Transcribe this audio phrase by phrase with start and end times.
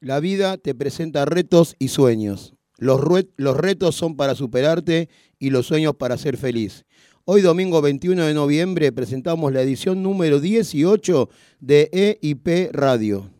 [0.00, 2.52] La vida te presenta retos y sueños.
[2.76, 3.00] Los,
[3.36, 6.84] los, retos son para superarte y los sueños para ser feliz.
[7.24, 11.30] Hoy domingo 21 de noviembre presentamos la edición número 18
[11.60, 13.30] de EIP Radio.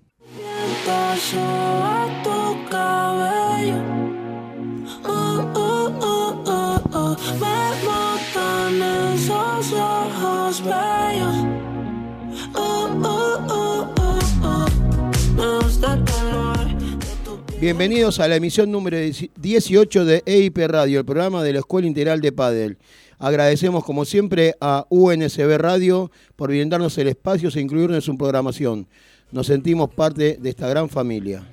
[17.58, 22.20] Bienvenidos a la emisión número 18 de EIP Radio, el programa de la Escuela Integral
[22.20, 22.76] de Padel.
[23.18, 28.86] Agradecemos como siempre a UNSB Radio por brindarnos el espacio e incluirnos en su programación.
[29.32, 31.44] Nos sentimos parte de esta gran familia.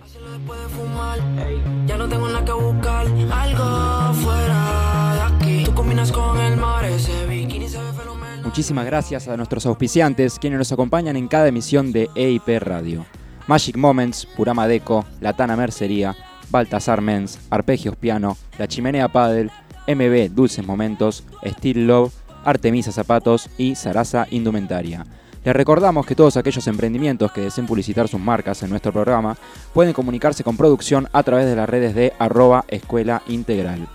[8.43, 13.05] Muchísimas gracias a nuestros auspiciantes, quienes nos acompañan en cada emisión de EIP Radio.
[13.47, 16.15] Magic Moments, Purama Deco, Latana Mercería,
[16.49, 19.49] Baltasar Mens, Arpegios Piano, La Chimenea Paddle,
[19.87, 22.13] MB Dulces Momentos, Steel Love,
[22.45, 25.05] Artemisa Zapatos y Sarasa Indumentaria.
[25.43, 29.35] Les recordamos que todos aquellos emprendimientos que deseen publicitar sus marcas en nuestro programa
[29.73, 33.87] pueden comunicarse con producción a través de las redes de arroba escuela integral.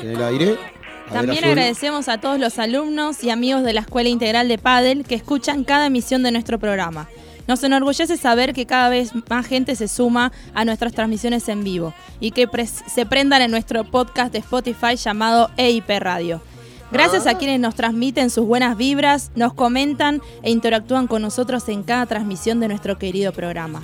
[0.00, 0.58] En el aire.
[1.12, 5.14] También agradecemos a todos los alumnos y amigos de la Escuela Integral de Padel que
[5.14, 7.08] escuchan cada emisión de nuestro programa.
[7.46, 11.92] Nos enorgullece saber que cada vez más gente se suma a nuestras transmisiones en vivo
[12.20, 16.40] y que se prendan en nuestro podcast de Spotify llamado EIP Radio.
[16.92, 21.84] Gracias a quienes nos transmiten sus buenas vibras, nos comentan e interactúan con nosotros en
[21.84, 23.82] cada transmisión de nuestro querido programa.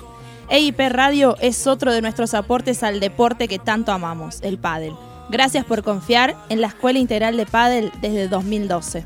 [0.49, 4.93] EIP Radio es otro de nuestros aportes al deporte que tanto amamos, el pádel.
[5.31, 9.05] Gracias por confiar en la Escuela Integral de Pádel desde 2012.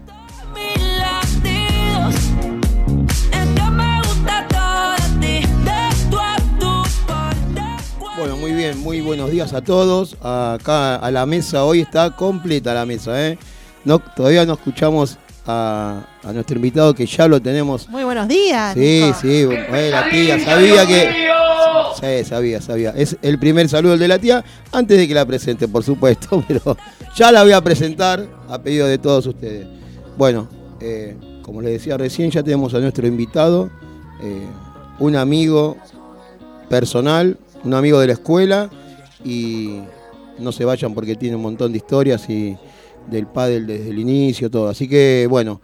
[8.17, 10.17] Bueno, muy bien, muy buenos días a todos.
[10.22, 13.38] Acá a la mesa hoy está completa la mesa, ¿eh?
[13.85, 17.89] No, todavía no escuchamos a, nuestro invitado que ya lo tenemos.
[17.89, 18.73] Muy buenos días.
[18.73, 21.29] Sí, sí, la tía sabía que.
[21.99, 22.91] Sí, sabía, sabía.
[22.91, 26.77] Es el primer saludo de la tía, antes de que la presente, por supuesto, pero
[27.16, 29.67] ya la voy a presentar a pedido de todos ustedes.
[30.17, 30.47] Bueno,
[30.79, 33.69] eh, como les decía recién, ya tenemos a nuestro invitado,
[34.21, 34.47] eh,
[35.00, 35.77] un amigo
[36.69, 38.69] personal, un amigo de la escuela,
[39.23, 39.79] y
[40.39, 42.57] no se vayan porque tiene un montón de historias y
[43.07, 44.69] del pádel desde el inicio, todo.
[44.69, 45.61] Así que bueno,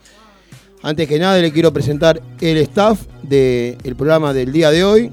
[0.82, 5.12] antes que nada le quiero presentar el staff del programa del día de hoy.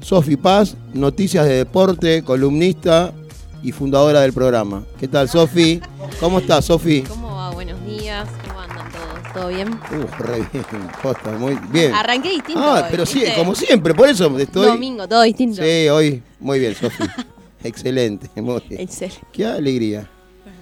[0.00, 3.14] Sofi Paz, noticias de deporte, columnista
[3.62, 4.84] y fundadora del programa.
[5.00, 5.80] ¿Qué tal, Sofi?
[6.20, 7.02] ¿Cómo estás, Sofi?
[7.02, 7.50] ¿Cómo va?
[7.50, 8.28] Buenos días.
[8.46, 9.32] ¿Cómo andan todos?
[9.32, 9.68] ¿Todo bien?
[9.72, 10.64] Uh, re bien.
[11.02, 11.94] Posta, muy bien.
[11.94, 12.60] Arranqué distinto.
[12.62, 14.66] Ah, pero sí, como siempre, por eso estoy.
[14.66, 15.62] Domingo, todo distinto.
[15.62, 16.22] Sí, hoy.
[16.38, 17.04] Muy bien, Sofi.
[17.64, 18.28] Excelente.
[18.42, 18.82] Muy bien.
[18.82, 19.26] Excelente.
[19.32, 20.10] Qué alegría.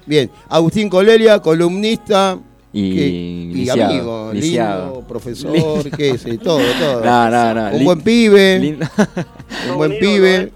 [0.06, 2.38] Bien, Agustín Colelia, columnista.
[2.74, 7.04] Y, amigo, lindo, profesor, qué sé, todo, todo.
[7.04, 7.76] No, no, no.
[7.76, 8.78] Un buen pibe.
[9.70, 10.52] un buen pibe.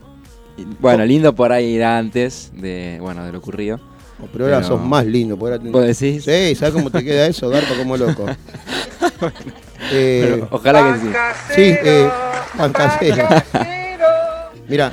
[0.81, 3.79] Bueno, lindo por ahí antes de, bueno, de lo ocurrido.
[4.33, 5.37] pero ahora sos más lindo.
[5.37, 6.25] ¿Vos decís?
[6.25, 7.51] Sí, ¿sabes cómo te queda eso?
[7.51, 8.25] Garpa como loco.
[9.93, 11.07] eh, ojalá que sí.
[11.55, 12.09] Sí, eh,
[14.69, 14.93] Mira,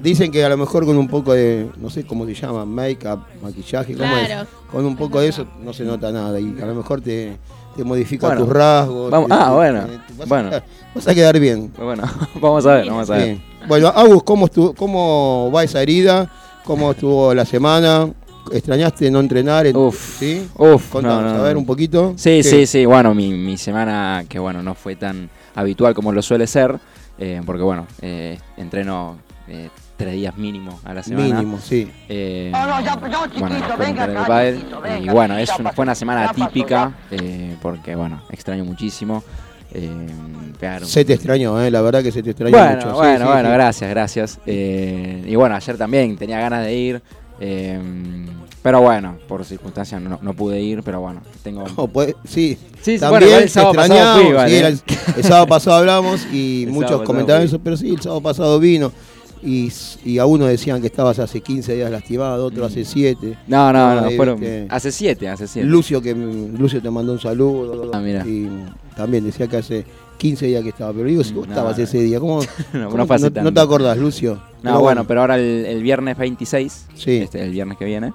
[0.00, 3.20] dicen que a lo mejor con un poco de, no sé cómo se llama, make-up,
[3.42, 4.30] maquillaje, ¿cómo es?
[4.70, 7.36] Con un poco de eso no se nota nada y a lo mejor te,
[7.76, 9.12] te modifica tus rasgos.
[9.30, 9.86] ah, bueno.
[10.16, 10.50] Vas, bueno.
[10.54, 10.62] A,
[10.94, 11.72] vas a quedar bien.
[11.76, 12.04] Bueno,
[12.40, 13.38] vamos a ver, vamos a ver.
[13.66, 16.30] Bueno, Agus, ¿cómo, estuvo, ¿cómo va esa herida?
[16.64, 18.08] ¿Cómo estuvo la semana?
[18.52, 19.66] ¿Extrañaste no entrenar?
[19.76, 20.48] uf, ¿sí?
[20.56, 22.14] Uf, a ver un poquito.
[22.16, 22.86] Sí, sí, sí.
[22.86, 26.78] Bueno, mi, mi semana que bueno no fue tan habitual como lo suele ser.
[27.18, 29.18] Eh, porque bueno, eh, entreno
[29.48, 31.36] eh, tres días mínimo a la semana.
[31.36, 31.90] Mínimo, sí.
[32.08, 32.52] Eh,
[33.38, 33.56] bueno,
[35.00, 36.92] y bueno, es una, fue una semana típica
[37.62, 39.24] porque bueno, extraño muchísimo.
[40.82, 42.94] se te extrañó, eh, la verdad que se te extrañó bueno, mucho.
[42.94, 44.38] Bueno, bueno, gracias, gracias.
[44.46, 47.02] y bueno, ayer también tenía ganas de ir.
[48.62, 51.64] Pero bueno, por circunstancias no, pude ir, pero bueno, tengo...
[51.92, 54.78] pues, sí, sí también el sábado pasado el,
[55.22, 58.92] sábado pasado hablamos y muchos comentaron eso, pero sí, el sábado pasado vino.
[59.42, 59.72] y,
[60.04, 63.38] y a uno decían que estabas hace 15 días lastimado, otro hace 7.
[63.46, 65.68] No, no, no, Ahí, fueron hace siete, hace siete.
[65.68, 67.90] Lucio que Lucio te mandó un saludo.
[67.94, 68.26] Ah, mira.
[68.26, 68.48] Y
[68.96, 69.86] también decía que hace
[70.18, 70.92] 15 días que estaba.
[70.92, 72.40] Pero digo, si vos No, estabas ese día, ¿cómo,
[72.72, 74.40] No, cómo no no, te acordás, Lucio?
[74.62, 77.16] No, bueno, pero ahora el, el viernes 26, Sí.
[77.18, 78.12] este, el viernes que viene,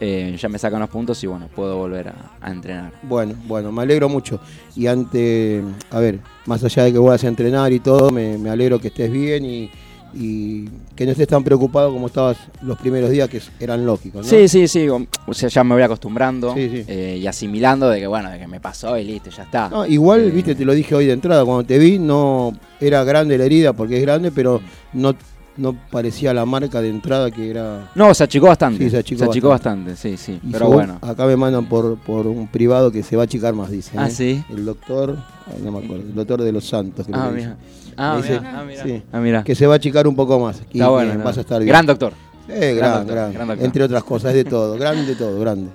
[0.00, 2.92] eh, ya me sacan los puntos y bueno, puedo volver a, a entrenar.
[3.04, 4.40] Bueno, bueno, me alegro mucho.
[4.76, 8.50] Y ante, a ver, más allá de que vayas a entrenar y todo, me, me
[8.50, 9.70] alegro que estés bien y,
[10.16, 14.30] y que no estés tan preocupado como estabas los primeros días, que eran lógicos, ¿no?
[14.30, 16.84] Sí, sí, sí, o sea, ya me voy acostumbrando Sí, sí.
[16.86, 19.68] eh, y asimilando de que bueno, de que me pasó y listo, ya está.
[19.68, 23.02] No, igual, Eh, viste, te lo dije hoy de entrada, cuando te vi, no era
[23.04, 24.60] grande la herida porque es grande, pero
[24.92, 25.14] no,
[25.56, 27.90] no parecía la marca de entrada que era.
[27.94, 28.84] No, se achicó bastante.
[28.84, 29.96] Sí, se achicó bastante.
[29.96, 30.40] sí, sí.
[30.42, 30.98] y Pero bueno.
[31.02, 33.92] Acá me mandan por, por un privado que se va a achicar más, dice.
[33.96, 34.10] Ah, ¿eh?
[34.10, 34.44] sí.
[34.50, 35.16] El doctor,
[35.62, 37.06] no me acuerdo, el doctor de los Santos.
[37.06, 37.56] creo Ah, que mira.
[37.96, 38.52] Ah, dice- mira.
[38.58, 38.82] Ah, mira.
[38.82, 39.02] sí.
[39.12, 39.44] Ah, mira.
[39.44, 40.60] Que se va a achicar un poco más.
[40.72, 41.10] Y Está bueno.
[41.12, 41.40] que está vas a bueno.
[41.42, 41.68] estar bien.
[41.68, 42.12] Gran doctor.
[42.48, 43.64] Eh, Gran gran, doctor, gran, gran doctor.
[43.66, 44.76] Entre otras cosas, es de todo.
[44.76, 45.70] Grande de todo, grande.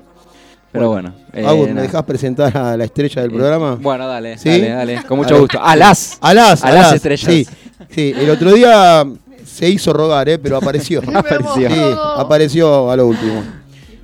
[0.71, 1.11] Pero bueno.
[1.33, 3.75] eh, Agus, ¿me dejás presentar a la estrella del Eh, programa?
[3.81, 4.49] Bueno, dale, ¿Sí?
[4.49, 5.03] dale, dale.
[5.07, 5.59] Con mucho gusto.
[5.59, 6.19] ¡A las!
[6.21, 7.25] A las, A las estrellas.
[7.27, 7.47] Sí,
[7.89, 9.03] sí, el otro día
[9.49, 10.37] se hizo rogar, ¿eh?
[10.37, 11.01] pero apareció.
[11.13, 11.69] Apareció.
[11.69, 11.75] Sí,
[12.15, 13.43] apareció a lo último.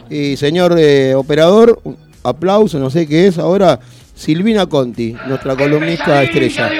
[0.10, 3.80] Y señor eh, operador, un aplauso, no sé qué es ahora.
[4.16, 6.72] Silvina Conti, nuestra columnista estrella.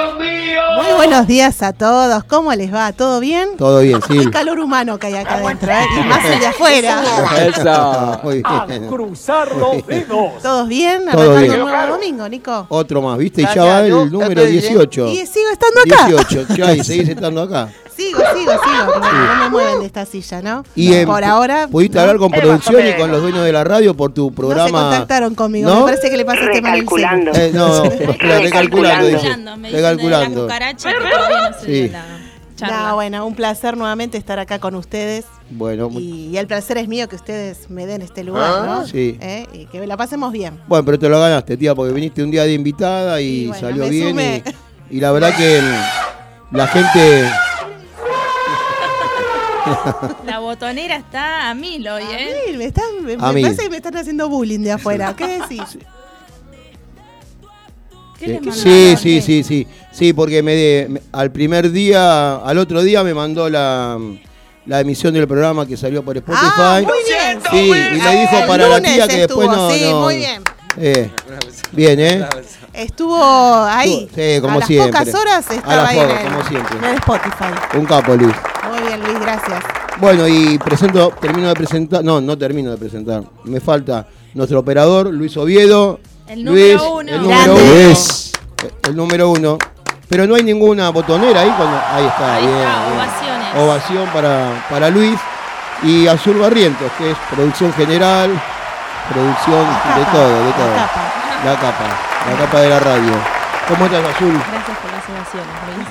[0.76, 2.24] Muy buenos días a todos.
[2.26, 2.92] ¿Cómo les va?
[2.94, 3.50] ¿Todo bien?
[3.58, 4.30] Todo bien, Qué Sil.
[4.32, 5.86] calor humano que hay acá adentro, ¿eh?
[6.00, 7.02] Y más el de afuera.
[7.48, 8.20] Eso.
[8.24, 8.88] Muy bien.
[8.88, 10.42] cruzar los dedos.
[10.42, 11.06] ¿Todos bien?
[11.12, 11.62] Todo Arrancando bien.
[11.62, 12.66] un nuevo domingo, Nico.
[12.70, 13.42] Otro más, ¿viste?
[13.42, 15.08] Y ya va el número 18.
[15.08, 16.08] Y sigo estando acá.
[16.08, 17.70] 18, ya, y seguís estando acá.
[17.96, 19.00] Sigo, sigo, sigo.
[19.00, 20.66] No, no me mueven de esta silla, ¿no?
[20.76, 21.68] Y No, em, por ahora.
[21.70, 22.02] ¿Pudiste no.
[22.02, 24.82] hablar con producción y con los dueños de la radio por tu No se programa?
[24.82, 25.70] contactaron conmigo.
[25.70, 25.80] ¿No?
[25.80, 26.86] Me parece que le pasaste mal el.
[27.36, 29.38] Eh, no, espera, recalculando, dice.
[29.72, 31.10] Recalculando, me dicen de la Recalculando.
[31.10, 31.90] cucaracha que todavía no se dio Sí.
[31.92, 32.06] la
[32.56, 32.88] charla.
[32.90, 35.26] No, bueno, un placer nuevamente estar acá con ustedes.
[35.50, 38.88] Bueno, mu- Y, y el placer es mío que ustedes me den este lugar, ¿no?
[38.88, 39.18] Sí.
[39.22, 39.46] ¿Eh?
[39.54, 40.60] Y que la pasemos bien.
[40.68, 43.62] bueno, pero te lo ganaste, tía, porque viniste un día de invitada y Y bueno,
[43.68, 44.10] salió me bien.
[44.10, 44.44] sumé.
[44.90, 45.62] Y, y la verdad que
[46.52, 47.30] la gente.
[50.26, 52.36] La botonera está a mil hoy, ¿eh?
[52.52, 53.42] Sí, me, están, me, A me mí.
[53.42, 55.16] parece que me están haciendo bullying de afuera.
[55.16, 55.80] ¿Qué decís?
[58.20, 62.58] ¿Qué les Sí, sí, sí, sí, sí, porque me, de- me- al primer día, al
[62.58, 63.98] otro día me mandó la,
[64.66, 66.46] la emisión del programa que salió por Spotify.
[66.58, 67.40] Ah, muy bien.
[67.52, 67.66] Sí,
[67.98, 69.70] y me dijo para la tía que después no.
[69.72, 70.42] sí, no- muy bien.
[70.78, 71.10] Eh,
[71.72, 72.26] bien, ¿eh?
[72.74, 73.16] Estuvo
[73.64, 74.10] ahí.
[74.14, 74.92] Sí, como a las siempre.
[74.92, 76.78] pocas horas A estaba ahí en el, como siempre.
[76.78, 77.78] en el Spotify.
[77.78, 78.36] Un capo, Luis.
[78.70, 79.64] Muy bien, Luis, gracias.
[80.00, 83.24] Bueno, y presento, termino de presentar, no, no termino de presentar.
[83.46, 86.00] Me falta nuestro operador, Luis Oviedo.
[86.28, 87.12] El Luis, número uno.
[87.12, 87.62] El número Grande.
[87.62, 87.74] uno.
[87.86, 88.32] Luis.
[88.84, 89.58] El número uno.
[90.08, 91.78] Pero no hay ninguna botonera ahí cuando.
[91.92, 92.58] Ahí está, Ahí bien.
[92.60, 92.98] está, bien.
[92.98, 93.56] ovaciones.
[93.64, 95.20] Ovación para, para Luis.
[95.84, 98.30] Y Azul Barrientos, que es producción general,
[99.12, 100.76] producción La de todo, de la todo.
[100.76, 101.02] capa.
[101.44, 103.12] La capa, la capa de la radio.
[103.68, 104.32] ¿Cómo estás, Azul?
[104.52, 105.88] Gracias por las ovaciones, Luis.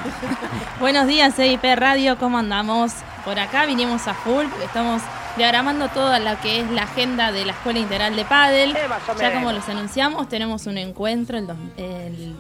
[0.81, 2.93] Buenos días, EIP Radio, ¿cómo andamos?
[3.25, 5.03] Por acá vinimos a full, porque estamos
[5.37, 8.75] diagramando toda lo que es la agenda de la Escuela Integral de Padel.
[9.19, 12.35] Ya como los anunciamos, tenemos un encuentro el, dos- el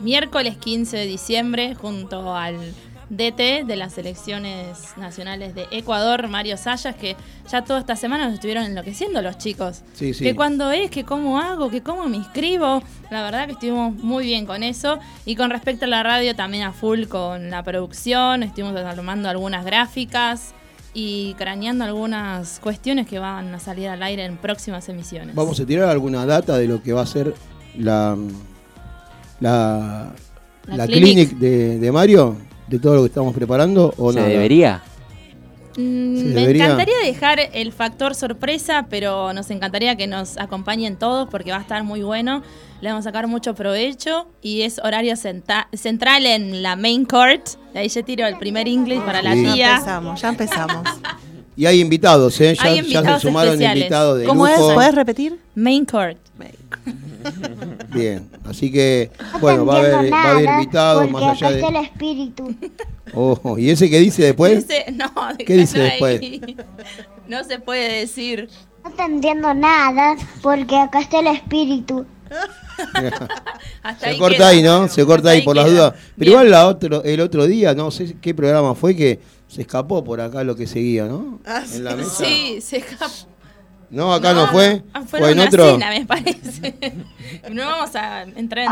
[0.00, 2.56] miércoles 15 de diciembre junto al
[3.10, 7.14] DT de las selecciones nacionales de Ecuador, Mario Sayas, que
[7.50, 9.82] ya toda esta semana nos estuvieron enloqueciendo los chicos.
[9.92, 10.24] Sí, sí.
[10.24, 12.82] Que cuándo es, que cómo hago, que cómo me inscribo.
[13.10, 14.98] La verdad que estuvimos muy bien con eso.
[15.26, 18.42] Y con respecto a la radio, también a full con la producción.
[18.42, 20.54] Estuvimos armando algunas gráficas
[20.94, 25.34] y craneando algunas cuestiones que van a salir al aire en próximas emisiones.
[25.34, 27.34] Vamos a tirar alguna data de lo que va a ser
[27.78, 28.16] la,
[29.40, 30.12] la,
[30.66, 31.30] La la clinic.
[31.30, 32.36] clinic de, de Mario,
[32.68, 34.28] de todo lo que estamos preparando, o ¿Se nada?
[34.28, 34.82] debería?
[35.76, 40.96] Mm, Se me debería- encantaría dejar el factor sorpresa, pero nos encantaría que nos acompañen
[40.96, 42.42] todos porque va a estar muy bueno.
[42.80, 47.42] Le vamos a sacar mucho provecho y es horario centa- central en la main court.
[47.74, 49.44] Ahí yo tiro el primer English para la Sí.
[49.44, 49.70] Ya tía.
[49.74, 50.82] empezamos, ya empezamos.
[51.56, 52.54] Y hay invitados, ¿eh?
[52.54, 53.82] Ya, Hay ya se sumaron especiales.
[53.82, 54.58] invitados de ¿Cómo es?
[54.58, 55.38] ¿Puedes repetir?
[55.54, 56.16] Main court.
[57.94, 61.74] Bien, así que, bueno, va a haber, va a haber invitados más allá está el
[61.74, 61.80] de...
[61.80, 62.54] espíritu.
[63.14, 64.66] Ojo, ¿y ese que dice después?
[64.66, 66.20] Dice- no, ¿Qué dice después?
[67.28, 68.48] No se puede decir.
[68.84, 72.04] No te entiendo nada porque acá está el espíritu.
[73.82, 74.48] Hasta Se ahí corta queda.
[74.48, 74.88] ahí, ¿no?
[74.88, 75.92] Se corta ahí por las dudas.
[75.92, 76.30] Pero Bien.
[76.32, 79.20] igual la otro, el otro día, no sé qué programa fue que
[79.52, 81.40] se escapó por acá lo que seguía, ¿no?
[81.44, 82.24] Ah, En la mesa.
[82.24, 83.12] Sí, se escapó.
[83.90, 84.82] No, acá no, fue.
[85.06, 85.72] Fue Fue en una otro.
[85.72, 86.74] cena, me parece.
[87.52, 88.70] No vamos a entrar en.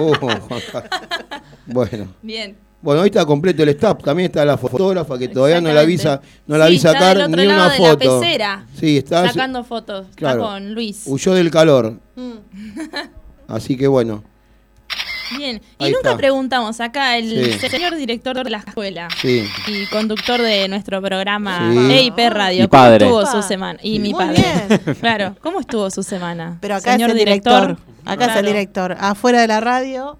[0.00, 0.36] Uh, Juan
[0.70, 0.90] Carlos.
[1.66, 2.56] Bueno, Bien.
[2.82, 6.20] Bueno, hoy está completo el staff, también está la fotógrafa que todavía no la avisa,
[6.48, 8.20] no la Sí, avisa está sacar del otro ni lado una de la foto.
[8.20, 10.06] pecera, sí, está Sacando fotos.
[10.16, 10.40] Claro.
[10.40, 11.02] Está con Luis.
[11.06, 12.00] huyó del calor.
[12.16, 12.32] Mm.
[13.46, 14.24] Así que bueno,
[15.36, 15.60] Bien.
[15.78, 16.16] Y Ahí nunca está.
[16.16, 17.68] preguntamos acá el Sí.
[17.68, 19.44] señor director de la escuela sí.
[19.66, 21.92] y conductor de nuestro programa Sí.
[21.92, 22.64] EIP Radio.
[22.64, 23.04] Y ¿Cómo padre.
[23.06, 23.78] estuvo su semana?
[23.82, 24.44] Y mi Muy padre.
[24.68, 24.96] bien.
[25.00, 26.58] Claro, ¿cómo estuvo su semana?
[26.60, 27.76] Pero acá señor es el director.
[28.04, 28.46] Acá es el Claro.
[28.46, 28.96] director.
[28.98, 30.18] Afuera de la radio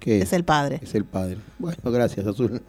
[0.00, 0.20] ¿Qué?
[0.22, 0.78] es el padre.
[0.82, 1.38] Es el padre.
[1.58, 2.62] Bueno, gracias, Azul.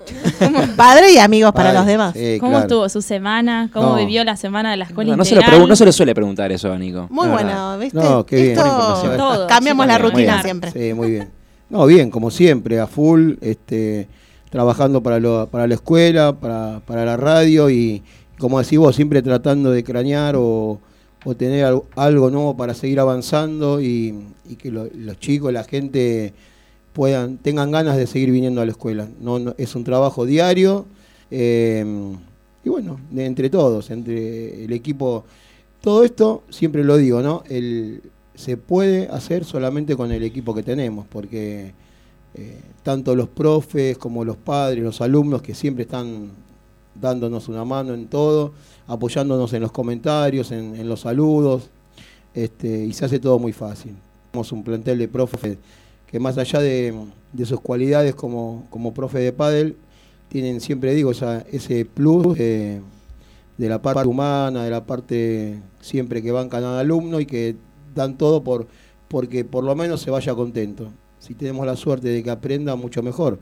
[0.75, 2.13] Padre y amigos para los demás.
[2.15, 2.65] sí, ¿Cómo claro.
[2.65, 3.69] estuvo su semana?
[3.71, 3.95] ¿Cómo No.
[3.97, 6.51] vivió la semana de la escuela No, no se, lo no se le suele preguntar
[6.51, 7.07] eso a Nico.
[7.11, 7.77] Muy bueno.
[7.77, 7.97] ¿viste?
[7.99, 8.51] No, qué bien.
[8.57, 10.71] Esto- cambiamos la rutina siempre.
[10.71, 11.29] Sí, muy bien.
[11.69, 14.07] No, bien, como siempre, a full, este,
[14.49, 18.01] trabajando para, para la escuela, para, para la radio y,
[18.39, 20.79] como decís vos, siempre tratando de cranear o,
[21.25, 24.15] o tener al- algo nuevo para seguir avanzando y,
[24.49, 26.33] y que lo- los chicos, la gente
[26.93, 29.07] puedan tengan ganas de seguir viniendo a la escuela.
[29.21, 30.87] No, es un trabajo diario
[31.31, 31.85] eh,
[32.63, 35.25] y bueno, entre todos, entre el equipo,
[35.81, 37.43] todo esto siempre lo digo, ¿no?
[37.49, 38.01] El,
[38.39, 41.73] se puede hacer solamente con el equipo que tenemos, porque
[42.35, 46.29] eh, tanto los profes como los padres, los alumnos que siempre están
[46.95, 48.53] dándonos una mano en todo,
[48.87, 51.69] apoyándonos en los comentarios, en, los saludos,
[52.33, 53.93] este, y se hace todo muy fácil.
[54.31, 55.57] Tenemos un plantel de profes
[56.07, 56.95] que más allá de,
[57.43, 59.75] sus cualidades como, como profe de pádel,
[60.29, 62.79] tienen siempre digo esa- ese plus de,
[63.57, 67.57] de la parte humana, de la parte siempre que bancan al alumno y que
[67.99, 68.67] dan todo por
[69.09, 70.89] porque por lo menos se vaya contento.
[71.19, 73.39] Si tenemos la suerte de que aprenda, mucho mejor.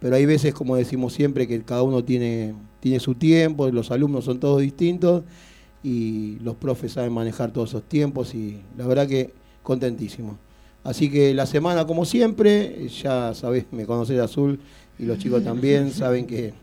[0.00, 4.24] Pero hay veces, como decimos siempre, que cada uno tiene, tiene su tiempo, los alumnos
[4.24, 5.24] son todos distintos
[5.82, 10.38] y los profes saben manejar todos esos tiempos y la verdad que contentísimo.
[10.84, 14.60] Así que la semana, como siempre, ya sabés, me conocés Azul
[14.98, 16.54] y los chicos también saben que,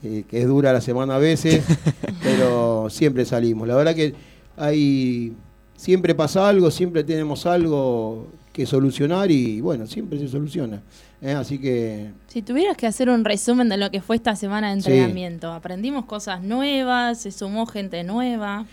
[0.00, 1.62] que, que es dura la semana a veces,
[2.22, 3.68] pero siempre salimos.
[3.68, 4.14] La verdad que
[4.56, 5.34] hay
[5.76, 10.80] siempre pasa algo, siempre tenemos algo que solucionar y bueno, siempre se soluciona.
[11.20, 11.32] ¿eh?
[11.32, 14.80] Así que Si tuvieras que hacer un resumen de lo que fue esta semana de
[14.80, 14.90] Sí.
[14.90, 18.66] entrenamiento, aprendimos cosas nuevas, se sumó gente nueva.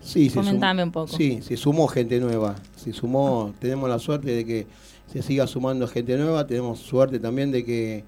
[0.00, 1.16] sí, se Comentame sum- un poco.
[1.16, 2.54] Sí, se sumó gente nueva.
[2.76, 4.66] Se sumó, tenemos la suerte de que
[5.12, 8.04] se siga sumando gente nueva, tenemos suerte también de que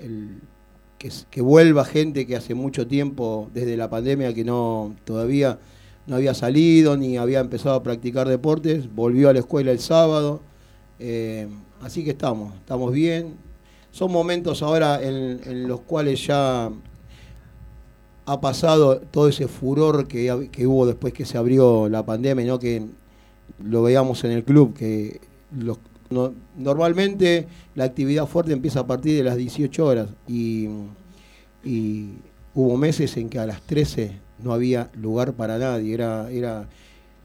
[0.00, 0.40] el-
[0.98, 5.58] que, s- que vuelva gente que hace mucho tiempo, desde la pandemia, que no todavía
[6.06, 10.40] no había salido ni había empezado a practicar deportes, volvió a la escuela el sábado.
[10.98, 11.48] Eh,
[11.82, 13.34] así que estamos, estamos bien.
[13.90, 16.70] Son momentos ahora en, los cuales ya
[18.26, 22.58] ha pasado todo ese furor que, que hubo después que se abrió la pandemia, ¿no?
[22.58, 22.84] que
[23.64, 25.20] lo veíamos en el club, que
[26.56, 30.68] normalmente la actividad fuerte empieza a partir de las 18 horas y
[32.54, 36.68] hubo meses en que a las 13 no había lugar para nadie, era, era,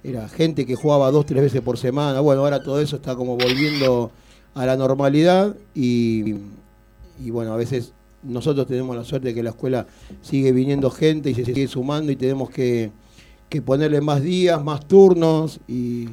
[0.03, 3.37] era gente que jugaba dos, tres veces por semana, bueno, ahora todo eso está como
[3.37, 4.11] volviendo
[4.55, 6.35] a la normalidad y,
[7.23, 9.87] y bueno, a veces nosotros tenemos la suerte de que la escuela
[10.21, 12.91] sigue viniendo gente y se sigue sumando y tenemos que,
[13.49, 16.07] que ponerle más días, más turnos y,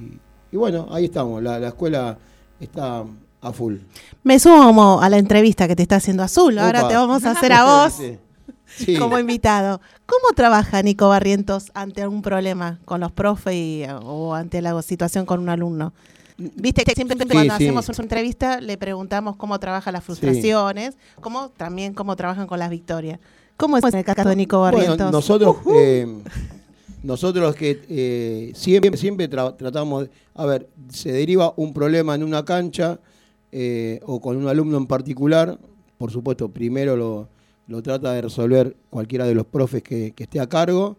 [0.50, 2.16] y bueno, ahí estamos, la, la escuela
[2.60, 3.04] está
[3.40, 3.76] a full.
[4.24, 6.58] Me sumo a la entrevista que te está haciendo Azul.
[6.58, 6.88] Ahora Opa.
[6.88, 8.18] te vamos a hacer a vos Sí.
[8.98, 9.80] Como invitado.
[10.06, 15.26] ¿Cómo trabaja Nico Barrientos ante algún problema con los profes y- o ante la situación
[15.26, 15.92] con un alumno?
[16.36, 17.64] Viste que siempre cuando sí.
[17.64, 22.70] hacemos una entrevista le preguntamos cómo trabajan las frustraciones, cómo también cómo trabajan con las
[22.70, 23.18] victorias.
[23.56, 24.96] ¿Cómo es en el caso de Nico Barrientos?
[24.98, 26.06] Bueno, nosotros, eh,
[27.02, 32.22] nosotros que eh, siempre, siempre tra- tratamos, de- a ver, se deriva un problema en
[32.22, 33.00] una cancha
[33.50, 35.58] eh, o con un alumno en particular,
[35.96, 37.28] por supuesto, primero lo,
[37.68, 40.96] lo trata de resolver cualquiera de los profes que, que esté a cargo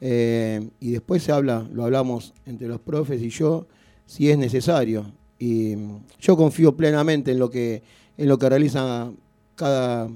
[0.00, 3.66] eh, y después se habla, lo hablamos entre los profes y yo,
[4.06, 5.12] si es necesario.
[5.38, 7.82] Y mm, yo confío plenamente en lo que,
[8.16, 9.10] en lo que realiza
[9.54, 10.08] cada,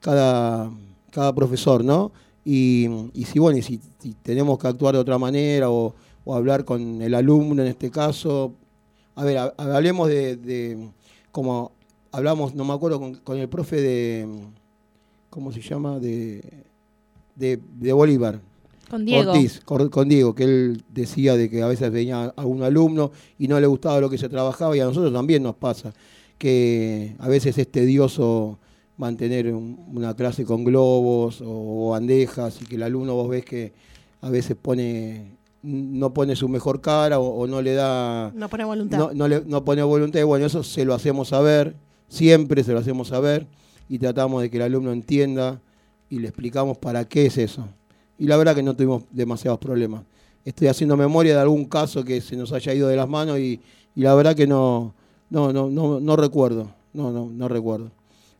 [0.00, 0.70] cada,
[1.10, 2.12] cada profesor, ¿no?
[2.44, 3.80] Y, y si bueno, y si,
[4.22, 8.54] tenemos que actuar de otra manera o, o hablar con el alumno en este caso,
[9.14, 10.90] a ver, ha- hablemos de,
[11.32, 11.72] como
[12.12, 14.28] hablamos, no me acuerdo, con, con el profe de,
[15.34, 15.98] ¿cómo se llama?
[15.98, 16.40] De,
[17.34, 18.40] de, de Bolívar.
[18.88, 19.32] Con Diego.
[19.32, 23.58] Ortiz, con Diego, que él decía de que a veces venía algún alumno y no
[23.58, 25.92] le gustaba lo que se trabajaba y a nosotros también nos pasa,
[26.38, 28.58] que a veces es tedioso
[28.96, 33.72] mantener un- una clase con globos o, bandejas y que el alumno vos ves que
[34.20, 38.64] a veces pone no pone su mejor cara o, o no le da no pone
[38.64, 38.98] voluntad.
[38.98, 41.74] no, no, le- no pone voluntad y bueno, eso se lo hacemos saber,
[42.08, 43.46] siempre se lo hacemos saber.
[43.88, 45.60] Y tratamos de que el alumno entienda
[46.08, 47.68] y le explicamos para qué es eso.
[48.18, 50.04] Y la verdad que no tuvimos demasiados problemas.
[50.44, 53.60] Estoy haciendo memoria de algún caso que se nos haya ido de las manos y,
[53.96, 54.94] la verdad que no,
[55.30, 56.70] no, no, no, no recuerdo.
[56.92, 57.90] No, no, no recuerdo.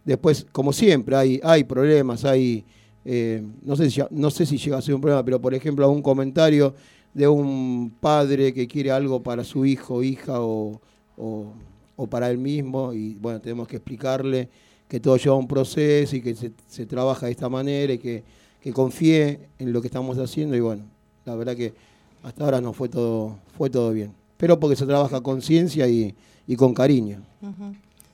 [0.04, 2.64] Después, como siempre, hay, hay problemas, hay,
[3.04, 5.84] eh, no, sé si, no sé si llega a ser un problema, pero por ejemplo,
[5.84, 6.74] algún comentario
[7.14, 10.80] de un padre que quiere algo para su hijo, hija o,
[11.16, 11.52] o,
[11.96, 14.48] o para él mismo, y bueno, tenemos que explicarle
[14.88, 18.22] que todo lleva un proceso y que se, se trabaja de esta manera y que,
[18.60, 20.84] que confíe en lo que estamos haciendo, y bueno,
[21.24, 21.74] la verdad que
[22.22, 24.12] hasta ahora no fue todo, fue todo bien.
[24.36, 26.14] Pero porque se trabaja con ciencia y,
[26.46, 27.22] y con cariño.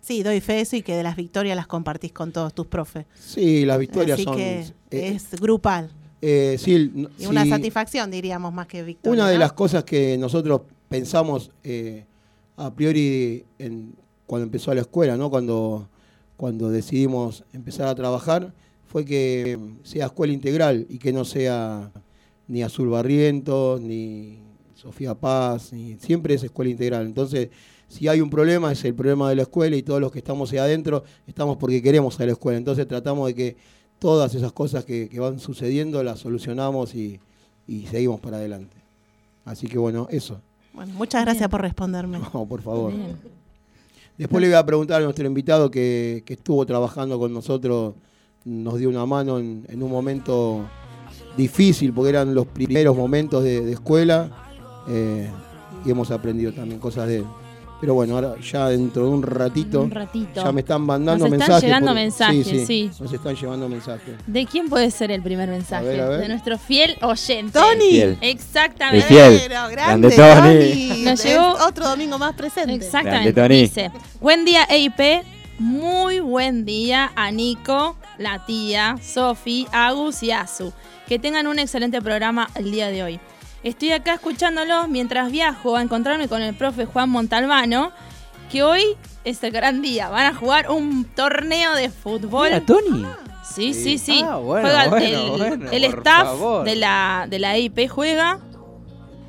[0.00, 3.06] Sí, doy fe eso y que de las victorias las compartís con todos tus profes.
[3.18, 4.36] Sí, las victorias Así son.
[4.36, 5.90] que eh, es grupal.
[6.22, 9.12] eh, sí, Y una satisfacción, diríamos, más que victoria.
[9.22, 9.40] Una de ¿no?
[9.40, 12.04] las cosas que nosotros pensamos eh,
[12.56, 13.94] a priori en-
[14.26, 15.30] cuando empezó la escuela, ¿no?
[15.30, 15.88] cuando,
[16.40, 18.54] cuando decidimos empezar a trabajar,
[18.86, 21.92] fue que sea escuela integral y que no sea
[22.48, 24.38] ni Azul Barrientos, ni
[24.74, 27.04] Sofía Paz, ni, siempre es escuela integral.
[27.04, 27.50] Entonces,
[27.88, 30.50] si hay un problema, es el problema de la escuela y todos los que estamos
[30.52, 32.56] ahí adentro estamos porque queremos a la escuela.
[32.56, 33.56] Entonces tratamos de que
[33.98, 37.20] todas esas cosas que, que van sucediendo las solucionamos y,
[37.66, 38.78] y seguimos para adelante.
[39.44, 40.40] Así que bueno, eso.
[40.72, 42.18] Bueno, muchas gracias por responderme.
[42.32, 42.94] No, por favor.
[42.94, 43.39] Bien.
[44.20, 47.94] Después le voy a preguntar a nuestro invitado que, estuvo trabajando con nosotros,
[48.44, 50.68] nos dio una mano en, un momento
[51.38, 54.30] difícil, porque eran los primeros momentos de, de escuela,
[54.90, 55.30] eh,
[55.86, 57.24] y hemos aprendido también cosas de él.
[57.80, 60.44] Pero bueno, ahora ya dentro de un ratito, Un ratito.
[60.44, 61.62] ya me están mandando Nos están mensajes.
[61.64, 62.90] llegando mensajes, sí.
[63.00, 64.14] Nos están llevando mensajes.
[64.26, 65.86] ¿De quién puede ser el primer mensaje?
[65.86, 66.20] A ver, a ver.
[66.20, 67.52] De nuestro fiel oyente.
[67.58, 67.90] Tony.
[67.90, 68.18] Fiel.
[68.20, 68.98] Exactamente.
[68.98, 69.48] El fiel.
[69.48, 70.34] Grande grande, Tony.
[70.88, 71.02] Tony.
[71.04, 72.74] Nos Es llegó- otro domingo más presente.
[72.74, 73.32] Exactamente.
[73.32, 73.60] Grande, Tony.
[73.62, 75.22] Dice, buen día EIP,
[75.58, 80.72] muy buen día a Nico, la tía, Sofi, Agus y Azu.
[81.08, 83.20] Que tengan un excelente programa el día de hoy.
[83.62, 87.92] Estoy acá escuchándolos mientras viajo a encontrarme con el profe Juan Montalbano,
[88.50, 88.82] que hoy
[89.24, 90.08] es el gran día.
[90.08, 92.48] Van a jugar un torneo de fútbol.
[92.48, 93.06] Mira, Tony.
[93.44, 94.22] Sí, sí, sí.
[94.24, 96.64] Ah, bueno, Juega bueno, el, bueno, el por staff favor.
[96.64, 98.38] de la, de la EIP juega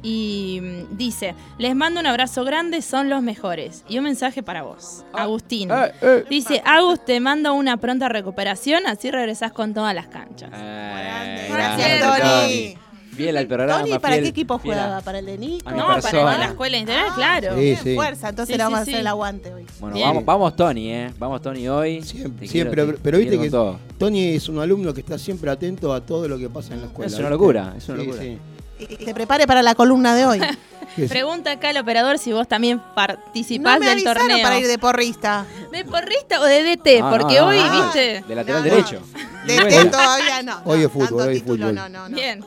[0.04, 3.84] y mm, dice, les mando un abrazo grande, son los mejores.
[3.88, 5.70] Y un mensaje para vos, Agustín.
[5.72, 6.24] Eh, eh.
[6.30, 10.52] Dice, Agus, te mando una pronta recuperación, así regresás con todas las canchas.
[10.54, 12.78] Eh, Gracias, Tony.
[13.16, 13.82] Fiel al programa.
[13.82, 15.02] Tony, ¿para fiel- qué equipo fiel a- juega?
[15.02, 15.70] ¿Para el de Nico?
[15.70, 16.38] no, para persona.
[16.38, 17.54] la escuela integral, claro.
[17.56, 17.96] Sí, Bien, sí.
[17.96, 19.00] fuerza, entonces Sí, le vamos sí, a hacer sí.
[19.00, 19.66] el aguante hoy.
[19.80, 20.08] Bueno, Bien.
[20.08, 21.12] vamos, vamos Tony, ¿eh?
[21.20, 22.02] Vamos Tony hoy.
[22.04, 23.80] Siempre, Te siempre, quiero, pero, te- pero te viste que todo.
[23.98, 26.88] Tony es un alumno que está siempre atento a todo lo que pasa en la
[26.88, 27.08] escuela.
[27.08, 27.32] Es una ¿viste?
[27.32, 28.22] locura, es una locura.
[28.22, 28.38] sí.
[28.80, 30.40] Y que se prepare para la columna de hoy.
[31.08, 34.42] Pregunta acá al operador si vos también No participás me del torneo.
[34.42, 35.46] para ir de porrista.
[35.72, 37.00] ¿De porrista o de DT?
[37.02, 37.84] No, Porque no, no, hoy, no.
[37.84, 38.24] viste.
[38.28, 38.76] De lateral No, no.
[38.76, 39.02] derecho.
[39.46, 40.62] Bueno, todavía no.
[40.66, 41.76] Hoy no, es fútbol, hoy es fútbol.
[41.76, 42.16] No, no, no.
[42.16, 42.44] Bien.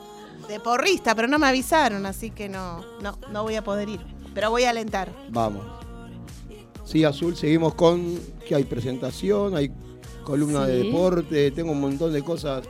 [0.47, 3.99] De porrista, pero no me avisaron, así que no, no, no voy a poder ir.
[4.33, 5.11] Pero voy a alentar.
[5.29, 5.65] Vamos.
[6.83, 9.71] Sí, Azul, seguimos con que hay presentación, hay
[10.23, 12.63] columna de deporte, tengo un montón de cosas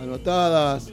[0.00, 0.90] anotadas.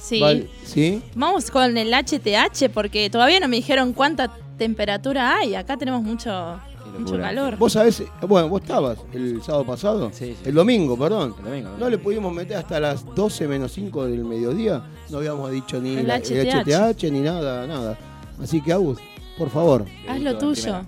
[0.00, 0.20] Sí.
[0.20, 1.02] Val- ¿Sí?
[1.14, 5.54] Vamos con el HTH porque todavía no me dijeron cuánta temperatura hay.
[5.54, 6.60] Acá tenemos mucho,
[7.00, 7.56] mucho calor.
[7.56, 10.48] Vos sabés, bueno, vos estabas el sábado pasado, Sí, sí.
[10.48, 11.34] el domingo, perdón.
[11.38, 14.82] El domingo, No le pudimos meter hasta las 12 menos 5 del mediodía.
[15.10, 16.64] No habíamos dicho ni El la- HTH.
[16.64, 17.98] HTH ni nada, nada.
[18.42, 18.98] Así que, Agus,
[19.38, 19.84] por favor.
[20.08, 20.82] Haz lo tuyo.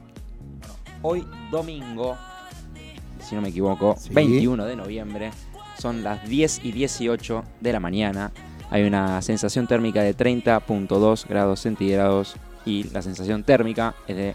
[1.03, 2.17] Hoy domingo,
[3.21, 4.11] si no me equivoco, Sí.
[4.13, 5.31] 21 de noviembre,
[5.79, 8.33] son las 10 y 18 de la mañana.
[8.71, 14.35] Hay una sensación térmica de 30.2 grados centígrados y la sensación térmica es de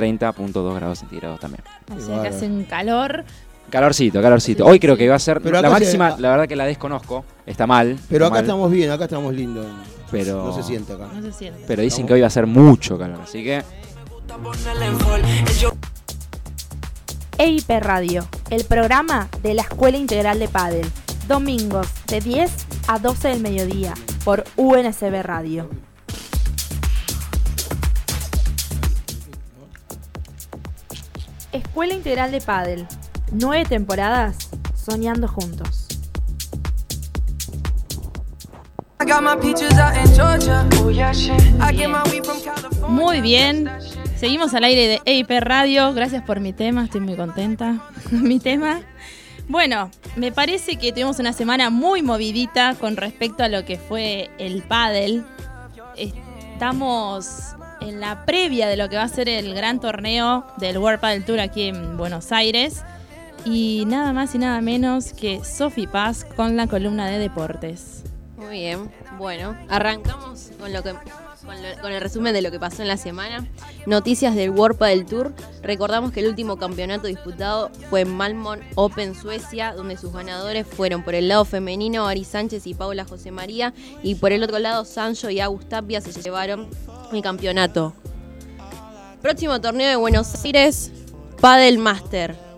[0.00, 1.62] 30.2 grados centígrados también.
[1.92, 3.24] O que hace un calor.
[3.70, 4.66] Calorcito, calorcito.
[4.66, 7.24] Hoy creo que va a ser Pero la se- máxima, la verdad que la desconozco,
[7.46, 7.96] está mal.
[8.08, 9.66] Pero está acá mal, estamos bien, acá estamos lindos.
[10.10, 11.08] Pero- No se siente acá.
[11.14, 11.62] No se siente.
[11.68, 13.62] Pero dicen que hoy va a ser mucho calor, así que
[17.38, 20.86] EIP Radio, el programa de la Escuela Integral de Padel.
[21.28, 22.50] Domingos de 10
[22.88, 25.68] a 12 del mediodía por UNSB Radio.
[31.52, 32.86] Escuela Integral de Padel.
[33.32, 35.88] Nueve temporadas soñando juntos.
[42.82, 42.88] Oh.
[42.88, 43.70] Muy bien.
[44.16, 45.92] Seguimos al aire de EIP Radio.
[45.92, 46.84] Gracias por mi tema.
[46.84, 47.80] Estoy muy contenta.
[48.10, 48.80] mi tema.
[49.48, 54.30] Bueno, me parece que tuvimos una semana muy movidita con respecto a lo que fue
[54.38, 55.24] el pádel.
[55.96, 61.00] Estamos en la previa de lo que va a ser el gran torneo del World
[61.00, 62.82] Padel Tour aquí en Buenos Aires.
[63.46, 68.02] y nada más y nada menos que Sofi Paz con la columna de deportes.
[68.36, 70.92] Muy bien, bueno, arrancamos con lo que
[71.44, 73.46] con, el resumen de lo que pasó en la semana.
[73.86, 75.32] Noticias del World del Tour.
[75.62, 81.02] Recordamos que el último campeonato disputado fue en Malmö Open Suecia, donde sus ganadores fueron
[81.02, 83.72] por el lado femenino Ari Sánchez y Paula José María,
[84.02, 86.68] y por el otro lado Sancho y Agus Tapia se llevaron
[87.12, 87.94] el campeonato.
[89.22, 90.90] Próximo torneo de Buenos Aires,
[91.40, 92.49] Padel Master.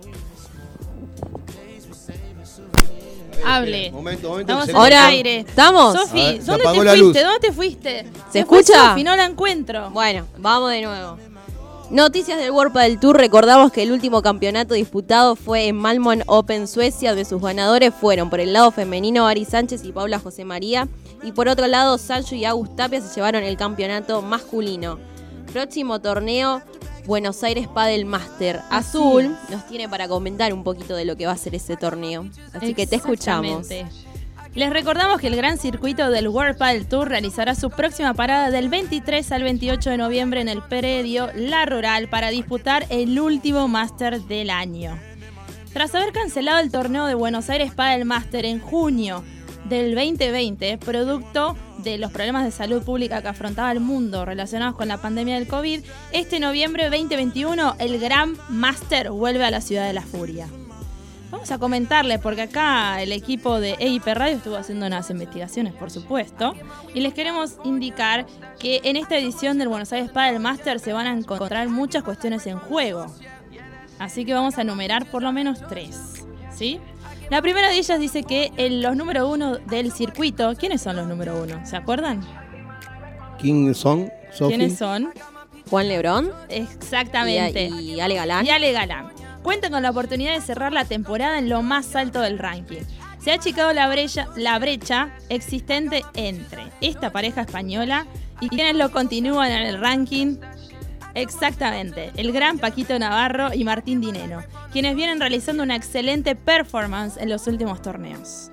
[3.45, 3.91] Hable.
[3.91, 4.53] Momento, momento.
[4.53, 5.39] Estamos Ahora, aire.
[5.39, 5.93] ¿estamos?
[5.93, 6.97] Sofi, ¿dónde te fuiste?
[6.97, 7.13] luz.
[7.13, 8.05] ¿Dónde te fuiste?
[8.31, 8.89] ¿Se escucha?
[8.91, 9.89] Sofi, no la encuentro.
[9.91, 11.17] Bueno, vamos de nuevo.
[11.89, 13.17] Noticias del World del Tour.
[13.17, 18.29] Recordamos que el último campeonato disputado fue en Malmö Open Suecia, donde sus ganadores fueron
[18.29, 20.87] por el lado femenino Ari Sánchez y Paula José María,
[21.21, 24.97] y por otro lado Sancho y Agus Tapia se llevaron el campeonato masculino.
[25.51, 26.63] Próximo torneo,
[27.05, 28.61] Buenos Aires Padel Master.
[28.69, 32.25] Azul nos tiene para comentar un poquito de lo que va a ser ese torneo.
[32.53, 33.67] Así que te escuchamos.
[34.55, 38.69] Les recordamos que el gran circuito del World Padel Tour realizará su próxima parada del
[38.69, 44.21] 23 al 28 de noviembre en el predio La Rural para disputar el último Master
[44.21, 44.97] del año.
[45.73, 49.23] Tras haber cancelado el torneo de Buenos Aires Padel Master en junio
[49.65, 54.87] del 2020, producto de los problemas de salud pública que afrontaba el mundo relacionados con
[54.87, 59.93] la pandemia del COVID, este noviembre 2021 el Gran Master vuelve a la ciudad de
[59.93, 60.47] la furia.
[61.29, 65.89] Vamos a comentarle, porque acá el equipo de EIP Radio estuvo haciendo unas investigaciones, por
[65.89, 66.53] supuesto,
[66.93, 68.27] y les queremos indicar
[68.59, 72.45] que en esta edición del Buenos Aires Padel Master se van a encontrar muchas cuestiones
[72.45, 73.07] en juego.
[73.97, 76.23] Así que vamos a enumerar por lo menos tres,
[76.55, 76.79] ¿sí?
[77.29, 81.07] La primera de ellas dice que en los número uno del circuito, ¿quiénes son los
[81.07, 81.65] número uno?
[81.65, 82.21] ¿Se acuerdan?
[83.73, 84.55] Song, Sofi.
[84.55, 85.11] ¿Quiénes son?
[85.69, 87.65] Juan Lebrón Exactamente.
[87.65, 88.45] y, y Ale Galán.
[88.45, 89.09] y Ale Galán.
[89.41, 92.81] Cuentan con la oportunidad de cerrar la temporada en lo más alto del ranking.
[93.19, 98.05] Se ha achicado la brecha, la brecha existente entre esta pareja española
[98.39, 100.37] y quienes lo continúan en el ranking.
[101.15, 107.29] Exactamente, el gran Paquito Navarro y Martín Dineno, quienes vienen realizando una excelente performance en
[107.29, 108.51] los últimos torneos.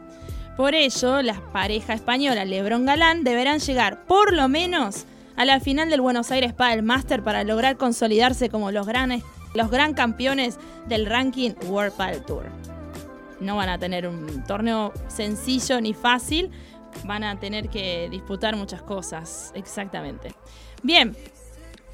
[0.56, 5.88] Por ello, la pareja española Lebron Galán deberán llegar por lo menos a la final
[5.88, 9.22] del Buenos Aires Padel Master para lograr consolidarse como los grandes
[9.54, 12.44] los gran campeones del ranking World Padel Tour.
[13.40, 16.50] No van a tener un torneo sencillo ni fácil,
[17.04, 20.34] van a tener que disputar muchas cosas, exactamente.
[20.82, 21.16] Bien,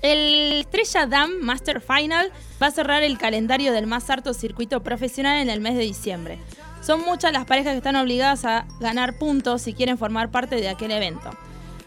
[0.07, 5.41] el Estrella Dam Master Final va a cerrar el calendario del más alto circuito profesional
[5.41, 6.39] en el mes de diciembre.
[6.81, 10.69] Son muchas las parejas que están obligadas a ganar puntos si quieren formar parte de
[10.69, 11.31] aquel evento.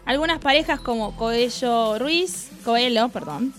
[0.04, 3.54] Algunas parejas como Coelho Ruiz, Coelho, perdón,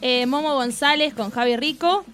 [0.00, 2.04] eh, Momo González con Javi Rico,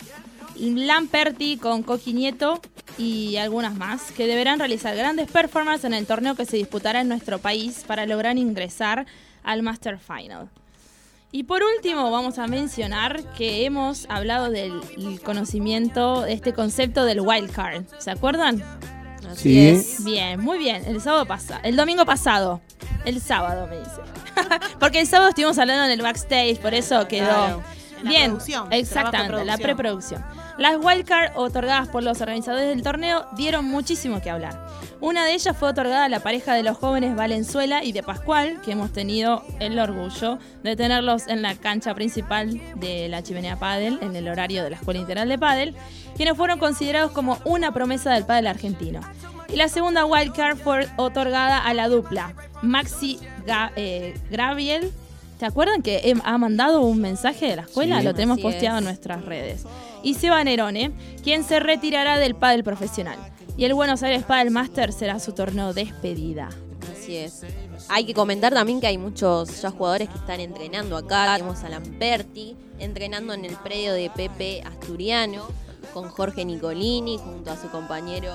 [0.57, 2.61] Lamperti con Coqui Nieto
[2.99, 7.09] y algunas más, que deberán realizar grandes performances en el torneo que se disputará en
[7.09, 9.07] nuestro país para lograr ingresar
[9.43, 10.51] al Master Final.
[11.35, 17.05] Y por último vamos a mencionar que hemos hablado del el conocimiento de este concepto
[17.07, 17.85] del wild card.
[17.99, 18.63] ¿Se acuerdan?
[19.31, 19.69] Así Sí.
[19.69, 20.05] es.
[20.05, 20.85] Bien, muy bien.
[20.85, 22.61] El sábado pasado, el domingo pasado,
[23.07, 24.01] el sábado me dice.
[24.79, 27.27] Porque el sábado estuvimos hablando en el backstage, por eso quedó.
[27.29, 27.63] Claro.
[27.99, 29.63] En la Bien, producción, exactamente, la producción.
[29.63, 30.25] preproducción.
[30.59, 34.67] Las wildcard otorgadas por los organizadores del torneo dieron muchísimo que hablar.
[35.01, 38.61] Una de ellas fue otorgada a la pareja de los jóvenes Valenzuela y de Pascual,
[38.65, 43.99] que hemos tenido el orgullo de tenerlos en la cancha principal de la Chimenea Padel,
[44.03, 45.75] en el horario de la Escuela Integral de Padel,
[46.17, 49.01] quienes fueron considerados como una promesa del pádel argentino.
[49.53, 54.93] Y la segunda wildcard fue otorgada a la dupla Maxi Ga- eh, Graviel.
[55.41, 57.99] ¿Se acuerdan que ha mandado un mensaje de la escuela?
[57.99, 58.05] Sí.
[58.05, 58.89] Lo tenemos posteado en es.
[58.91, 59.65] nuestras redes.
[60.03, 63.19] Y Seba Nerone, quien se retirará del pádel profesional.
[63.57, 66.49] Y el Buenos Aires Padel Master será su torneo despedida.
[66.93, 67.43] Así es.
[67.89, 71.35] Hay que comentar también que hay muchos ya jugadores que están entrenando acá.
[71.37, 75.47] Tenemos a Lamperti entrenando en el predio de Pepe Asturiano
[75.93, 78.31] con Jorge Nicolini junto a su compañero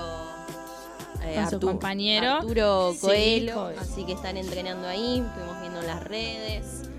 [1.22, 2.34] eh, Con su compañero.
[2.34, 3.72] Arturo Coelho.
[3.80, 5.24] Así que están entrenando ahí.
[5.26, 6.90] Estuvimos viendo en las redes.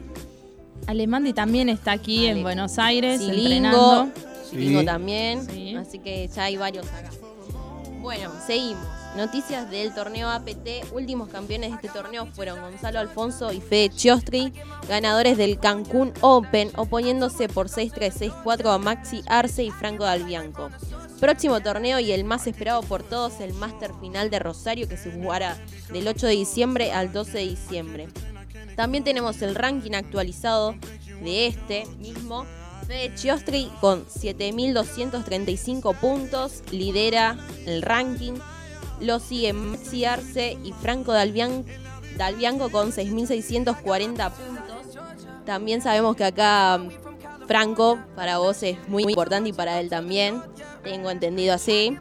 [0.88, 4.10] Alemandi también está aquí en Buenos Aires entrenando.
[4.50, 4.86] Sí.
[4.86, 5.46] también.
[5.46, 5.76] Sí.
[5.76, 7.12] Así que ya hay varios acá.
[8.02, 8.86] Bueno, seguimos.
[9.16, 10.94] Noticias del torneo APT.
[10.94, 14.54] Últimos campeones de este torneo fueron Gonzalo Alfonso y Fede Chiostri,
[14.88, 20.70] ganadores del Cancún Open, oponiéndose por 6-3, 6-4 a Maxi Arce y Franco Dalbianco.
[21.20, 25.12] Próximo torneo y el más esperado por todos, el Master Final de Rosario, que se
[25.12, 25.58] jugará
[25.92, 28.08] del 8 de diciembre al 12 de diciembre.
[28.76, 30.76] También tenemos el ranking actualizado
[31.22, 32.46] de este mismo,
[32.90, 38.34] Fede Chiostri con 7.235 puntos, lidera el ranking.
[39.00, 41.66] Lo siguen Maxi Arce y Franco Dalbian-
[42.18, 44.98] Dalbianco con 6.640 puntos.
[45.46, 46.90] También sabemos que acá mm,
[47.48, 50.42] Franco para vos es muy importante y para él también.
[50.84, 51.96] Tengo entendido así.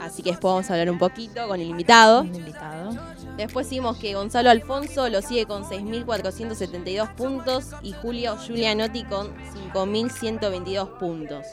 [0.00, 2.22] Así que después vamos a hablar un poquito con el invitado.
[2.22, 3.11] invitado.
[3.42, 9.32] Después seguimos que Gonzalo Alfonso lo sigue con 6.472 puntos y Julio Giulianotti con
[9.74, 11.44] 5.122 puntos.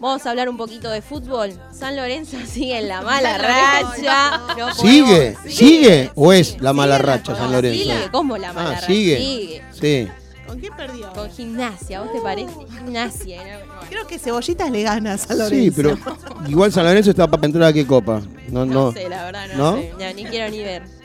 [0.00, 1.50] Vamos a hablar un poquito de fútbol.
[1.72, 4.40] San Lorenzo sigue en la mala racha.
[4.56, 5.34] No ¿Sigue?
[5.48, 6.10] ¿Sigue?
[6.14, 7.82] ¿O es la mala racha San No, Lorenzo?
[7.82, 8.86] Sigue, ¿cómo la mala Ah, racha?
[8.86, 9.16] sigue.
[9.18, 9.62] Sigue.
[9.72, 10.08] Sí.
[10.46, 11.12] ¿Con quién perdió?
[11.14, 12.52] Con gimnasia, ¿vos te parece?
[12.70, 13.42] Gimnasia.
[13.66, 13.88] ¿no?
[13.88, 15.76] Creo que Cebollitas le gana a San Sí, Lorenzo.
[15.76, 15.98] pero
[16.48, 18.20] igual San Lorenzo está para entrar a qué copa.
[18.48, 18.92] No, No, no.
[18.92, 19.76] sé, la verdad, no, ¿No?
[19.78, 19.92] sé.
[19.98, 20.97] Ya, ni quiero ni ver.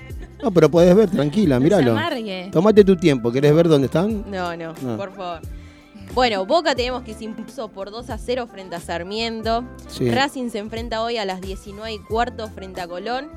[0.43, 1.91] No, pero podés ver, tranquila, míralo.
[1.91, 2.49] amargue.
[2.51, 4.29] Tomate tu tiempo, ¿querés ver dónde están?
[4.29, 4.97] No, no, No.
[4.97, 5.39] por favor.
[6.13, 9.63] Bueno, Boca tenemos que se impuso por 2 a 0 frente a Sarmiento.
[9.87, 10.11] Sí.
[10.11, 13.29] Racing se enfrenta hoy a las 19 y cuarto frente a Colón.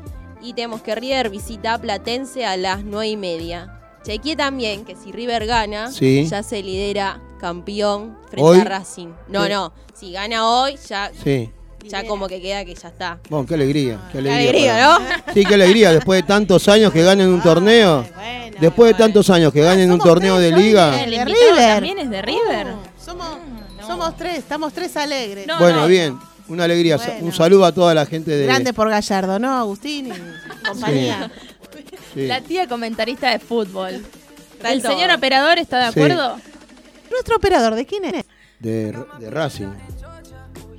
[0.43, 3.81] Y tenemos que River visita a Platense a las 9 y media.
[4.03, 6.27] Chequeé también que si River gana, Sí.
[6.27, 8.59] ya se lidera campeón frente ¿Hoy?
[8.61, 9.09] a Racing.
[9.29, 9.51] No, Sí.
[9.53, 9.73] no.
[9.95, 11.51] Si gana hoy, ya, Sí.
[11.89, 13.19] Ya como que queda que ya está.
[13.29, 14.81] Bueno, qué alegría, qué Qué alegría.
[14.87, 15.33] ¿no?
[15.35, 15.93] Sí, qué alegría.
[15.93, 18.05] Después de tantos años que ganen un torneo.
[18.61, 21.03] Después de tantos años que ganen un torneo de liga.
[21.03, 21.75] El de invitado River.
[21.75, 22.67] también es de River.
[23.03, 23.39] Somos,
[23.87, 25.47] somos tres, estamos tres alegres.
[25.47, 25.87] No, Bueno, no.
[25.87, 26.19] bien.
[26.49, 26.97] Una alegría.
[26.97, 27.13] Bueno.
[27.23, 28.47] Un saludo a toda la gente de.
[28.47, 30.07] Grande por Gallardo, ¿no, Agustín?
[30.07, 31.31] Y compañía.
[32.15, 32.27] Sí.
[32.27, 34.03] La tía comentarista de fútbol.
[34.55, 34.93] Está ¿El todo.
[34.93, 35.99] señor operador está de Sí.
[36.01, 36.37] acuerdo?
[37.11, 38.25] Nuestro operador, ¿de quién es?
[38.59, 39.69] De, de Racing.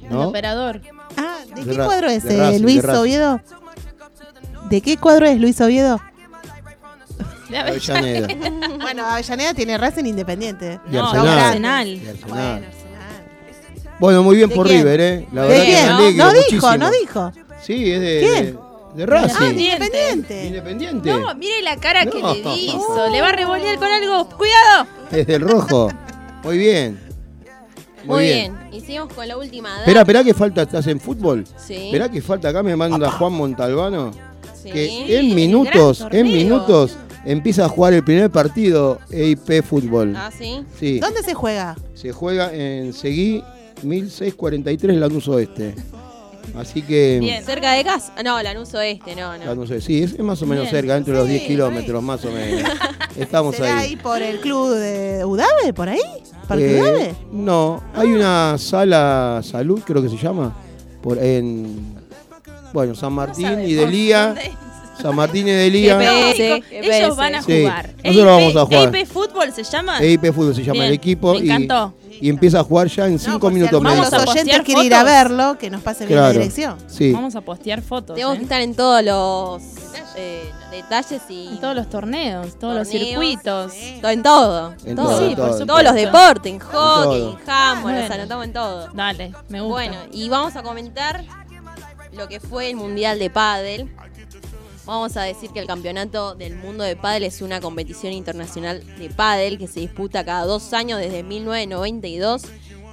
[0.04, 0.30] El ¿No?
[0.30, 0.82] operador.
[1.18, 2.24] Ah, ¿de, De qué cuadro es?
[2.24, 2.84] de eh, Racing, ¿Luis.
[2.86, 3.42] Oviedo?
[4.70, 6.00] ¿De qué cuadro es Luis Oviedo?
[7.50, 8.28] De Avellaneda.
[8.82, 10.80] bueno, Avellaneda tiene Racing Independiente.
[10.92, 11.40] Y No, Arsenal.
[11.40, 11.88] Arsenal.
[11.88, 12.30] Y Arsenal.
[12.30, 12.74] Bueno, Arsenal.
[14.00, 14.80] Bueno, muy bien ¿De por quién?
[14.80, 15.28] River, ¿eh?
[15.32, 15.86] La ¿De verdad que quién?
[15.86, 16.78] me No, alegro no dijo, muchísimo.
[16.78, 17.32] no dijo.
[17.64, 18.46] Sí, es de, ¿Quién?
[18.96, 19.36] de, de Racing.
[19.40, 20.46] Ah, Independiente.
[20.46, 21.10] Independiente.
[21.10, 23.10] No, mire la cara que le hizo.
[23.10, 24.30] Le va a revolear con algo.
[24.30, 24.88] ¡Cuidado!
[25.12, 25.90] Es del rojo.
[26.44, 27.00] Muy bien.
[28.06, 28.58] Muy bien.
[28.72, 29.82] Y seguimos con la última data.
[29.82, 31.46] Espera, espera que falta, ¿estás en fútbol?
[31.58, 31.76] Sí.
[31.88, 34.12] Esperá que falta acá, me manda Juan Montalbano.
[34.64, 34.72] Sí.
[34.72, 40.14] Que en el minutos, en minutos, empieza a jugar el primer partido EIP Fútbol.
[40.16, 40.64] Ah, sí.
[40.80, 41.76] Sí, ¿Dónde se juega?
[41.94, 43.44] se juega en Seguí
[43.84, 45.76] 1643 Lanús Oeste.
[46.56, 47.44] Así que, Bien.
[47.44, 48.14] Cerca de casa.
[48.24, 49.46] No, Lanús Oeste, no, no.
[49.46, 49.86] Lanús Oeste.
[49.86, 50.76] sí, es, es más o menos Bien.
[50.76, 52.70] cerca, dentro de los Sí, 10 kilómetros, más o menos.
[53.18, 53.90] Estamos ¿Será ahí.
[53.90, 56.00] ahí por el club de Udave, por ahí?
[56.48, 56.80] ¿Parque
[57.10, 60.56] Eh, no, hay una sala salud, creo que se llama,
[61.02, 61.96] por en
[62.74, 64.36] bueno, San Martín y Delía,
[65.02, 66.00] San Martín y Delía.
[66.72, 67.94] Ellos van a Sí, jugar.
[68.04, 68.96] nosotros vamos a jugar.
[68.96, 70.00] EIP Fútbol se llama.
[70.00, 71.94] EIP Fútbol se llama Bien, el equipo me y, encantó.
[72.22, 74.14] y empieza a jugar ya en No, 5 por si minutos de Vamos menos.
[74.14, 76.40] a los oyentes postear quiere ir a verlo, que nos pase bien la Claro.
[76.40, 76.76] dirección.
[76.88, 77.12] Sí.
[77.12, 78.16] Vamos a postear fotos.
[78.16, 78.38] Tenemos ¿eh?
[78.40, 79.62] que estar en todos los
[80.18, 81.48] eh, detalles y.
[81.48, 83.74] En todos los torneos, todos los circuitos.
[84.02, 84.74] to- En todo.
[84.86, 85.20] En todo.
[85.30, 85.66] Sí, por.
[85.66, 88.02] Todos los deportes, en hockey, en handball, Bueno.
[88.02, 88.88] nos anotamos en todo.
[88.94, 89.74] Dale, me gusta.
[89.74, 91.24] Bueno, y vamos a comentar
[92.14, 93.92] lo que fue el Mundial de Pádel.
[94.86, 99.10] Vamos a decir que el Campeonato del Mundo de Pádel es una competición internacional de
[99.10, 102.44] pádel que se disputa cada dos años desde 1992,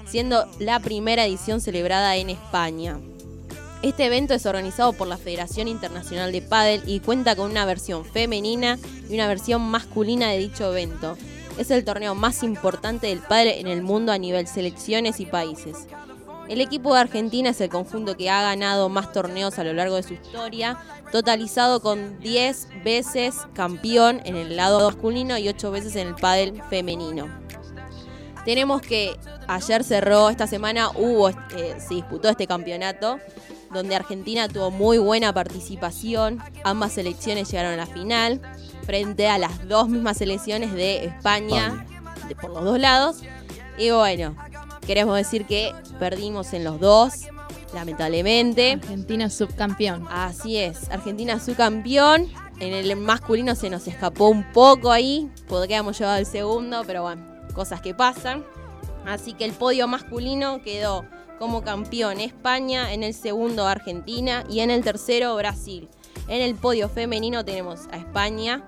[0.05, 2.99] siendo la primera edición celebrada en España.
[3.85, 8.03] Este evento es organizado por la Federación Internacional de Pádel y cuenta con una versión
[8.07, 8.79] femenina
[9.11, 11.19] y una versión masculina de dicho evento.
[11.59, 15.87] Es el torneo más importante del pádel en el mundo a nivel selecciones y países.
[16.49, 19.97] El equipo de Argentina es el conjunto que ha ganado más torneos a lo largo
[19.97, 20.79] de su historia,
[21.13, 26.63] totalizado con 10 veces campeón en el lado masculino y 8 veces en el pádel
[26.71, 27.29] femenino.
[28.47, 29.15] Tenemos que
[29.47, 33.19] ayer cerró, esta semana hubo, eh, se disputó este campeonato,
[33.75, 38.41] donde Argentina tuvo muy buena participación, ambas selecciones llegaron a la final,
[38.87, 41.87] frente a las dos mismas selecciones de España,
[42.29, 43.19] de- por los dos lados.
[43.77, 44.37] Y bueno,
[44.87, 47.27] queremos decir que perdimos en los dos,
[47.75, 48.73] lamentablemente.
[48.73, 50.07] Argentina subcampeón.
[50.11, 52.29] Así es, Argentina subcampeón.
[52.61, 57.23] En el masculino se nos escapó un poco ahí, podríamos llevar el segundo, pero bueno,
[57.53, 58.45] cosas que pasan.
[59.07, 61.05] Así que el podio masculino quedó
[61.39, 65.89] como campeón España, en el segundo Argentina y en el tercero Brasil.
[66.29, 68.65] En el podio femenino tenemos a España,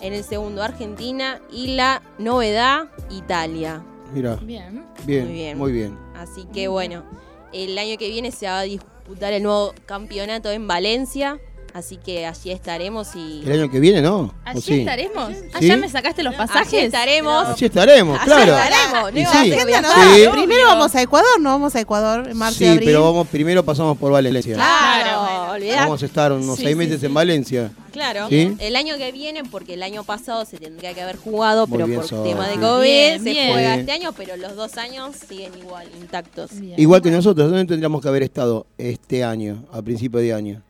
[0.00, 3.82] en el segundo Argentina y la novedad Italia.
[4.12, 4.84] Mira, Bien.
[5.04, 5.58] bien, Muy bien.
[5.58, 5.98] muy bien.
[6.16, 7.04] Así que bueno,
[7.52, 11.40] el año que viene se va a disputar el nuevo campeonato en Valencia.
[11.76, 13.42] Así que allí estaremos y.
[13.44, 14.16] El año que viene, ¿no?
[14.20, 14.80] ¿O Allí sí?
[14.80, 15.28] estaremos.
[15.28, 15.44] ¿Sí?
[15.52, 16.84] ¿Allá me sacaste los Allí pasajes?
[16.84, 17.48] estaremos.
[17.48, 18.56] Allí estaremos, Allí claro.
[18.56, 19.10] estaremos.
[19.14, 19.36] Y No sí.
[19.36, 20.08] iba a ser Agenda no viajar.
[20.08, 20.14] da.
[20.14, 20.28] Sí.
[20.32, 22.86] Primero vamos a Ecuador, no vamos a Ecuador en marzo y Sí, abril.
[22.88, 24.54] pero vamos, primero pasamos por Valencia.
[24.54, 25.52] Claro, Claro.
[25.52, 25.80] olvidate.
[25.80, 27.06] Vamos a estar unos Sí, seis meses sí.
[27.06, 27.70] en Valencia.
[27.92, 28.56] Claro, ¿Sí?
[28.58, 31.88] el año que viene, porque el año pasado se tendría que haber jugado, Muy pero
[31.88, 32.54] bien, por tema de.
[32.56, 33.52] COVID Bien, se bien.
[33.52, 33.80] juega Sí.
[33.80, 36.58] este año, pero los dos años siguen igual, intactos.
[36.58, 36.78] Bien.
[36.80, 40.62] Igual que nosotros, ¿dónde tendríamos que haber estado este año, a principio de año?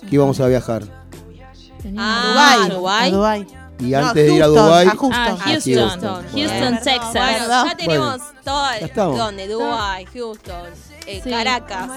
[0.00, 0.82] Que íbamos a viajar.
[1.98, 2.66] Ah.
[2.70, 3.08] Dubái.
[3.08, 3.46] A Dubái.
[3.78, 5.12] Y No, antes de ir a Houston, Dubái, a Houston.
[5.12, 5.74] Ah, a Houston.
[5.74, 6.24] Houston.
[6.32, 6.78] Houston, Bueno.
[6.82, 7.12] Texas.
[7.12, 9.18] Bueno, ya tenemos todo, estamos.
[9.18, 9.48] ¿dónde?
[9.48, 10.66] Dubái, Houston,
[11.06, 11.30] eh, Sí.
[11.30, 11.90] Caracas,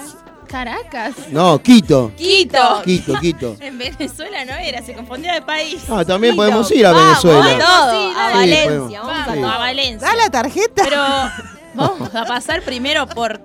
[0.46, 1.14] Caracas.
[1.30, 2.12] No, Quito.
[2.16, 2.82] Quito.
[2.84, 3.56] Quito, Quito.
[3.60, 5.82] En Venezuela no era, se confundía de país.
[5.88, 6.42] Ah, también Quito.
[6.42, 7.64] podemos ir a Vamos, Venezuela.
[7.64, 8.30] todo, Sí, a.
[8.34, 9.42] Valencia, Vamos a Sí.
[9.42, 10.08] a Valencia.
[10.08, 10.82] Da la tarjeta.
[10.84, 11.02] Pero
[11.74, 13.40] vamos a pasar primero por,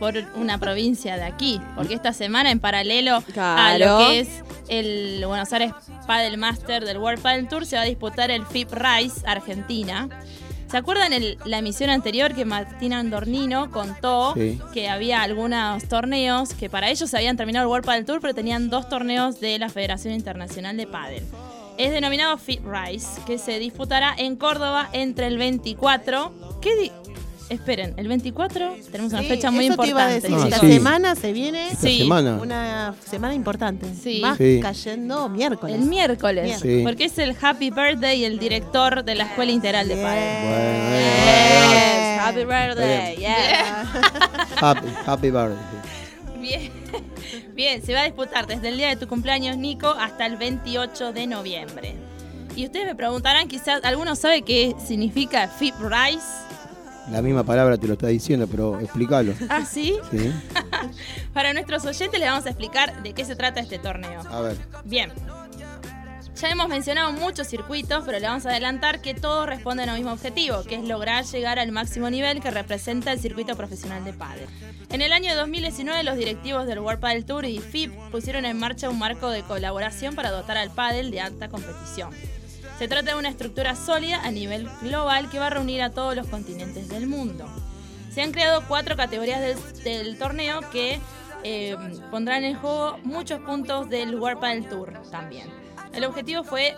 [0.00, 4.28] por una provincia de aquí, porque esta semana en paralelo a lo que es
[4.68, 5.72] el Buenos Aires
[6.08, 10.08] Padel Master del World Padel Tour se va a disputar el FIP Rise Argentina.
[10.70, 14.58] ¿Se acuerdan el- la emisión anterior que Martina Andornino contó Sí.
[14.72, 18.34] que había algunos torneos que para ellos se habían terminado el World Padel Tour, pero
[18.34, 21.24] tenían dos torneos de la Federación Internacional de Padel?
[21.76, 26.32] Es denominado FIP Rise, que se disputará en Córdoba entre el 24.
[26.60, 26.92] ¿Qué di-
[27.50, 30.28] Esperen, el 24 tenemos una Sí, fecha muy eso te iba a importante.
[30.36, 30.38] decir.
[30.40, 30.72] Ah, Esta sí.
[30.72, 31.98] semana se viene Esta Sí.
[31.98, 32.38] semana.
[32.40, 33.86] una semana importante.
[34.00, 34.20] Sí.
[34.22, 34.60] Más Sí.
[34.62, 35.74] cayendo miércoles.
[35.74, 36.82] El miércoles, Sí.
[36.84, 39.96] porque es el Happy Birthday y el director de la Escuela Integral de.
[39.96, 40.14] Bueno,
[41.72, 44.58] Yes, happy birthday, yes.
[44.60, 46.40] Happy, happy birthday.
[46.40, 46.70] Bien.
[47.54, 51.12] Bien, se va a disputar desde el día de tu cumpleaños, Nico, hasta el 28
[51.12, 51.94] de noviembre.
[52.56, 56.26] Y ustedes me preguntarán, quizás, ¿alguno sabe qué significa FIP Rise?
[57.08, 59.34] La misma palabra te lo está diciendo, pero explícalo.
[59.48, 59.96] ¿Ah, sí?
[60.10, 60.32] ¿Sí?
[61.32, 64.20] Para nuestros oyentes les vamos a explicar de qué se trata este torneo.
[64.30, 64.56] A ver.
[64.84, 65.10] Bien.
[66.40, 70.12] Ya hemos mencionado muchos circuitos, pero le vamos a adelantar que todos responden al mismo
[70.12, 74.46] objetivo, que es lograr llegar al máximo nivel que representa el circuito profesional de pádel.
[74.90, 78.88] En el año 2019, los directivos del World Padel Tour y FIP pusieron en marcha
[78.88, 82.10] un marco de colaboración para dotar al pádel de alta competición.
[82.80, 86.16] Se trata de una estructura sólida a nivel global que va a reunir a todos
[86.16, 87.44] los continentes del mundo.
[88.10, 89.42] Se han creado cuatro categorías
[89.84, 90.98] del, torneo que
[91.44, 91.76] eh,
[92.10, 95.50] pondrán en juego muchos puntos del World Padel Tour también.
[95.92, 96.74] El objetivo fue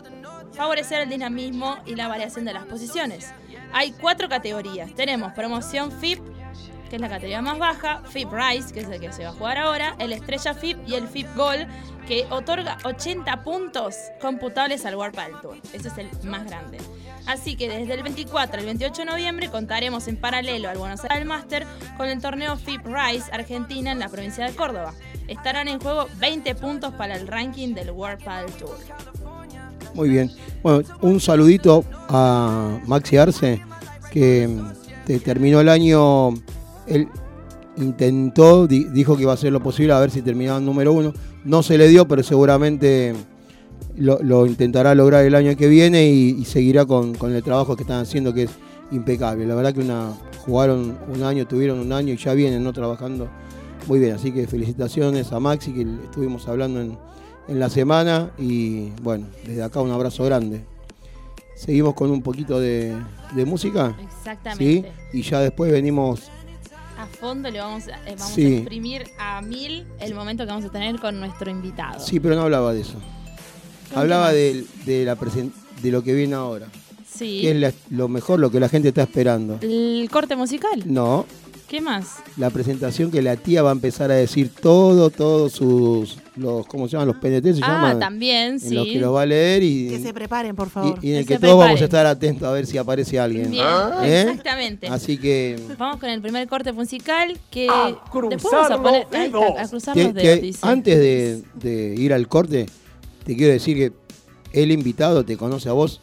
[0.54, 3.32] favorecer el dinamismo y la variación de las posiciones.
[3.72, 4.92] Hay cuatro categorías.
[4.96, 6.18] Tenemos promoción FIP,
[6.92, 9.32] que es la categoría más baja, FIP Rise, que es el que se va a
[9.32, 11.66] jugar ahora, el Estrella FIP y el FIP Gold,
[12.06, 15.56] que otorga 80 puntos computables al World Padel Tour.
[15.72, 16.76] Ese es el más grande.
[17.24, 21.26] Así que desde el 24 al 28 de noviembre contaremos en paralelo al Buenos Aires
[21.26, 24.92] Master con el torneo FIP Rise Argentina en la provincia de Córdoba.
[25.28, 28.76] Estarán en juego 20 puntos para el ranking del World Padel Tour.
[29.94, 30.30] Muy bien.
[30.62, 33.62] Bueno, un saludito a Maxi Arce,
[34.10, 34.72] que mm,
[35.06, 36.34] te- terminó el año.
[36.94, 37.08] Él
[37.76, 40.92] intentó, di- dijo que iba a hacer lo posible a ver si terminaba en número
[40.92, 41.12] uno.
[41.44, 43.14] No se le dio, pero seguramente
[43.96, 47.76] lo, lo intentará lograr el año que viene y, y seguirá con, con el trabajo
[47.76, 48.50] que están haciendo, que es
[48.90, 49.46] impecable.
[49.46, 50.12] La verdad que una,
[50.44, 52.72] jugaron un año, tuvieron un año y ya vienen ¿no?
[52.72, 53.28] trabajando
[53.88, 54.12] muy bien.
[54.14, 56.96] Así que felicitaciones a Maxi, que estuvimos hablando en,
[57.48, 60.64] en la semana y bueno, desde acá un abrazo grande.
[61.56, 62.94] Seguimos con un poquito de,
[63.34, 63.94] de música.
[63.98, 64.04] ¿sí?
[64.04, 64.92] Exactamente.
[65.12, 66.30] Y ya después venimos.
[67.02, 68.44] A fondo le vamos, a, eh, vamos Sí.
[68.44, 71.98] a exprimir a mil el momento que vamos a tener con nuestro invitado.
[71.98, 72.94] Sí, pero no hablaba de eso.
[73.92, 75.16] ¿Con Hablaba de, de, la
[75.82, 76.68] de lo que viene ahora.
[77.12, 77.40] Sí.
[77.42, 79.58] Que es la- lo mejor, lo que la gente está esperando.
[79.60, 80.82] ¿El corte musical?
[80.86, 81.26] No,
[81.72, 82.16] ¿Qué más?
[82.36, 86.86] la presentación que la tía va a empezar a decir todo, todos sus, los, ¿cómo
[86.86, 87.08] se llaman?
[87.08, 87.98] Los PNT se ah, llaman.
[87.98, 88.74] también, En sí.
[88.74, 90.98] los que los va a leer y, Que se preparen, por favor.
[91.00, 93.50] y, y en el Que todos vamos a estar atentos a ver si aparece alguien.
[93.50, 93.64] Bien,
[94.02, 94.20] ¿Eh?
[94.20, 94.86] exactamente.
[94.88, 97.86] Así que Vamos con el primer corte musical que A
[98.28, 99.44] después vamos a poner los ahí dedos.
[99.58, 100.58] a cruzar que- los que dedos, dice.
[100.68, 102.66] antes de, de ir al corte,
[103.24, 103.92] te quiero decir que
[104.60, 106.02] el invitado te conoce a vos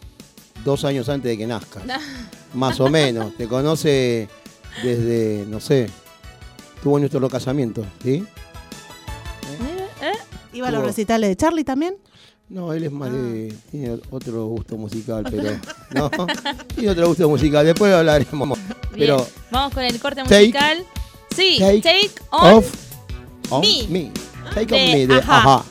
[0.66, 1.84] dos años antes de que nazcas.
[2.56, 3.36] Más o menos.
[3.38, 4.28] Te conoce
[4.84, 5.90] desde, no sé,
[6.84, 8.26] tuvo nuestro casamiento, ¿sí?
[10.02, 10.14] ¿Eh?
[10.54, 11.96] ¿Iba a los recitales de Charlie también?
[12.50, 13.54] No, él es más de.
[13.54, 13.68] Ah.
[13.70, 15.52] Tiene otro gusto musical, pero.
[15.94, 16.10] No,
[16.76, 17.64] tiene otro gusto musical.
[17.66, 18.58] Después hablaremos.
[18.58, 19.28] Bien, Pero.
[19.52, 20.86] vamos con el corte Take- musical.
[21.36, 22.54] Sí, take Take, On.
[22.56, 22.74] Off.
[23.52, 23.88] On Me.
[23.90, 24.12] me.
[24.56, 25.08] Take De on me.
[25.08, 25.38] De, Ajá.
[25.38, 25.66] ajá.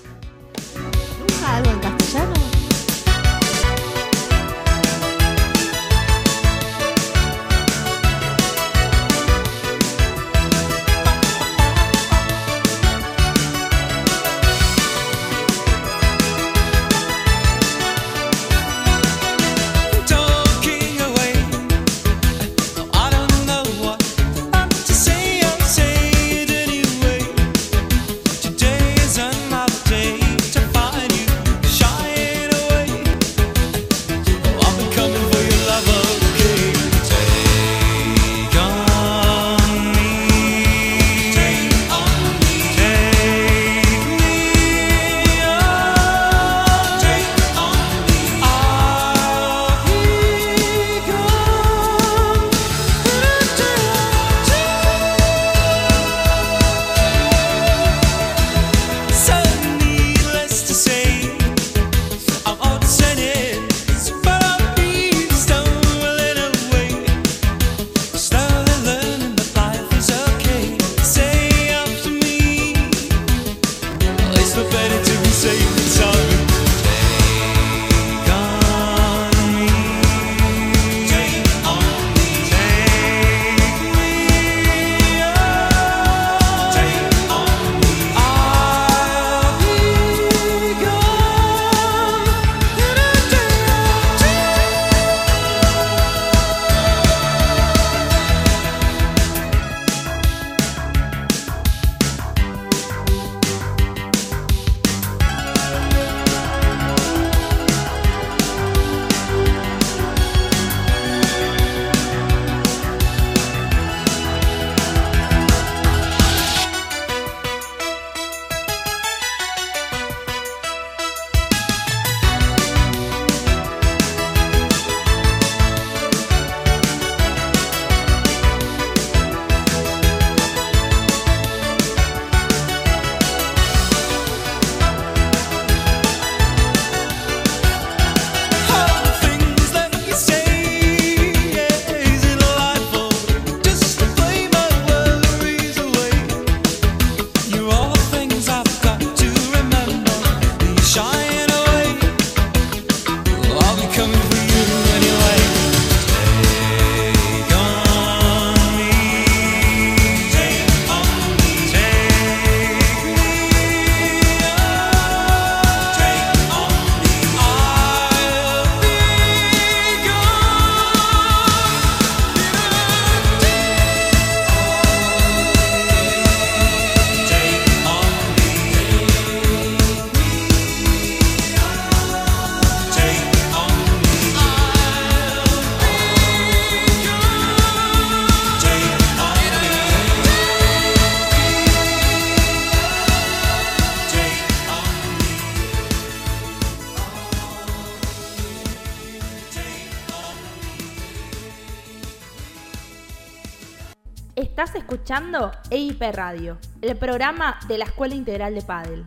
[205.70, 209.06] EIP Radio, el programa de la Escuela Integral de Padel.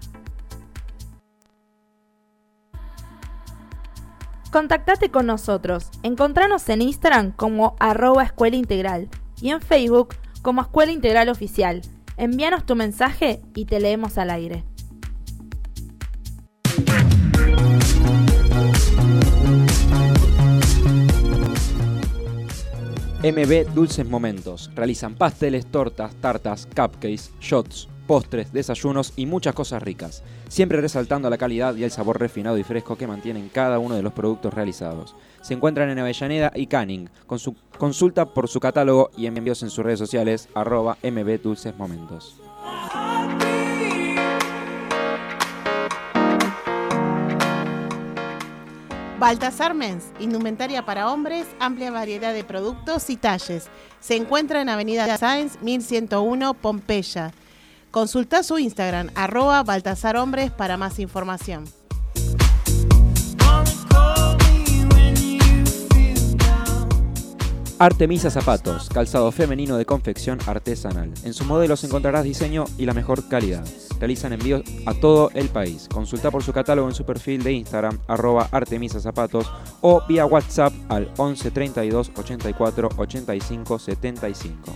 [4.52, 5.92] Contactate con nosotros.
[6.02, 9.10] Encontranos en Instagram como arroba escuela integral
[9.42, 11.82] y en Facebook como Escuela Integral Oficial.
[12.18, 14.64] Envíanos tu mensaje y te leemos al aire.
[23.24, 24.72] MB Dulces Momentos.
[24.74, 30.24] Realizan pasteles, tortas, tartas, cupcakes, shots, postres, desayunos y muchas cosas ricas.
[30.48, 34.02] Siempre resaltando la calidad y el sabor refinado y fresco que mantienen cada uno de
[34.02, 35.16] los productos realizados.
[35.42, 37.10] Se encuentran en Avellaneda y Canning.
[37.28, 41.40] Con su, consulta por su catálogo y envíos en sus redes sociales arroba MB
[49.22, 53.68] Baltasar Mens, indumentaria para hombres, amplia variedad de productos y talles.
[54.00, 57.32] Se encuentra en Avenida Sáenz 1101 Pompeya.
[57.92, 61.66] Consulta su Instagram, arroba Baltasar Hombres para más información.
[67.82, 71.12] Artemisa Zapatos, calzado femenino de confección artesanal.
[71.24, 73.68] En sus modelos encontrarás diseño y la mejor calidad.
[73.98, 75.90] Realizan envíos a todo el país.
[75.92, 79.52] Consulta por su catálogo en su perfil de Instagram, arroba Artemisa Zapatos,
[79.82, 84.74] o vía WhatsApp al 11 32 84 85 75.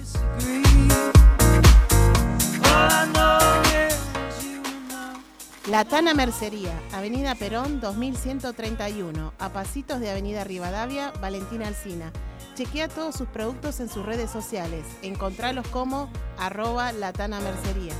[5.69, 12.11] La Tana Mercería, Avenida Perón 2131, a pasitos de Avenida Rivadavia, Valentina Alcina.
[12.55, 14.85] Chequea todos sus productos en sus redes sociales.
[15.01, 17.93] Encontralos como arroba Latana Mercería.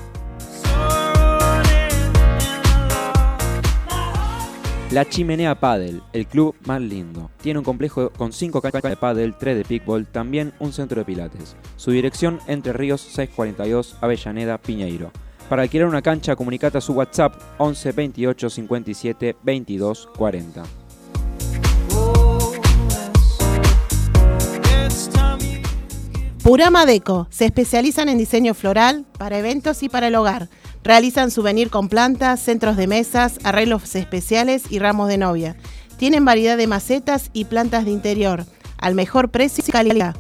[4.91, 7.29] La Chimenea Padel, el club más lindo.
[7.41, 11.05] Tiene un complejo con 5 canchas de pádel, 3 de pickball, también un centro de
[11.05, 11.57] pilates.
[11.75, 15.11] Su dirección Entre Ríos 642, Avellaneda, Piñeiro.
[15.49, 20.84] Para alquilar una cancha, comunicate a su WhatsApp 11 28 57 22 40.
[26.45, 27.27] Purama Deco.
[27.31, 30.47] Se especializan en diseño floral para eventos y para el hogar.
[30.83, 35.55] Realizan souvenir con plantas, centros de mesas, arreglos especiales y ramos de novia.
[35.97, 38.45] Tienen variedad de macetas y plantas de interior,
[38.77, 40.15] al mejor precio y calidad.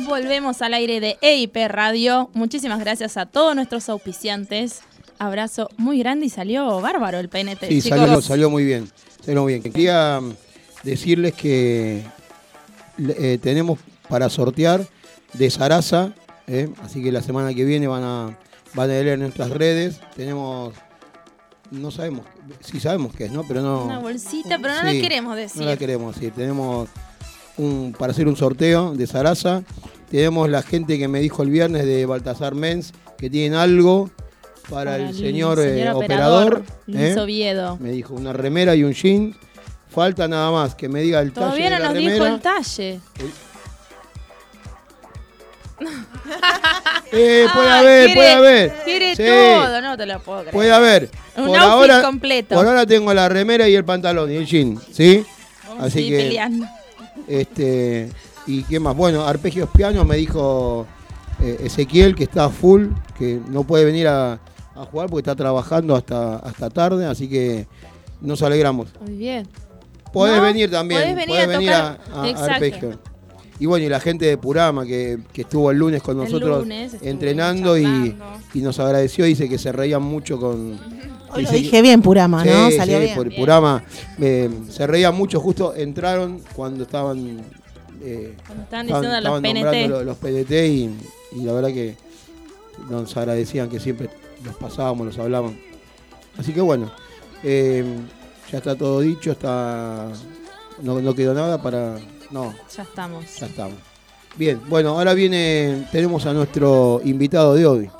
[0.06, 2.30] Volvemos al aire de EIP Radio.
[2.34, 4.82] Muchísimas gracias a todos nuestros auspiciantes.
[5.20, 7.68] Abrazo muy grande y salió bárbaro el PNT.
[7.68, 7.98] Sí, chicos.
[7.98, 8.90] salió, salió muy bien.
[9.22, 9.62] Salió muy bien.
[9.62, 10.32] Quería mm,
[10.82, 12.02] decirles que
[12.98, 14.86] eh, tenemos para sortear
[15.34, 16.14] de Sarasa,
[16.46, 16.70] ¿eh?
[16.82, 18.38] así que la semana que viene van a,
[18.72, 20.00] van a leer en nuestras redes.
[20.16, 20.72] Tenemos,
[21.70, 22.24] no sabemos,
[22.60, 23.44] sí sabemos qué es, ¿no?
[23.46, 23.84] Pero no.
[23.84, 25.60] Una bolsita, pero no Sí, la queremos decir.
[25.60, 26.32] No la queremos decir.
[26.32, 26.88] Tenemos
[27.58, 29.64] un, para hacer un sorteo de Sarasa.
[30.10, 34.10] Tenemos la gente que me dijo el viernes de Baltasar Mens que tienen algo
[34.70, 36.62] para, el señor, eh, operador.
[36.86, 37.20] Luis ¿eh?
[37.20, 37.76] Oviedo.
[37.80, 39.34] Me dijo una remera y un jean.
[39.88, 42.12] Falta nada más que me diga el talle Todavía no nos remera.
[42.14, 43.00] dijo el talle.
[47.12, 48.72] Eh, puede Ay, haber, quiere- puede haber.
[48.84, 50.54] Quiere Sí, todo, no te lo puedo creer.
[50.54, 51.10] Puede haber.
[51.36, 52.54] Un por outfit ahora, completo.
[52.54, 55.24] Por ahora tengo la remera y el pantalón y el jean, ¿sí?
[55.66, 56.66] Vamos Así Sí, que, peleando.
[57.26, 58.10] este,
[58.46, 58.94] ¿y qué más?
[58.94, 60.86] Bueno, arpegios piano me dijo
[61.42, 64.38] eh, Ezequiel que está full, que no puede venir a,
[64.82, 67.66] a jugar porque está trabajando hasta, hasta tarde, así que
[68.20, 68.88] nos alegramos.
[69.00, 69.46] Muy bien.
[70.12, 72.98] Podés No, venir también, podés venir podés a venir a, a- a.
[73.60, 76.96] Y bueno, y la gente de Purama que, que estuvo el lunes con nosotros lunes
[77.02, 78.16] entrenando y,
[78.54, 80.78] y nos agradeció, dice que se reían mucho con...
[81.32, 82.70] Hoy lo dije bien, Purama, ¿no?
[82.70, 83.14] Sí, Salió sí, bien.
[83.16, 83.84] por Purama
[84.18, 87.42] eh, se reían mucho, justo entraron cuando estaban...
[88.02, 89.88] eh, Cuando estaban diciendo los estaban PNT.
[89.90, 90.90] Los, los PNT y,
[91.36, 91.96] y la verdad que
[92.88, 94.10] nos agradecían que siempre
[94.44, 95.58] los pasábamos, los hablaban.
[96.38, 96.90] Así que bueno,
[97.42, 97.84] eh,
[98.50, 100.10] ya está todo dicho, está
[100.82, 101.98] no, no quedó nada para...
[102.30, 103.24] No, Ya estamos.
[103.38, 103.78] ya estamos.
[104.36, 107.90] Bien, bueno, ahora viene, tenemos a nuestro invitado de hoy.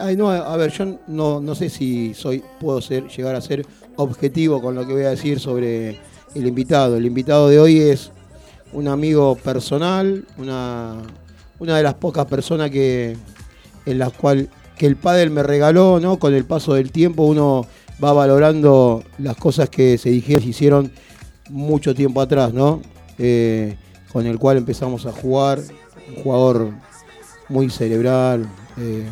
[0.00, 3.64] Ay, no, a ver, yo no, no sé si soy, puedo ser, llegar a ser
[3.94, 6.00] objetivo con lo que voy a decir sobre
[6.34, 6.96] el invitado.
[6.96, 8.10] El invitado de hoy es
[8.72, 10.96] un amigo personal, una,
[11.60, 13.16] una de las pocas personas que
[13.86, 16.18] en las cual que el pádel me regaló, ¿no?
[16.18, 17.66] Con el paso del tiempo uno
[18.02, 20.92] va valorando las cosas que se dijeron, se hicieron
[21.50, 22.80] mucho tiempo atrás, ¿no?
[23.18, 23.76] Eh,
[24.12, 25.60] con el cual empezamos a jugar,
[26.16, 26.70] un jugador
[27.48, 29.04] muy cerebral, eh,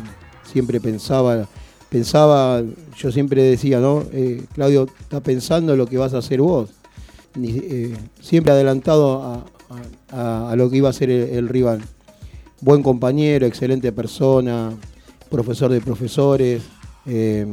[0.51, 1.47] siempre pensaba,
[1.89, 2.61] pensaba,
[2.97, 4.03] yo siempre decía, ¿no?
[4.11, 6.71] Eh, Claudio, está pensando lo que vas a hacer vos.
[8.21, 9.45] Siempre adelantado a,
[10.51, 11.81] a- lo que iba a ser el, el rival.
[12.61, 14.73] Buen compañero, excelente persona,
[15.29, 16.61] profesor de profesores,
[17.05, 17.45] eh,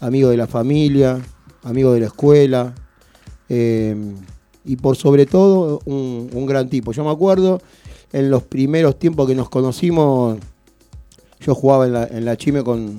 [0.00, 1.20] amigo de la familia,
[1.64, 2.74] amigo de la escuela.
[3.48, 3.96] eh,
[4.64, 6.92] y por sobre todo un, gran tipo.
[6.92, 7.60] Yo me acuerdo
[8.12, 10.38] en los primeros tiempos que nos conocimos,
[11.40, 12.98] yo jugaba en la, Chime con,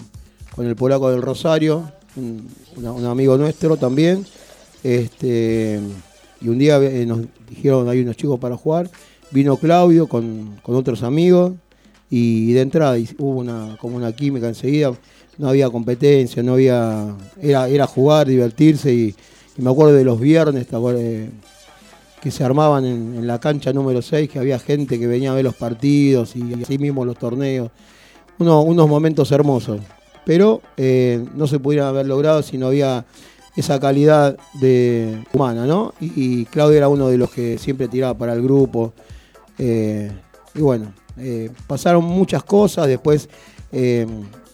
[0.56, 4.26] con el polaco del Rosario, un, un amigo nuestro también.
[4.84, 5.80] Este,
[6.42, 8.90] y un día eh, nos dijeron hay unos chicos para jugar.
[9.32, 11.54] Vino Claudio con, con otros amigos
[12.10, 14.92] y de entrada hubo una, como una química enseguida.
[15.38, 17.16] No había competencia, no había.
[17.42, 19.16] Era, era jugar, divertirse y,
[19.58, 20.68] me acuerdo de los viernes.
[20.98, 21.30] Eh,
[22.22, 25.46] que se armaban en, la cancha número 6, que había gente que venía a ver
[25.46, 27.72] los partidos y así mismo los torneos.
[28.40, 29.80] Uno- unos momentos hermosos.
[30.26, 33.06] Pero eh, no se pudieran haber logrado si no había
[33.56, 35.94] esa calidad de humana, ¿no?
[36.02, 38.94] Y Claudio era uno de los que siempre tiraba para el grupo.
[39.60, 40.10] Eh,
[40.56, 42.88] y bueno, eh, pasaron muchas cosas.
[42.88, 43.30] Después
[43.72, 44.08] eh,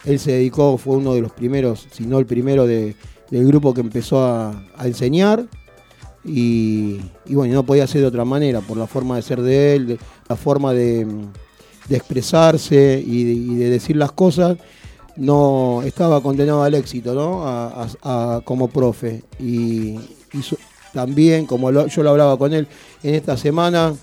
[0.03, 2.95] él se dedicó, fue uno de los primeros, si no el primero de-
[3.32, 5.45] del grupo que empezó a, enseñar.
[6.24, 9.99] Y, bueno, no podía ser de otra manera, por la forma de ser de él,
[10.28, 11.06] la forma de,
[11.88, 14.58] de expresarse y de, decir las cosas,
[15.18, 17.47] no estaba condenado al éxito, ¿no?
[17.47, 19.24] A- a- como profe.
[19.39, 19.97] Y,
[20.93, 22.68] también, como yo lo hablaba con él
[23.03, 23.93] en esta semana,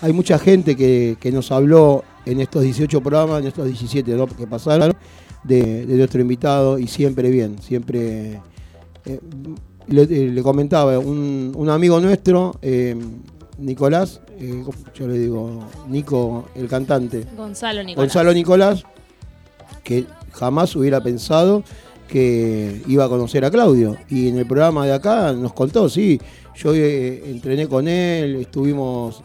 [0.00, 4.26] hay mucha gente que, que nos habló en estos 18 programas, en estos 17 ¿no?
[4.26, 4.92] que pasaron,
[5.44, 8.40] de, de nuestro invitado y siempre bien, siempre...
[9.04, 9.20] eh,
[9.88, 12.96] le, eh, le comentaba, un, un amigo nuestro, eh,
[13.58, 17.96] Nicolás, eh, yo le digo, Nico, el cantante, Gonzalo Nicolás.
[17.96, 18.82] Gonzalo Nicolás,
[19.84, 21.62] que jamás hubiera pensado
[22.08, 23.96] que iba a conocer a Claudio.
[24.08, 26.20] Y en el programa de acá nos contó, sí,
[26.56, 29.22] yo entrené con él, estuvimos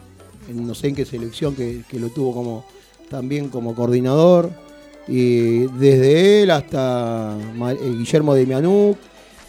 [0.48, 2.64] en no sé en qué selección que, que lo tuvo como
[3.10, 4.50] también como coordinador.
[5.08, 8.96] Y desde él hasta eh, Guillermo de Mianuk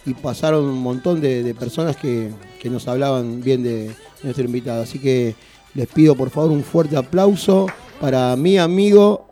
[0.06, 3.92] y pasaron un montón de, de personas que, que nos hablaban bien de
[4.24, 4.84] nuestro invitado.
[4.84, 5.36] Así que
[5.76, 7.68] les pido por favor un fuerte aplauso
[8.00, 9.28] para mi amigo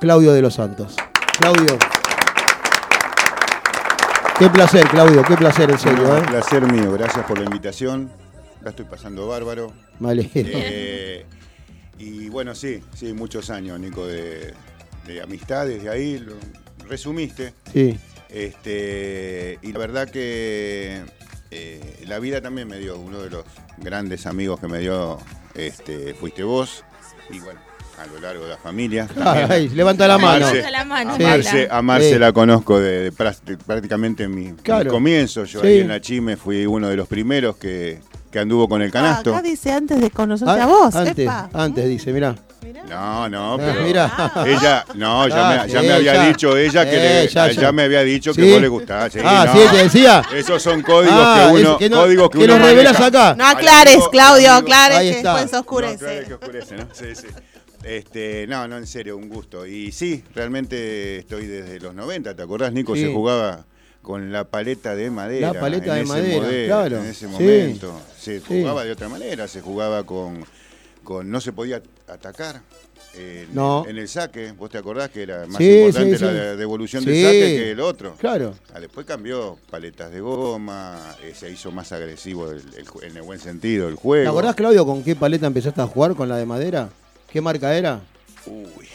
[0.00, 0.96] Claudio de los Santos.
[1.38, 1.78] Claudio.
[4.38, 6.16] Qué placer, Claudio, qué placer en serio.
[6.16, 6.22] ¿eh?
[6.26, 8.10] placer mío, gracias por la invitación.
[8.62, 9.72] La estoy pasando bárbaro.
[10.04, 10.30] Alegro.
[10.52, 11.24] Eh,
[11.98, 14.52] y bueno, sí, sí, muchos años, Nico, de,
[15.06, 16.34] de amistad desde ahí, lo
[16.88, 17.54] resumiste.
[17.72, 17.98] Sí.
[18.28, 21.02] Este, y la verdad que
[21.50, 23.44] eh, la vida también me dio, uno de los
[23.78, 25.18] grandes amigos que me dio,
[25.54, 26.84] este, fuiste vos.
[27.30, 27.60] Y bueno,
[27.98, 29.08] a lo largo de la familia.
[29.48, 30.46] Ay, levanta la mano.
[30.46, 31.22] Levanta la mano, a Sí.
[31.22, 32.18] Marce, a Marce Sí.
[32.18, 34.90] la conozco de, de prá- prácticamente en mi, Claro.
[34.90, 35.50] comienzos.
[35.52, 35.66] Yo Sí.
[35.66, 38.00] ahí en la Chime fui uno de los primeros que,
[38.30, 39.34] que anduvo con el canasto.
[39.34, 40.94] Acá dice antes de conocerte Ah, a vos.
[40.94, 41.50] Antes, epa.
[41.52, 42.34] antes dice, mirá.
[42.88, 44.32] No, no, Ah, pero mirá.
[44.46, 46.26] ella, no, ya, Ah, me, ya sí, me había ya.
[46.28, 47.72] dicho ella que Eh, le- ya, ya, ya.
[47.72, 48.50] me había dicho que ¿Sí?
[48.52, 49.10] vos le gustaba.
[49.10, 49.52] Sí, ah, no.
[49.52, 50.22] sí, te decía.
[50.34, 53.00] Esos son códigos Ah, que uno, es que no- códigos que, que uno los revelas
[53.00, 53.34] acá.
[53.36, 55.32] No aclares, Amigo- Claudio, amigo- aclares Ahí que está.
[55.34, 56.24] después se No, oscurece.
[56.26, 56.88] que oscurece, ¿no?
[56.92, 57.26] Sí, sí.
[57.82, 59.66] Este, no, no, en serio, un gusto.
[59.66, 62.94] Y sí, realmente estoy desde los 90, ¿te acordás, Nico?
[62.94, 63.02] Sí.
[63.06, 63.64] Se jugaba
[64.02, 65.52] con la paleta de madera.
[65.52, 66.98] La paleta de madera, modelo, claro.
[66.98, 67.32] En ese Sí.
[67.32, 68.00] momento.
[68.18, 68.44] Se Sí.
[68.46, 70.44] jugaba de otra manera, se jugaba con.
[71.04, 72.60] con no se podía atacar.
[73.16, 73.84] eh, en, No.
[73.88, 77.24] en el saque, ¿vos te acordás que era más Sí, importante sí, la devolución del
[77.24, 78.14] saque que el otro?
[78.20, 78.54] Claro.
[78.72, 83.22] Ah, después cambió paletas de goma, eh, se hizo más agresivo el- el en el
[83.22, 84.22] buen sentido el juego.
[84.22, 86.88] ¿Te acordás, Claudio, con qué paleta empezaste a jugar con la de madera?
[87.32, 88.00] ¿Qué marca era?
[88.46, 88.86] Uy.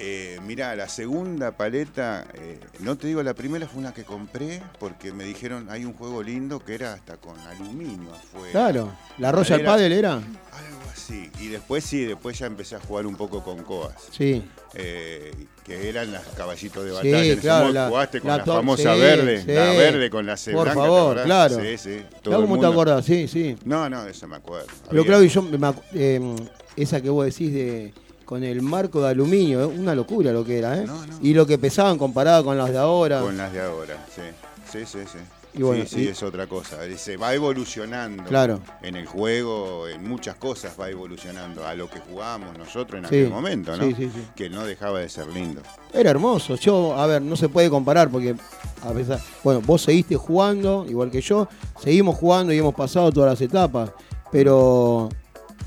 [0.00, 4.62] Eh, mirá, la segunda paleta, eh, no te digo, la primera fue una que compré
[4.78, 8.52] porque me dijeron hay un juego lindo que era hasta con aluminio afuera.
[8.52, 8.92] Claro.
[9.18, 10.12] ¿La Royal Madera, Paddle era?
[10.14, 11.28] Algo así.
[11.40, 13.94] Y después sí, después ya empecé a jugar un poco con coas.
[14.16, 14.44] Sí.
[14.74, 15.32] Eh,
[15.64, 17.32] que eran las caballitos de Sí, batalla.
[17.32, 19.52] Ese claro, la- jugaste con la famosa sí, verde, sí.
[19.52, 21.60] la verde con la C Por blanca, ¿te favor, claro.
[21.60, 22.02] Sí, sí.
[22.22, 23.04] Todo ¿Cómo te acordás?
[23.04, 23.56] Sí, sí.
[23.64, 24.68] No, no, eso me acuerdo.
[24.88, 26.36] Pero Había- Claudio, yo me acu- eh,
[26.76, 27.92] esa que vos decís de
[28.28, 29.64] con el marco de aluminio, ¿eh?
[29.66, 30.86] una locura lo que era, ¿eh?
[31.22, 33.22] Y lo que pesaban comparado con las de ahora.
[33.22, 34.20] Con las de ahora, sí.
[34.70, 35.16] Sí, sí, sí.
[35.54, 36.76] Y bueno, sí, sí, y- es otra cosa.
[36.98, 38.24] Se va evolucionando.
[38.24, 38.60] Claro.
[38.82, 43.16] En el juego, en muchas cosas va evolucionando a lo que jugábamos nosotros en Sí,
[43.20, 43.82] aquel momento, ¿no?
[43.84, 44.20] sí, sí, sí.
[44.36, 45.62] Que no dejaba de ser lindo.
[45.94, 46.56] Era hermoso.
[46.56, 48.34] Yo, a ver, no se puede comparar porque
[48.84, 51.48] a pesar, bueno, vos seguiste jugando, igual que yo,
[51.82, 53.90] seguimos jugando y hemos pasado todas las etapas,
[54.30, 55.08] pero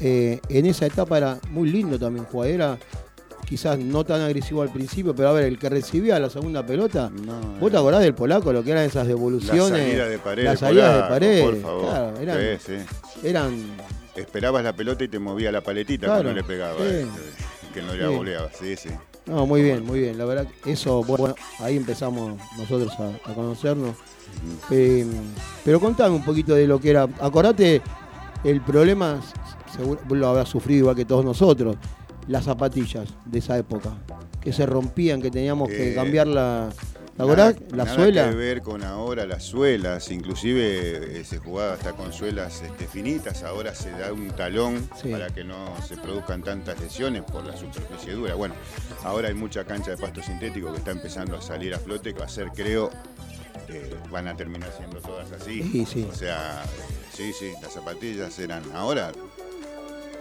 [0.02, 2.50] eh, en esa etapa era muy lindo también jugar.
[2.50, 2.78] Era
[3.48, 7.12] quizás no tan agresivo al principio, pero a ver, el que recibía la segunda pelota,
[7.60, 9.72] ¿vos te acordás del polaco, lo que eran esas devoluciones?
[9.72, 10.44] La salida de pared.
[10.46, 11.44] Las salidas de pared.
[11.44, 11.82] Por favor.
[11.84, 12.78] Claro, eran, Sí,
[13.22, 13.28] sí.
[13.28, 13.56] eran
[14.16, 16.78] Esperabas la pelota y te movía la paletita Claro, cuando le pegaba.
[16.80, 16.84] sí.
[16.86, 17.06] eh,
[17.74, 18.16] que no le Sí.
[18.16, 18.50] boleaba.
[18.60, 18.90] Sí, sí.
[19.26, 20.18] No, muy bien, muy bien.
[20.18, 23.96] La verdad, eso, bueno, ahí empezamos nosotros a, a conocernos.
[24.70, 25.06] Eh,
[25.64, 27.04] pero contame un poquito de lo que era.
[27.22, 27.82] Acordate,
[28.44, 29.22] el problema,
[29.72, 31.76] seguro, vos lo habrás sufrido igual que todos nosotros,
[32.28, 33.92] las zapatillas de esa época,
[34.40, 36.70] que se rompían, que teníamos que Eh, cambiar la.
[37.18, 37.56] ¿Te acordás?
[37.56, 38.30] Nada- la nada suela.
[38.30, 43.44] que ver con ahora las suelas, inclusive eh, se jugaba hasta con suelas este, finitas,
[43.44, 45.10] ahora se da un talón Sí.
[45.10, 48.34] para que no se produzcan tantas lesiones por la superficie dura.
[48.36, 48.56] Bueno,
[49.04, 52.20] ahora hay mucha cancha de pasto sintético que está empezando a salir a flote, que
[52.20, 52.90] va a ser, creo,
[53.68, 55.62] eh, van a terminar siendo todas así.
[55.64, 56.08] Sí, sí.
[56.10, 56.64] O sea,
[57.14, 59.12] sí, sí, las zapatillas eran, ahora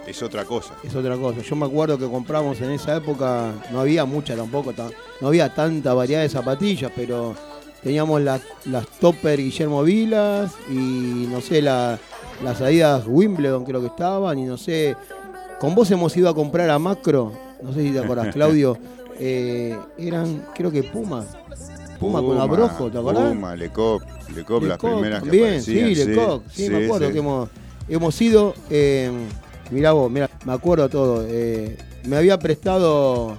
[0.07, 0.73] es otra cosa.
[0.83, 1.41] Es otra cosa.
[1.41, 4.89] Yo me acuerdo que compramos en esa época, no había mucha tampoco, ta-
[5.21, 7.35] no había tanta variedad de zapatillas, pero
[7.83, 11.99] teníamos las, las Topper Guillermo Vilas y no sé, la-
[12.43, 14.95] las Adidas Wimbledon creo que estaban y no sé.
[15.59, 17.31] Con vos hemos ido a comprar a Macro,
[17.61, 18.77] no sé si te acordás, Claudio,
[19.19, 21.27] eh, eran creo que Pumas.
[21.99, 23.29] Puma, con abrojo, ¿te acordás?
[23.29, 24.01] Puma, Lecop,
[24.35, 26.09] Lecop, las Lecoq primeras que también, sí, aparecían.
[26.09, 27.13] Lecoq, sí, me sí, acuerdo sí.
[27.13, 27.49] que hemos,
[27.87, 29.11] hemos ido, eh,
[29.71, 33.37] mirá vos, mirá, me acuerdo todo, eh, me había prestado,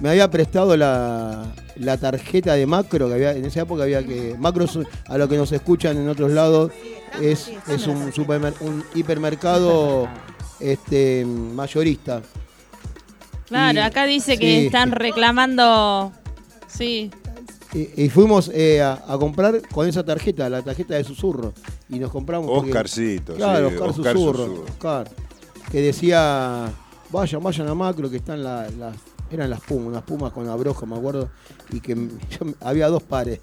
[0.00, 4.34] me había prestado la, la tarjeta de macro, que había, en esa época había que,
[4.38, 4.66] macro
[5.06, 6.72] a lo que nos escuchan en otros lados,
[7.20, 10.08] es, es un, supermer- un hipermercado
[10.60, 12.22] este, mayorista.
[13.48, 14.66] Claro, Y- acá dice que sí.
[14.66, 16.12] están reclamando.
[16.68, 17.10] Sí.
[17.72, 21.52] Y, y fuimos eh, a, a comprar con esa tarjeta, la tarjeta de susurro.
[21.88, 22.48] Y nos compramos.
[22.50, 24.44] porque- Oscarcito, Claro, sí, Oscar, Oscar Susurro.
[24.46, 24.64] Susurro.
[24.70, 25.10] Oscar.
[25.70, 26.70] Que decía,
[27.10, 28.96] vayan, vayan a macro, que están la- las.
[29.30, 31.30] Eran las pumas, unas pumas con abrojo, me acuerdo.
[31.72, 31.94] Y que
[32.30, 33.40] yo- había dos pares.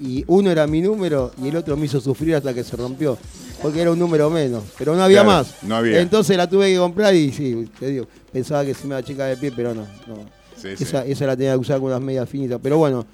[0.00, 3.18] Y uno era mi número y el otro me hizo sufrir hasta que se rompió.
[3.60, 4.64] Porque era un número menos.
[4.78, 5.62] Pero no había Claro, más.
[5.62, 6.00] no había.
[6.00, 9.02] Entonces la tuve que comprar y sí, te digo, pensaba que se me iba a
[9.02, 9.82] chica de pie, pero no.
[10.06, 10.16] no.
[10.56, 10.84] Sí, sí.
[10.84, 12.58] Esa, esa la tenía que usar con unas medias finitas.
[12.62, 13.04] Pero bueno,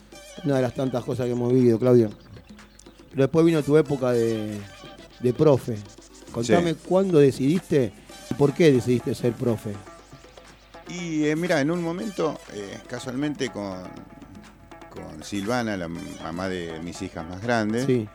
[0.44, 2.10] una de las tantas cosas que hemos vivido, Claudio.
[3.10, 4.56] Pero después vino tu época de,
[5.18, 5.76] de profe.
[6.30, 6.78] Contame Sí.
[6.88, 7.92] cuándo decidiste
[8.38, 9.72] por qué decidiste ser profe.
[10.88, 13.76] Y eh, mira, en un momento, eh, casualmente con,
[14.90, 18.08] con Silvana, la mamá de mis hijas más grandes, Sí.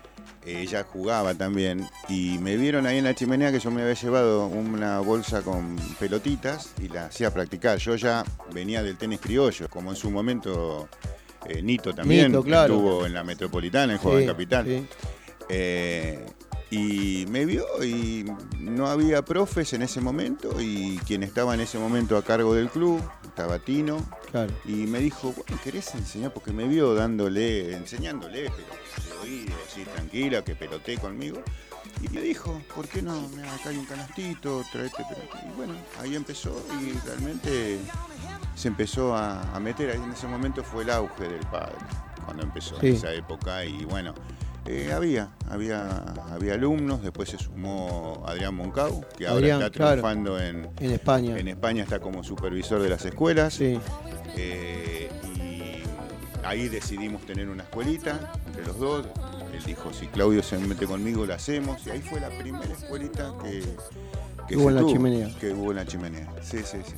[0.45, 4.47] ella jugaba también y me vieron ahí en la chimenea que yo me había llevado
[4.47, 7.78] una bolsa con pelotitas y la hacía practicar.
[7.78, 10.88] Yo ya venía del tenis criollo, como en su momento
[11.45, 12.74] eh, Nito también Nito, claro.
[12.76, 14.66] estuvo en la Metropolitana, en Juego Sí, Capital.
[14.66, 14.86] sí.
[15.49, 16.26] Eh,
[16.72, 18.26] y me vio y
[18.60, 22.70] no había profes en ese momento y quien estaba en ese momento a cargo del
[22.70, 23.98] club, estaba Tino,
[24.32, 24.52] Claro.
[24.66, 26.34] y me dijo, bueno, ¿querés enseñar?
[26.34, 31.42] Porque me vio dándole, enseñándole, pero de oído, así tranquila, que peloté conmigo.
[32.02, 33.28] Y me dijo, ¿por qué no?
[33.36, 35.44] Mira, acá hay un canastito, traete pelota.
[35.48, 37.80] Y bueno, ahí empezó y realmente
[38.56, 39.90] se empezó a, a meter.
[39.92, 41.76] Ahí en ese momento fue el auge del padre,
[42.26, 42.88] cuando empezó Sí.
[42.88, 43.66] en esa época.
[43.66, 44.14] Y bueno,
[44.66, 45.97] eh, había, había,
[46.32, 49.91] había alumnos, después se sumó Adrián Moncau, que ahora está claro.
[50.01, 51.38] triunfando en, En España.
[51.38, 53.53] en España está como supervisor de las escuelas.
[53.55, 53.80] Sí.
[54.38, 55.84] Eh, y
[56.45, 59.05] ahí decidimos tener una escuelita entre los dos.
[59.53, 61.86] Él dijo, si Claudio se mete conmigo, lo hacemos.
[61.88, 63.64] Y ahí fue la primera escuelita que,
[64.47, 65.30] que Hubo en la chimenea.
[65.39, 66.30] Que hubo en la chimenea.
[66.41, 66.93] Sí, sí, sí.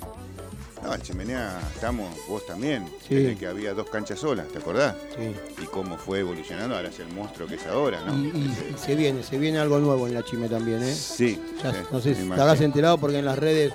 [0.83, 3.15] No, en chimenea estamos, vos también, Sí.
[3.15, 4.95] desde que había dos canchas solas, ¿te acordás?
[5.17, 5.33] Sí.
[5.63, 8.13] Y cómo fue evolucionando, ahora es el monstruo que es ahora, ¿no?
[8.15, 10.93] Y, se viene, se viene algo nuevo en la Chime también, ¿eh?
[10.93, 13.71] Sí, Ya- sí, no sé si te habrás enterado porque en las redes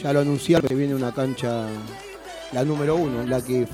[0.00, 1.66] ya lo anunciaron que viene una cancha,
[2.52, 3.66] la número uno, la que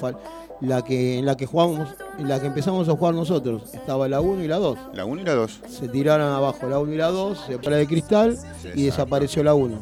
[0.60, 3.62] la que en la que jugamos, en la que empezamos a jugar nosotros.
[3.74, 4.76] Estaba la 1 y la 2.
[4.92, 5.60] La 1 y la 2.
[5.68, 8.36] Se tiraron abajo la 1 y la 2, se para de cristal
[8.74, 9.78] y desapareció la 1.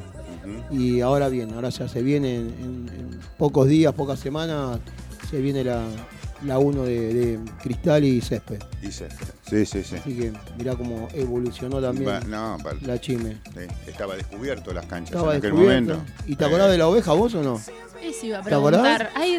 [0.70, 4.78] Y ahora bien, ahora ya se viene en, en- en pocos días, pocas semanas,
[5.30, 5.82] se viene la,
[6.44, 8.58] la 1 de, de cristal y césped.
[8.82, 9.08] Y se-
[9.48, 9.96] Sí, sí, sí.
[9.96, 13.38] Así que mirá cómo evolucionó también Va- no, pa- la Chime.
[13.54, 15.98] sí, estaba descubierto las canchas Estaba en aquel momento.
[16.26, 17.60] ¿Y te acordás de la oveja vos o no?
[18.02, 19.02] Eso iba a ¿Te acordás?
[19.14, 19.38] Hay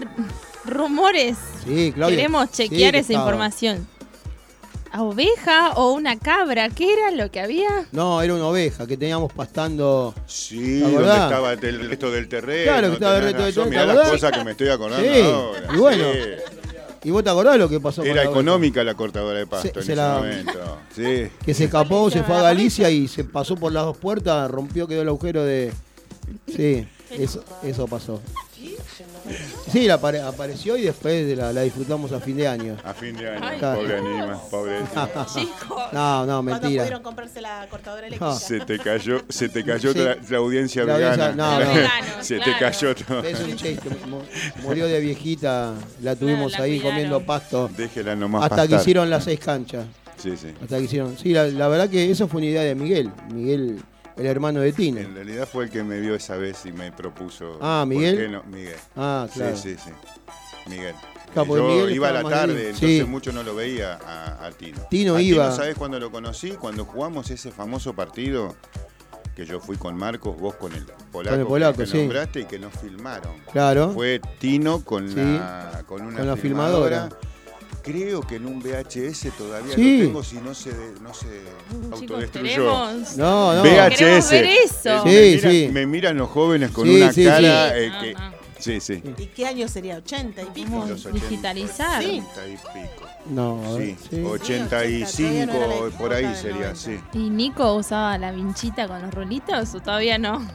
[0.66, 1.38] rumores.
[1.66, 2.16] Sí, Claudia.
[2.18, 3.26] Queremos Sí, chequear que esa estaba.
[3.26, 3.88] información.
[4.92, 6.70] ¿A oveja o una cabra?
[6.70, 7.86] ¿Qué era lo que había?
[7.92, 10.14] No, era una oveja que teníamos pastando.
[10.26, 12.64] Sí, ¿Te donde estaba el resto del terreno.
[12.72, 15.14] Claro que estaba el resto del terreno, Mirá ¿te las cosas que me estoy acordando
[15.14, 15.68] Sí, ahora.
[15.74, 16.20] y bueno, sí.
[17.04, 18.32] ¿Y vos te acordás lo que pasó con Era oveja?
[18.32, 20.78] económica la cortadora de pasto Se- en se ese la- momento.
[20.96, 21.28] Sí.
[21.46, 24.88] Que se escapó, se fue a Galicia y se pasó por las dos puertas, rompió,
[24.88, 25.72] quedó el agujero de.
[26.48, 28.22] Sí, eso, eso pasó.
[29.72, 32.78] Sí, la apare- apareció y después la, la disfrutamos a fin de año.
[32.84, 33.60] A fin de año, Ay.
[33.60, 34.80] pobre anima, pobre.
[35.94, 36.84] No, no, ¿Cuándo mentira.
[36.84, 38.34] pudieron comprarse la cortadora eléctrica?
[38.36, 40.00] Se te cayó, se te cayó Sí.
[40.00, 41.60] la, la audiencia La audiencia- vegana.
[41.60, 41.74] no, no.
[41.74, 43.24] Vegano, se te cayó todo.
[43.24, 43.90] Es un chiste.
[44.08, 44.22] mu-
[44.64, 46.92] Murió de viejita, la tuvimos la ahí cuidaron.
[46.92, 47.70] comiendo pasto.
[47.76, 49.86] Déjela nomás Hasta que hicieron las seis canchas.
[50.18, 50.48] Sí, sí.
[50.62, 51.16] Hasta que hicieron.
[51.18, 53.12] Sí, la, la verdad que eso fue una idea de Miguel.
[53.32, 53.80] Miguel,
[54.18, 55.00] el hermano de Tino.
[55.00, 57.58] En realidad fue el que me vio esa vez y me propuso.
[57.62, 58.18] Ah, ¿por ¿Miguel?
[58.18, 58.44] qué no?
[58.44, 58.76] Miguel.
[58.96, 59.56] Ah, claro.
[59.58, 59.92] Sí, sí, sí.
[60.70, 60.96] Miguel.
[61.36, 62.66] Yo Miguel iba a la tarde, bien.
[62.68, 63.04] entonces Sí.
[63.06, 64.80] mucho no lo veía a, a Tino.
[64.90, 65.44] Tino A iba.
[65.46, 66.52] Tino, ¿sabes cuándo lo conocí?
[66.52, 68.56] Cuando jugamos ese famoso partido
[69.36, 71.98] que yo fui con Marcos, vos con el polaco, Con el polaco, que sí.
[72.00, 73.34] nombraste y que nos filmaron.
[73.52, 73.92] Claro.
[73.92, 75.16] Fue Tino con, Sí.
[75.18, 77.02] la, con una Con la filmadora.
[77.04, 77.27] filmadora.
[77.88, 79.98] Creo que en un VHS todavía Sí.
[80.00, 80.72] lo tengo si no se,
[81.02, 81.28] no se
[81.92, 82.56] autodestruyó.
[82.56, 83.64] queremos- No, no.
[83.64, 83.98] VHS.
[83.98, 85.06] Queremos ver eso.
[85.06, 85.70] Me, Sí, miran, sí.
[85.72, 88.14] me miran los jóvenes con Sí, una sí, cara eh, que.
[88.14, 88.38] no.
[88.60, 89.04] Sí, sí.
[89.20, 89.98] ¿Y qué año sería?
[90.00, 90.72] ¿80 y pico?
[90.72, 92.04] Vamos Los a 80, digitalizar.
[92.04, 92.24] Sí.
[92.34, 93.08] 80 y pico.
[93.30, 94.24] No, a ver, Sí, sí.
[94.24, 96.76] 85 todavía no era la por ahí sería, 90.
[96.76, 97.00] sí.
[97.14, 100.46] ¿Y Nico usaba la vinchita con los rulitos o todavía no?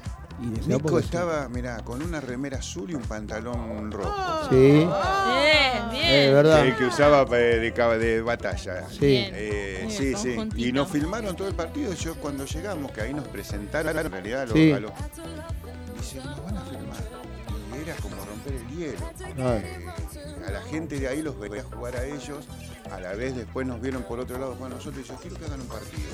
[0.43, 1.05] Y Nico sí.
[1.05, 4.49] estaba, mirá, con una remera azul y un pantalón rojo.
[4.51, 6.35] Sí, Bien, es bien.
[6.35, 6.67] verdad.
[6.67, 8.89] El que usaba eh, de, de batalla.
[8.91, 8.99] Sí.
[9.33, 10.37] Eh, sí, sí.
[10.57, 11.93] Y nos filmaron todo el partido.
[11.95, 14.55] Yo cuando llegamos, que ahí nos presentaron en realidad a los.
[14.55, 14.73] Sí.
[14.73, 14.93] a los-
[16.01, 17.23] dice, nos van a filmar.
[17.79, 19.11] Y era como romper el hielo.
[19.37, 19.63] Claro.
[20.43, 22.47] Eh, a la gente de ahí los veía jugar a ellos.
[22.91, 25.45] A la vez después nos vieron por otro lado a nosotros y yo quiero que
[25.45, 26.11] hagan un partido.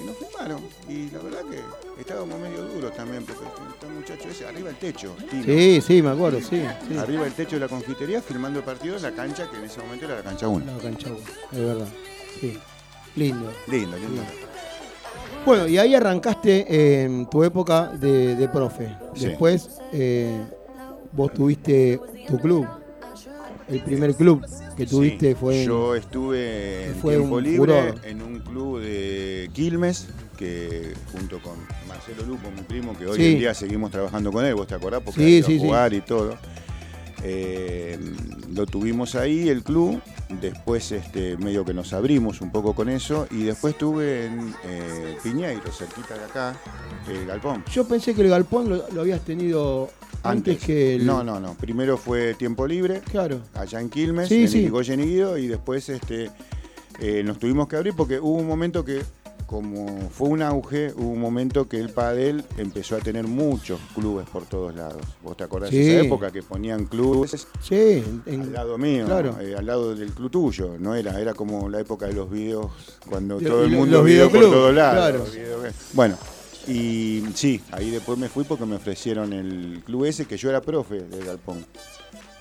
[0.00, 0.60] Y nos filmaron.
[0.88, 5.16] Y la verdad que estábamos medio duros también, porque este muchacho ese, arriba el techo.
[5.30, 5.44] Tino.
[5.44, 6.62] Sí, sí, me acuerdo, sí.
[6.88, 6.96] sí.
[6.96, 9.80] Arriba el techo de la confitería, filmando el partido en la cancha, que en ese
[9.80, 10.66] momento era la cancha 1.
[10.66, 11.18] La cancha, uno,
[11.52, 11.88] es verdad.
[12.40, 12.58] Sí.
[13.16, 13.52] Lindo.
[13.66, 14.22] Lindo, lindo.
[15.44, 18.96] Bueno, y ahí arrancaste en tu época de, de profe.
[19.14, 19.26] Sí.
[19.26, 20.44] Después eh,
[21.12, 22.66] vos tuviste tu club.
[23.68, 24.44] El primer club
[24.76, 28.00] que tuviste Sí, fue Yo estuve en fue tiempo un libre furor.
[28.06, 30.08] en un club de Quilmes,
[30.38, 31.54] que junto con
[31.86, 33.32] Marcelo Lupo, mi primo, que hoy Sí.
[33.34, 36.00] en día seguimos trabajando con él, vos te acordás, porque Sí, sí, a jugar y
[36.00, 36.36] todo.
[37.22, 37.98] Eh,
[38.54, 40.00] lo tuvimos ahí, el club,
[40.40, 45.16] después este, medio que nos abrimos un poco con eso, y después estuve en eh,
[45.22, 46.56] Piñeiro, cerquita de acá,
[47.08, 47.64] el Galpón.
[47.72, 49.90] Yo pensé que el galpón lo, lo habías tenido
[50.22, 51.06] antes, que el.
[51.06, 51.54] No, no, no.
[51.54, 53.40] Primero fue tiempo libre, Claro.
[53.54, 54.58] allá en Quilmes, Sí, en sí.
[54.60, 56.30] Irigoyen y Guido, y después este,
[57.00, 59.02] eh, nos tuvimos que abrir porque hubo un momento que,
[59.48, 64.28] como fue un auge, hubo un momento que el Padel empezó a tener muchos clubes
[64.28, 65.00] por todos lados.
[65.22, 65.78] ¿Vos te acordás Sí.
[65.78, 69.40] de esa época que ponían clubes Sí, en- en- al lado mío, Claro.
[69.40, 70.76] eh, al lado del club tuyo?
[70.78, 72.70] No era, era como la época de los videos,
[73.08, 75.30] cuando todo el mundo video por todos lados.
[75.30, 75.72] claro.
[75.94, 76.18] Bueno,
[76.66, 80.60] y sí, ahí después me fui porque me ofrecieron el club ese, que yo era
[80.60, 81.64] profe de Galpón.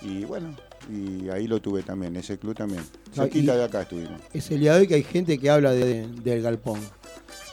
[0.01, 0.53] Y bueno,
[0.93, 2.83] y ahí lo tuve también, ese club también.
[3.13, 4.21] Cerquita de acá estuvimos.
[4.31, 6.79] es el día de hoy que hay gente que habla de- del galpón.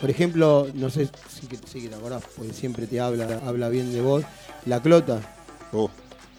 [0.05, 4.03] Por ejemplo, no sé si que, te acordás, porque siempre te habla, habla bien de
[4.03, 4.23] vos.
[4.67, 5.19] La Clota,
[5.73, 5.89] Oh,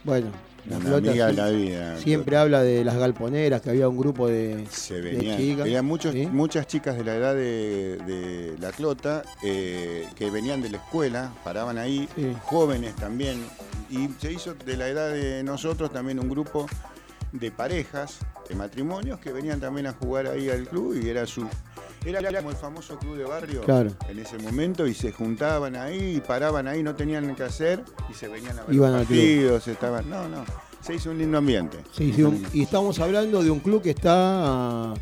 [0.04, 0.28] bueno,
[0.70, 1.98] la una Clota amiga de sí- la vida.
[1.98, 5.64] siempre habla de las galponeras, que había un grupo de, Se de venían, chicas.
[5.64, 6.28] venían muchos, ¿sí?
[6.28, 11.34] muchas chicas de la edad de, de la clota eh, que venían de la escuela,
[11.44, 12.36] paraban ahí, Sí.
[12.44, 13.44] jóvenes también,
[13.90, 16.68] y se hizo de la edad de nosotros también un grupo
[17.32, 21.48] de parejas de matrimonios que venían también a jugar ahí al club y era su
[22.06, 23.92] era como el famoso club de barrio Claro.
[24.10, 28.14] en ese momento y se juntaban ahí y paraban ahí, no tenían qué hacer y
[28.14, 30.44] se venían a ver Iban los partidos, estaban, no, no,
[30.82, 31.78] se hizo un lindo ambiente.
[31.96, 34.94] Sí, sí, un- y estamos hablando de un club que está a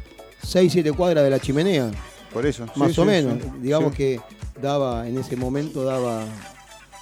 [0.42, 1.92] 6, 7 cuadras de la chimenea,
[2.32, 3.38] Por eso, más sí, o menos.
[3.62, 4.20] Digamos que
[4.62, 6.24] daba, en ese momento daba,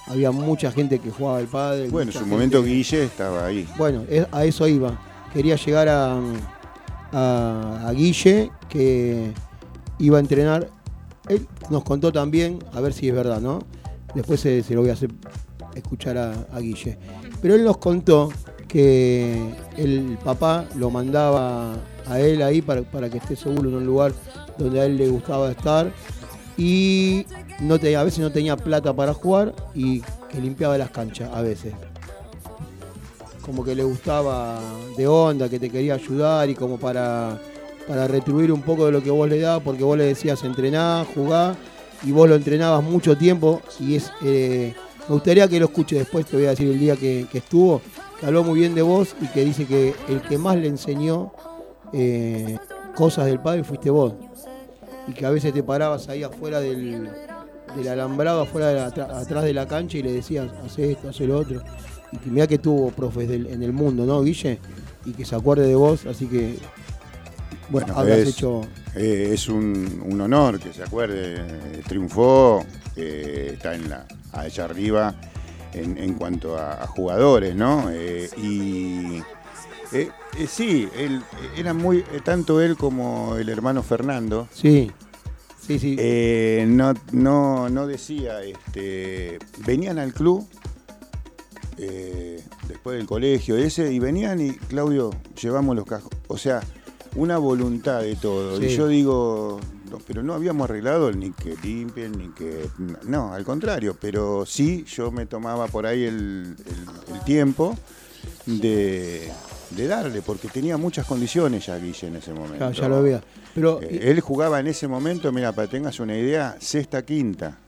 [0.08, 1.88] había mucha gente que jugaba al padre.
[1.88, 3.68] Bueno, en su gente- momento Guille estaba ahí.
[3.78, 4.98] Bueno, a eso iba.
[5.32, 6.18] Quería llegar a,
[7.12, 9.32] a, a Guille, que
[10.02, 10.68] iba a entrenar.
[11.28, 13.60] Él nos contó también, a ver si es verdad, ¿no?
[14.14, 15.10] Después se, lo voy a hacer
[15.74, 16.98] escuchar a, Guille.
[17.40, 18.30] Pero él nos contó
[18.68, 21.76] que el papá lo mandaba
[22.06, 24.12] a él ahí para, para que esté seguro en un lugar
[24.58, 25.92] donde a él le gustaba estar
[26.58, 27.24] y
[27.60, 30.00] no a veces no tenía plata para jugar y
[30.30, 31.74] que limpiaba las canchas a veces
[33.42, 34.60] como que le gustaba
[34.96, 37.38] de onda, que te quería ayudar y como para,
[37.88, 41.04] para retribuir un poco de lo que vos le dabas, porque vos le decías entrená,
[41.14, 41.56] jugá,
[42.04, 44.74] y vos lo entrenabas mucho tiempo y es eh,
[45.08, 47.80] me gustaría que lo escuche después, te voy a decir el día que, estuvo,
[48.20, 51.32] que habló muy bien de vos y que dice que el que más le enseñó
[51.92, 52.56] eh,
[52.94, 54.14] cosas del padre fuiste vos.
[55.08, 57.08] Y que a veces te parabas ahí afuera del,
[57.90, 61.60] alambrado, afuera atrás de la cancha y le decías, hace esto, hace lo otro.
[62.12, 64.58] Y que mira que tuvo profes del- en el mundo, ¿no, Guille?
[65.04, 66.56] Y que se acuerde de vos, así que,
[67.72, 68.60] bueno, habrás es, hecho...
[68.94, 72.64] eh, es un, un honor que se acuerde, triunfó,
[72.96, 75.14] eh, está en la, allá arriba
[75.72, 77.88] en, en cuanto a, a jugadores, ¿no?
[77.90, 79.22] Eh, y
[79.92, 80.10] eh,
[80.46, 81.22] sí, él,
[81.56, 84.92] era muy, tanto él como el hermano Fernando, Sí,
[85.66, 85.96] sí, sí.
[86.66, 90.46] no, no, no decía, este, venían al club
[92.68, 95.10] después del colegio ese y venían y Claudio,
[95.40, 96.10] llevamos los cajos.
[96.28, 96.60] O sea,
[97.14, 98.58] una voluntad de todo.
[98.58, 98.66] Sí.
[98.66, 99.60] Y yo digo,
[99.90, 102.66] no, pero no habíamos arreglado ni que limpien, ni que...
[103.04, 107.76] No, al contrario, pero sí yo me tomaba por ahí el, el- el tiempo
[108.46, 109.30] de,
[109.70, 112.56] de darle, porque tenía muchas condiciones ya Guille en ese momento.
[112.58, 113.22] Claro, ya lo había.
[113.54, 117.58] Pero Eh, él jugaba en ese momento, mira, para que tengas una idea, sexta, quinta.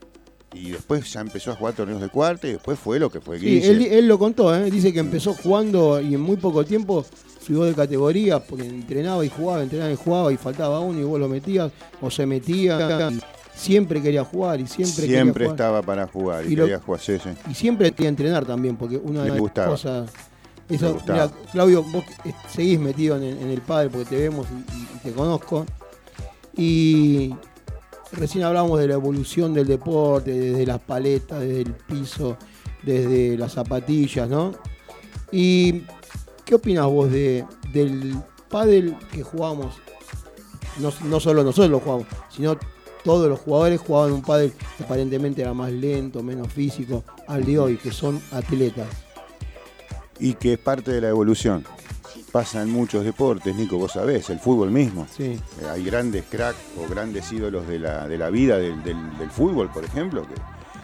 [0.55, 3.39] Y después ya empezó a jugar torneos de cuarta y después fue lo que fue
[3.41, 4.71] Sí, él, él lo contó, ¿eh?
[4.71, 7.05] dice que empezó jugando y en muy poco tiempo
[7.45, 11.19] subió de categoría porque entrenaba y jugaba, entrenaba y jugaba y faltaba uno y vos
[11.21, 13.11] lo metías o se metía.
[13.11, 13.21] y
[13.55, 15.51] siempre quería jugar y siempre, Siempre, quería jugar.
[15.51, 17.31] estaba para jugar y, Y lo- quería jugar, sí, sí.
[17.51, 20.11] Y siempre quería entrenar también porque una de las cosas.
[20.69, 20.99] Eso,
[21.53, 22.05] Claudio, vos
[22.49, 25.67] seguís metido en el, en el padre porque te vemos y, y- y te conozco.
[26.57, 27.35] Y
[28.15, 32.37] recién hablábamos de la evolución del deporte, desde las paletas, desde el piso,
[32.83, 34.53] desde las zapatillas, ¿no?
[35.31, 35.83] ¿Y
[36.45, 38.17] qué opinas vos de, del
[38.49, 39.77] pádel que jugamos?
[40.79, 42.57] No, no solo nosotros lo jugamos, sino
[43.05, 47.59] todos los jugadores jugaban un pádel que aparentemente era más lento, menos físico, al de
[47.59, 48.89] hoy, que son atletas.
[50.19, 51.65] Y que es parte de la evolución.
[52.35, 55.07] Pasa en muchos deportes, Nico, vos sabés, el fútbol mismo.
[55.17, 55.39] Sí.
[55.63, 59.31] Eh, Hay grandes cracks o grandes ídolos de la, de la vida del, del- del
[59.31, 60.35] fútbol, por ejemplo, que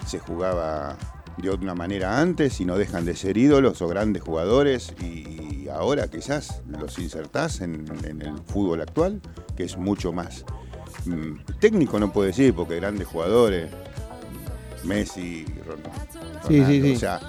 [0.06, 0.96] se jugaba
[1.38, 6.06] de otra manera antes y no dejan de ser ídolos o grandes jugadores y ahora
[6.06, 9.20] quizás los insertás en, en el fútbol actual,
[9.56, 10.44] que es mucho más
[11.04, 13.72] mm, técnico, no puedo decir, porque grandes jugadores,
[14.84, 15.80] Messi, Ron-
[16.46, 16.94] Sí, sí, Ronaldo, sí.
[16.94, 17.20] o sea,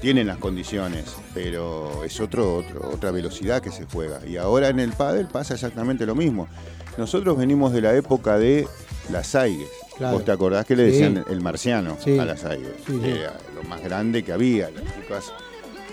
[0.00, 4.24] tienen las condiciones, pero es otro, otro- otra velocidad que se juega.
[4.26, 6.48] Y ahora en el pádel pasa exactamente lo mismo.
[6.96, 8.66] Nosotros venimos de la época de
[9.10, 9.68] las Aigues.
[9.96, 10.14] Claro.
[10.14, 10.90] ¿Vos te acordás que le Sí.
[10.92, 12.18] decían el marciano Sí.
[12.18, 12.72] a las Aigues?
[12.86, 13.00] Sí.
[13.04, 14.70] Era lo más grande que había.
[14.70, 15.32] Las chicas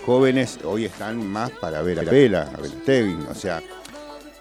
[0.04, 3.26] jóvenes hoy están más para ver a Vela, a Belastevin.
[3.30, 3.60] O sea,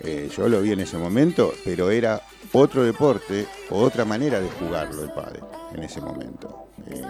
[0.02, 2.22] eh, yo lo vi en ese momento, pero era
[2.54, 5.40] otro deporte, otra manera de jugarlo el padre
[5.74, 6.65] en ese momento.
[6.90, 7.02] Eh,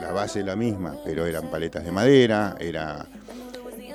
[0.00, 3.06] la base es la misma, pero eran paletas de madera, era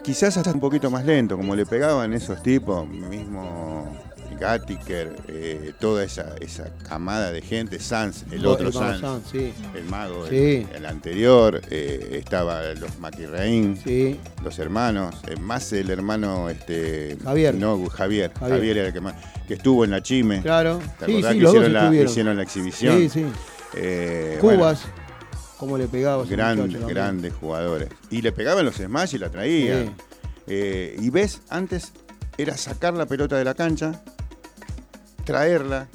[0.04, 3.96] quizás hasta un poquito más lento, como le pegaban esos tipos, mismo
[4.40, 9.54] Gattiker, eh, toda esa, esa camada de gente, Sanz, el otro el Sanz, sí.
[9.76, 10.68] el mago, el- Sí.
[10.74, 14.18] el, anterior, eh, estaba los Maquirreín, Sí.
[14.42, 17.56] los hermanos, eh, más el hermano este Javier.
[17.56, 18.32] No, Javier.
[18.34, 18.56] Javier.
[18.56, 19.16] Javier, era el que más
[19.48, 20.42] que estuvo en la Chime.
[20.42, 20.80] Claro.
[20.98, 22.98] ¿Te acordás que hicieron la, hicieron la exhibición?
[22.98, 23.26] Sí, sí.
[24.40, 24.86] Cubas,
[25.60, 26.24] como le pegaba.
[26.26, 27.90] Grandes, grandes jugadores.
[28.10, 29.88] Y le pegaban los smash y la traían.
[29.88, 29.92] Sí.
[30.48, 31.92] Eh, y ves, antes
[32.38, 34.02] era sacar la pelota de la cancha,
[35.26, 35.88] traerla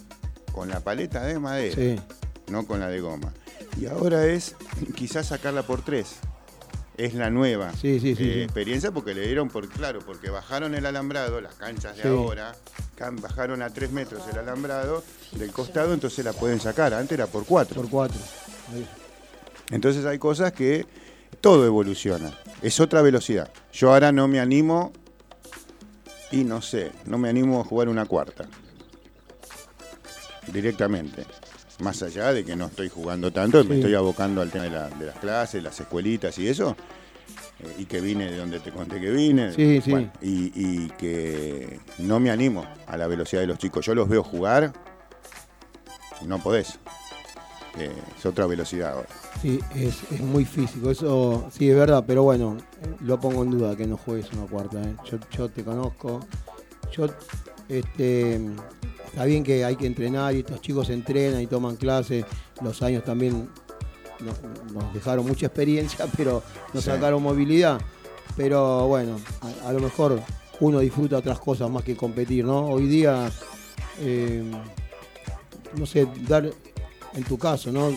[0.52, 1.96] con la paleta de madera, Sí.
[2.48, 3.32] no con la de goma.
[3.80, 4.54] Y ahora es
[4.94, 6.16] quizás sacarla por tres.
[6.96, 10.76] es la nueva Sí, sí, sí, eh, experiencia porque le dieron, por claro, porque bajaron
[10.76, 12.54] el alambrado, las canchas de ahora,
[13.20, 15.02] bajaron a tres metros el alambrado
[15.32, 16.94] del costado, entonces la pueden sacar.
[16.94, 17.80] Antes era por cuatro.
[17.80, 18.20] Por cuatro.
[18.72, 18.86] Ahí.
[19.70, 20.86] Entonces hay cosas que
[21.40, 22.32] todo evoluciona.
[22.62, 23.50] Es otra velocidad.
[23.72, 24.92] Yo ahora no me animo
[26.30, 28.46] y no sé, no me animo a jugar una cuarta.
[30.52, 31.24] Directamente.
[31.80, 34.90] Más allá de que no estoy jugando tanto, me estoy abocando al tema de, la-
[34.90, 36.76] de las clases, las escuelitas y eso.
[37.60, 39.52] eh, y que vine de donde te conté que vine.
[39.52, 39.90] Sí, sí.
[40.22, 43.84] Y, y que no me animo a la velocidad de los chicos.
[43.86, 44.72] Yo los veo jugar,
[46.26, 46.78] no podés.
[47.78, 49.08] Eh, es otra velocidad ahora.
[49.42, 52.56] Sí, es, es muy físico, eso sí es verdad, pero bueno,
[53.00, 54.80] lo pongo en duda que no juegues una cuarta.
[54.82, 54.94] ¿eh?
[55.10, 56.20] Yo, yo te conozco,
[56.92, 57.06] yo,
[57.68, 58.36] este,
[59.06, 62.24] está bien que hay que entrenar y estos chicos entrenan y toman clases,
[62.62, 63.48] los años también
[64.20, 66.90] no- nos dejaron mucha experiencia, pero nos Sí.
[66.90, 67.80] sacaron movilidad.
[68.36, 69.16] Pero bueno,
[69.64, 70.20] a, a lo mejor
[70.60, 72.66] uno disfruta otras cosas más que competir, ¿no?
[72.66, 73.30] Hoy día,
[73.98, 74.48] eh,
[75.76, 76.50] no sé, dar,
[77.14, 77.90] en tu caso, ¿no?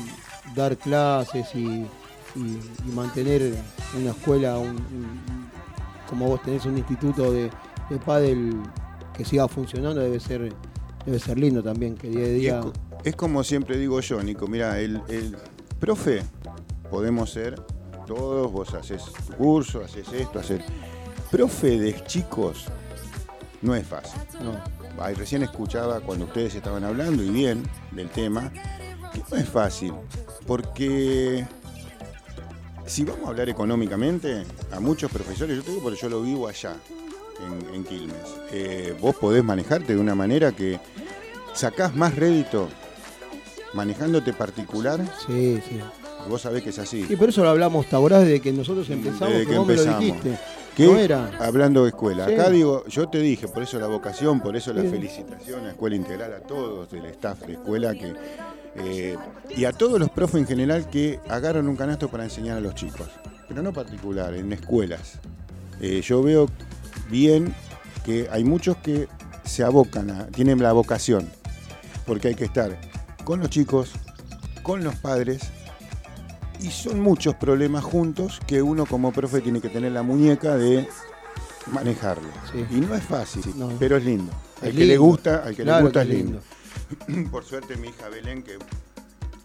[0.55, 1.87] Dar clases y, y-
[2.35, 3.53] y mantener
[3.99, 5.47] una escuela, un- un-
[6.09, 7.49] como vos tenés un instituto de,
[7.89, 8.55] de pádel
[9.13, 10.53] que siga funcionando, debe ser,
[11.05, 12.61] debe ser lindo también, que día a es, día...
[13.03, 15.35] es como siempre digo yo, Nico, mira, el, el
[15.79, 16.21] profe
[16.89, 17.59] podemos ser
[18.05, 20.61] todos, vos haces tu curso, haces esto, haces...
[21.29, 22.65] Profe de chicos
[23.61, 24.21] no es fácil.
[24.41, 24.53] No.
[25.03, 28.49] Ay, recién escuchaba cuando ustedes estaban hablando y bien del tema,
[29.29, 29.93] no es fácil,
[30.45, 31.45] porque
[32.85, 36.47] si vamos a hablar económicamente, a muchos profesores, yo te digo porque yo lo vivo
[36.47, 36.75] allá,
[37.45, 38.15] en, en Quilmes,
[38.51, 40.79] eh, vos podés manejarte de una manera que
[41.53, 42.67] sacás más rédito
[43.73, 45.79] manejándote particular, Sí, sí.
[46.29, 47.05] vos sabés que es así.
[47.09, 49.29] Y por eso lo hablamos, ¿te acordás desde que nosotros empezamos?
[49.33, 50.05] Desde que que vos me lo empezamos.
[50.23, 50.39] dijiste.
[50.75, 51.31] Que No era.
[51.39, 52.33] hablando de escuela, Sí.
[52.35, 54.89] acá digo, yo te dije, por eso la vocación, por eso la Sí.
[54.89, 58.13] felicitación a Escuela Integral, a todos del staff de escuela que
[58.77, 59.15] eh,
[59.55, 62.75] y a todos los profes en general que agarran un canasto para enseñar a los
[62.75, 63.07] chicos,
[63.47, 65.19] pero no particular, en escuelas.
[65.81, 66.47] Eh, yo veo
[67.09, 67.53] bien
[68.05, 69.07] que hay muchos que
[69.43, 71.27] se abocan, a- tienen la vocación,
[72.05, 72.77] porque hay que estar
[73.23, 73.91] con los chicos,
[74.63, 75.41] con los padres,
[76.59, 80.87] y son muchos problemas juntos que uno como profe tiene que tener la muñeca de
[81.71, 82.27] manejarlo.
[82.51, 82.65] Sí.
[82.77, 83.69] Y no es fácil, No.
[83.79, 84.31] pero es lindo.
[84.61, 86.41] Al que le gusta, al que Claro le gusta que es lindo.
[87.31, 88.57] Por suerte mi hija Belén, que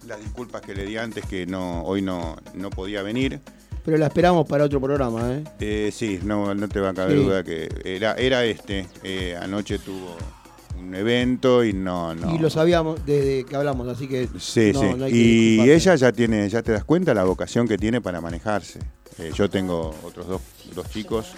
[0.07, 3.40] las disculpas que le di antes que no hoy no, no podía venir.
[3.84, 5.45] Pero la esperamos para otro programa, ¿eh?
[5.61, 7.24] Eh, sí, no, no te va a caber Sí.
[7.24, 8.86] duda que era, era este.
[9.03, 10.16] Eh, anoche tuvo
[10.78, 12.34] un evento y no, no.
[12.34, 14.86] Y lo sabíamos desde que hablamos, así que Sí, no, sí.
[14.97, 18.01] no hay que y ella ya tiene, ya te das cuenta la vocación que tiene
[18.01, 18.78] para manejarse.
[19.18, 20.40] Eh, yo tengo otros dos,
[20.74, 21.32] dos chicos,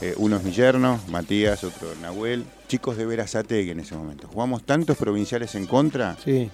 [0.00, 4.28] eh, uno es mi yerno, Matías, otro Nahuel, chicos de Verazategui en ese momento.
[4.28, 6.50] Jugamos tantos provinciales en contra Sí,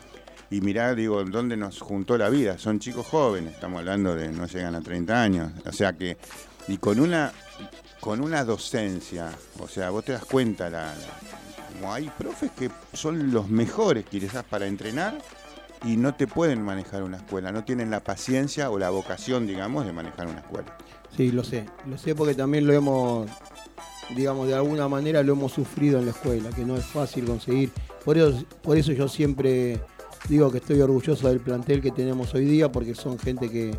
[0.51, 2.59] y mirá, digo, dónde nos juntó la vida.
[2.59, 5.53] Son chicos jóvenes, estamos hablando de no llegan a 30 años.
[5.67, 6.17] O sea que,
[6.69, 7.33] y con una,
[8.01, 10.95] con una docencia, o sea, vos te das cuenta, la, la-
[11.81, 15.17] como hay profes que son los mejores quizás para entrenar
[15.85, 19.87] y no te pueden manejar una escuela, no tienen la paciencia o la vocación, digamos,
[19.87, 20.77] de manejar una escuela.
[21.17, 21.67] Sí, lo sé.
[21.89, 23.29] Lo sé porque también lo hemos,
[24.17, 27.71] digamos, de alguna manera lo hemos sufrido en la escuela, que no es fácil conseguir.
[28.05, 29.81] Por eso, por eso yo siempre
[30.29, 33.77] digo que estoy orgulloso del plantel que tenemos hoy día, porque son gente que,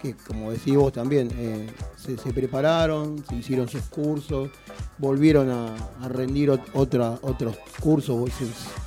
[0.00, 1.66] que como decís vos también, eh,
[1.96, 4.50] se, prepararon, se hicieron sus cursos,
[4.98, 8.46] volvieron a, rendir otros cursos, se-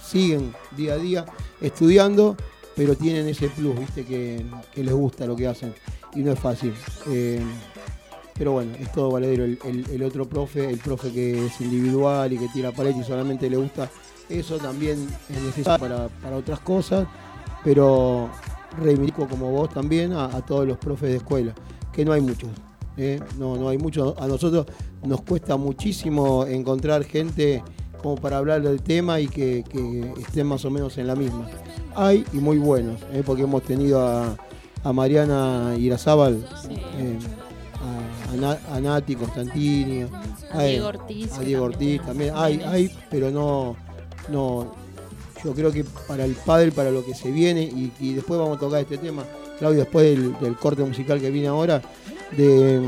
[0.10, 1.26] siguen día a día
[1.60, 2.36] estudiando,
[2.76, 5.74] pero tienen ese plus, viste, que, que les gusta lo que hacen
[6.16, 6.74] y no es fácil.
[7.08, 7.42] Eh,
[8.38, 9.44] pero bueno, es todo valedero.
[9.46, 13.04] El, el- el otro profe, el profe que es individual y que tira pared y
[13.04, 13.90] solamente le gusta
[14.30, 17.06] eso, también es necesario para, para otras cosas,
[17.64, 18.30] pero
[18.82, 21.54] reivindico como vos también a, a todos los profes de escuela,
[21.92, 22.50] que no hay muchos.
[22.98, 23.20] ¿eh?
[23.38, 24.18] No, no hay muchos.
[24.20, 24.66] A nosotros
[25.04, 27.62] nos cuesta muchísimo encontrar gente
[28.02, 31.48] como para hablar del tema y que, que estén más o menos en la misma.
[31.96, 33.22] Hay y muy buenos, ¿eh?
[33.26, 34.36] porque hemos tenido a,
[34.84, 36.44] a Mariana Irazábal,
[36.98, 37.18] eh,
[38.32, 40.06] a, a Na- a Nati Constantini,
[40.52, 42.34] A Diego Ortiz, a Diego Ortiz también.
[42.36, 43.76] Hay, hay, pero no,
[44.30, 44.74] no.
[45.44, 48.58] Yo creo que para el pádel, para lo que se viene, y, y después vamos
[48.58, 49.24] a tocar este tema,
[49.58, 51.82] Claudio, después del, del corte musical que viene ahora,
[52.38, 52.80] de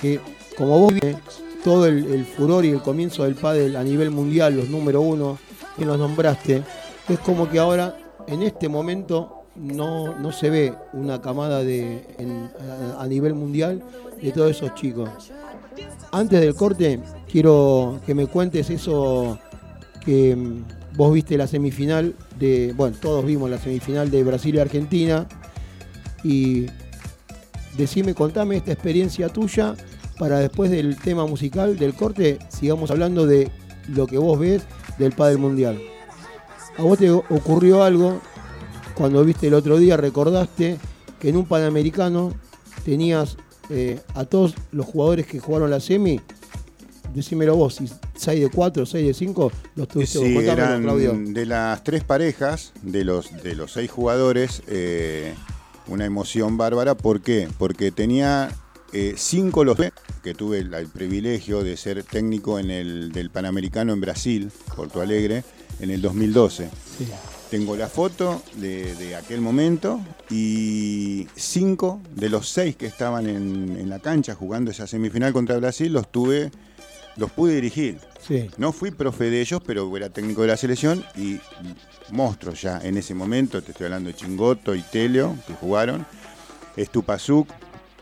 [0.00, 0.20] que
[0.56, 1.16] como vos viste,
[1.64, 5.38] todo el, el furor y el comienzo del pádel a nivel mundial, los número uno,
[5.78, 6.62] que los nombraste,
[7.08, 7.96] es como que ahora,
[8.26, 12.04] en este momento, no, no se ve una camada de,
[12.98, 13.82] a, a nivel mundial
[14.20, 15.08] de todos esos chicos.
[16.12, 17.00] Antes del corte,
[17.30, 19.38] quiero que me cuentes eso
[20.04, 24.58] que mm, vos viste la semifinal de, bueno, todos vimos la semifinal de Brasil y
[24.58, 25.26] Argentina.
[26.22, 26.66] Y
[27.76, 29.74] decime, contame esta experiencia tuya
[30.18, 33.50] para después del tema musical, del corte, sigamos hablando de
[33.88, 34.62] lo que vos ves
[34.98, 35.80] del Padel Mundial.
[36.78, 38.20] ¿A vos te ocurrió algo
[38.94, 40.78] cuando viste el otro día, recordaste
[41.20, 42.32] que en un Panamericano
[42.84, 43.36] tenías
[43.70, 46.20] eh, a todos los jugadores que jugaron la semi?
[47.14, 50.26] Decímelo vos, si 6 de 4, 6 de 5, los tuviste vos.
[50.26, 51.12] Sí, Contámelo, eran Claudio.
[51.16, 55.34] de las tres parejas, de los, de los seis jugadores, eh,
[55.86, 56.96] una emoción bárbara.
[56.96, 57.48] ¿Por qué?
[57.56, 58.50] Porque tenía
[58.92, 59.78] eh, cinco los
[60.24, 65.00] que tuve el, el privilegio de ser técnico en el del Panamericano en Brasil, Porto
[65.00, 65.44] Alegre,
[65.78, 66.68] en el 2012.
[66.98, 67.06] Sí.
[67.54, 73.76] Tengo la foto de, de aquel momento y cinco de los seis que estaban en,
[73.78, 76.50] en la cancha jugando esa semifinal contra Brasil los tuve,
[77.14, 78.00] los pude dirigir.
[78.26, 78.50] Sí.
[78.56, 81.38] No fui profe de ellos, pero era técnico de la selección y
[82.10, 83.62] monstruos ya en ese momento.
[83.62, 86.04] Te estoy hablando de Chingoto y Telio, que jugaron.
[86.76, 87.48] Estupazuk,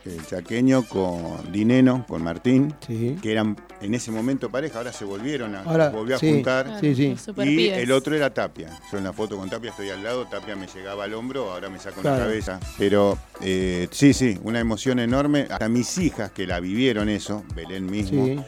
[0.05, 3.16] el chaqueño, con Dineno, con Martín, Sí.
[3.23, 4.79] que eran en ese momento pareja.
[4.79, 6.81] Ahora se volvieron a, Ahora, volvió a sí, juntar.
[6.81, 7.15] sí,
[7.45, 8.81] Y el otro era Tapia.
[8.91, 11.69] Yo en la foto con Tapia estoy al lado, Tapia me llegaba al hombro, ahora
[11.70, 12.24] me saco en la Claro.
[12.24, 12.61] cabeza.
[12.79, 15.47] Pero eh, sí, sí, una emoción enorme.
[15.51, 18.41] Hasta mis hijas que la vivieron eso, Belén mismo, Sí.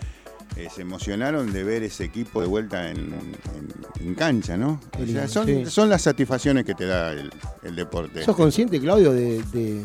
[0.56, 3.36] eh, se emocionaron de ver ese equipo de vuelta en, en-
[4.06, 4.80] en cancha, ¿no?
[5.00, 5.66] O sea, son, sí.
[5.66, 7.30] son las satisfacciones que te da el,
[7.62, 8.22] el deporte.
[8.24, 9.84] ¿Sos consciente, Claudio, de, de,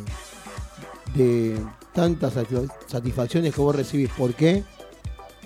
[1.15, 1.57] de
[1.93, 4.09] tantas satisfa- satisfacciones que vos recibís?
[4.11, 4.63] ¿Por qué?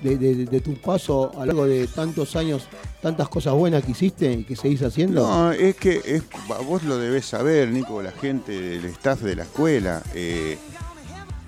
[0.02, 2.68] De, de- de tu paso a lo largo de tantos años,
[3.02, 5.26] tantas cosas buenas que hiciste y que seguís haciendo.
[5.26, 6.22] No, es que
[6.68, 10.02] vos lo debés saber, Nico, la gente del staff de la escuela.
[10.14, 10.57] eh,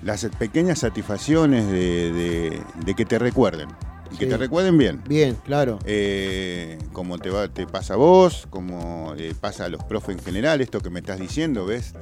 [0.02, 3.68] las pequeñas satisfacciones de que te recuerden.
[4.12, 5.02] Y que te recuerden bien.
[5.08, 5.78] Bien, claro.
[5.84, 10.22] Eh, como te, va, te pasa a vos, como eh, pasa a los profes en
[10.24, 11.92] general, esto que me estás diciendo, ¿ves?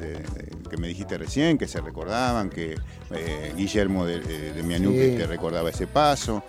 [0.71, 2.77] Que me dijiste recién, que se recordaban, que
[3.11, 5.17] eh, Guillermo de, de, Sí.
[5.17, 6.43] te recordaba ese paso.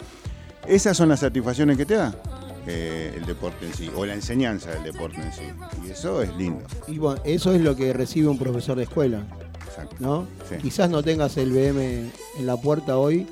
[0.68, 2.14] Esas son las satisfacciones que te da
[2.68, 5.44] eh, el deporte en sí, o la enseñanza del deporte en sí.
[5.86, 6.64] Y eso es lindo.
[6.88, 9.24] Y bueno, eso es lo que recibe un profesor de escuela,
[9.68, 9.96] Exacto.
[10.00, 10.28] ¿no?
[10.50, 10.56] Sí.
[10.62, 12.10] Quizás no tengas el BM
[12.40, 13.28] en la puerta hoy,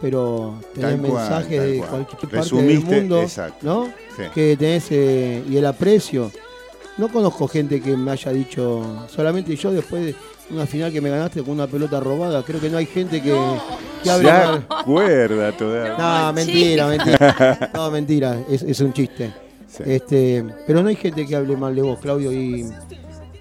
[0.00, 1.90] pero tenés cual, mensajes de cual.
[1.90, 3.58] cualquier parte Resumiste, del mundo, exacto.
[3.66, 3.86] ¿no?
[4.16, 4.22] Sí.
[4.34, 6.30] Que tenés eh, y el aprecio.
[6.96, 10.14] No conozco gente que me haya dicho, solamente yo después de
[10.50, 13.36] una final que me ganaste con una pelota robada, creo que no hay gente que,
[14.02, 14.66] que hable mal.
[14.68, 15.96] acuerda todavía.
[15.96, 17.70] No, mentira, mentira.
[17.74, 19.32] No, mentira, es, es un chiste.
[19.68, 19.82] Sí.
[19.86, 22.66] Este, pero no hay gente que hable mal de vos, Claudio, y,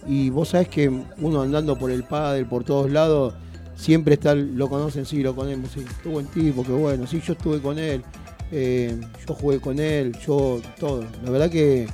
[0.06, 3.34] y vos sabés que uno andando por el pádel, por todos lados,
[3.78, 7.34] siempre está, lo conocen, sí, lo conocemos, sí, qué buen tipo, qué bueno, sí, yo
[7.34, 8.04] estuve con él,
[8.52, 11.06] eh, yo jugué con él, yo, todo.
[11.24, 11.88] La verdad que,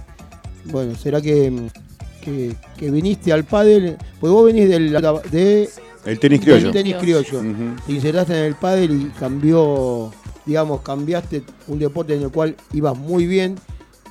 [0.66, 1.52] bueno, será que,
[2.22, 4.92] que, que viniste al pádel, pues vos venís del,
[5.30, 5.70] de,
[6.06, 6.64] El tenis criollo.
[6.64, 7.42] del tenis criollo.
[7.86, 10.12] Te insertaste en el pádel y cambió,
[10.46, 13.58] digamos, cambiaste un deporte en el cual ibas muy bien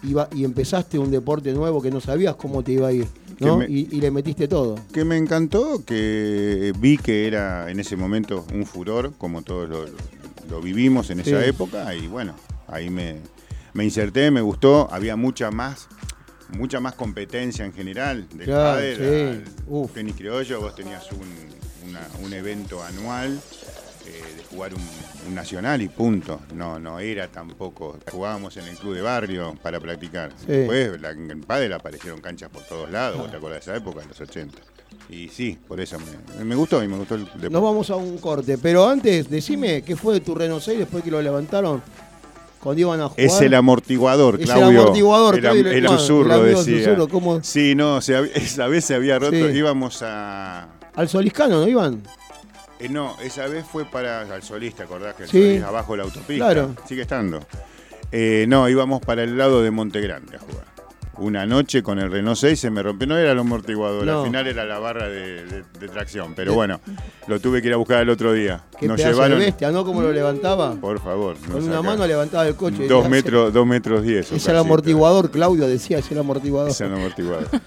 [0.03, 3.07] iba, y empezaste un deporte nuevo que no sabías cómo te iba a ir,
[3.47, 3.59] ¿no?
[3.59, 4.77] Que me- Y, y le metiste todo.
[4.93, 9.85] que me encantó, que vi que era en ese momento un furor, como todos lo,
[10.51, 11.49] lo vivimos en esa Sí.
[11.49, 12.35] época, y bueno,
[12.69, 13.17] ahí me,
[13.75, 15.89] me inserté, me gustó, había mucha más
[16.59, 19.85] mucha más competencia en general del Claro, pádel sí.
[19.95, 23.41] tenis criollo, vos tenías un, una- un evento anual
[24.07, 24.83] eh, de jugar un,
[25.27, 26.41] un nacional y punto.
[26.55, 27.99] No, no era tampoco.
[28.11, 30.31] Jugábamos en el club de barrio para practicar.
[30.37, 30.47] Sí.
[30.47, 34.03] Después la- en pádel aparecieron canchas por todos lados, vos te acordás de esa época,
[34.03, 34.59] en los 80.
[35.09, 35.97] Y sí, por eso
[36.39, 37.51] me, me gustó y me gustó el deporte.
[37.51, 41.03] Nos vamos a un corte, pero antes, decime, ¿qué fue de tu Renault 6 después
[41.03, 41.83] que lo levantaron?
[42.63, 43.27] Cuando iban a jugar.
[43.27, 44.81] Es el amortiguador, Es el Claudio.
[44.83, 46.79] amortiguador, el, Claudio, el el decía.
[46.85, 47.43] susurro, ¿cómo?
[47.43, 49.33] Sí, no, se esa vez se había roto.
[49.33, 49.57] Sí.
[49.59, 50.69] Íbamos a.
[50.95, 52.03] Al Soliscano, ¿no iban?
[52.83, 55.59] Eh, no, esa vez fue para al Solís, ¿te acordás que el Sí.
[55.59, 56.45] Abajo de la autopista?
[56.45, 56.75] Claro.
[56.87, 57.41] Sigue estando.
[58.11, 60.72] Eh, no, íbamos para el lado de Montegrande a jugar.
[61.23, 64.21] Una noche con el Renault 6 se me rompió, no era el amortiguador, No.
[64.21, 66.81] al final era la barra de, de- de tracción, pero bueno,
[67.29, 68.65] lo tuve que ir a buscar el otro día.
[68.81, 69.85] Qué Nos llevaron, de bestia, ¿no?
[69.85, 70.75] Cómo lo levantaba.
[70.75, 72.89] por favor, Con una mano levantaba el coche.
[72.89, 74.33] Dos metros, dos metros diez.
[74.33, 76.71] Es el amortiguador, Claudio decía, es el amortiguador.
[76.71, 77.47] Es el amortiguador.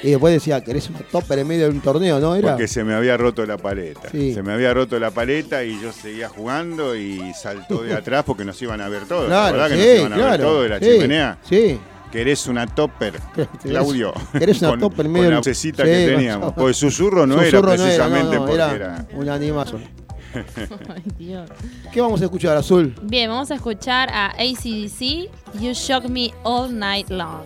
[0.00, 2.36] Y después decía, querés una topper en medio de un torneo, ¿no?
[2.36, 2.50] Era.
[2.50, 4.08] Porque se me había roto la paleta.
[4.12, 4.32] Sí.
[4.32, 8.44] Se me había roto la paleta y yo seguía jugando y saltó de atrás porque
[8.44, 9.24] nos iban a ver todos.
[9.24, 11.38] ¿te Claro, que sí, nos iban a ver claro, todo de la sí, chimenea?
[11.42, 11.80] Sí.
[12.10, 13.20] ¿Querés una topper,
[13.62, 14.12] Claudio?
[14.32, 16.52] ¿Querés una Con- topper con medio- la vocecita Sí, que con- teníamos.
[16.54, 19.06] Pues susurro no Susurro era precisamente no, no, porque era era...
[19.14, 19.78] un animazo.
[20.34, 21.48] Ay, Dios.
[21.92, 22.94] ¿Qué vamos a escuchar, Azul?
[23.02, 25.30] Bien, vamos a escuchar a ACDC,
[25.60, 27.44] You Shock Me All Night Long.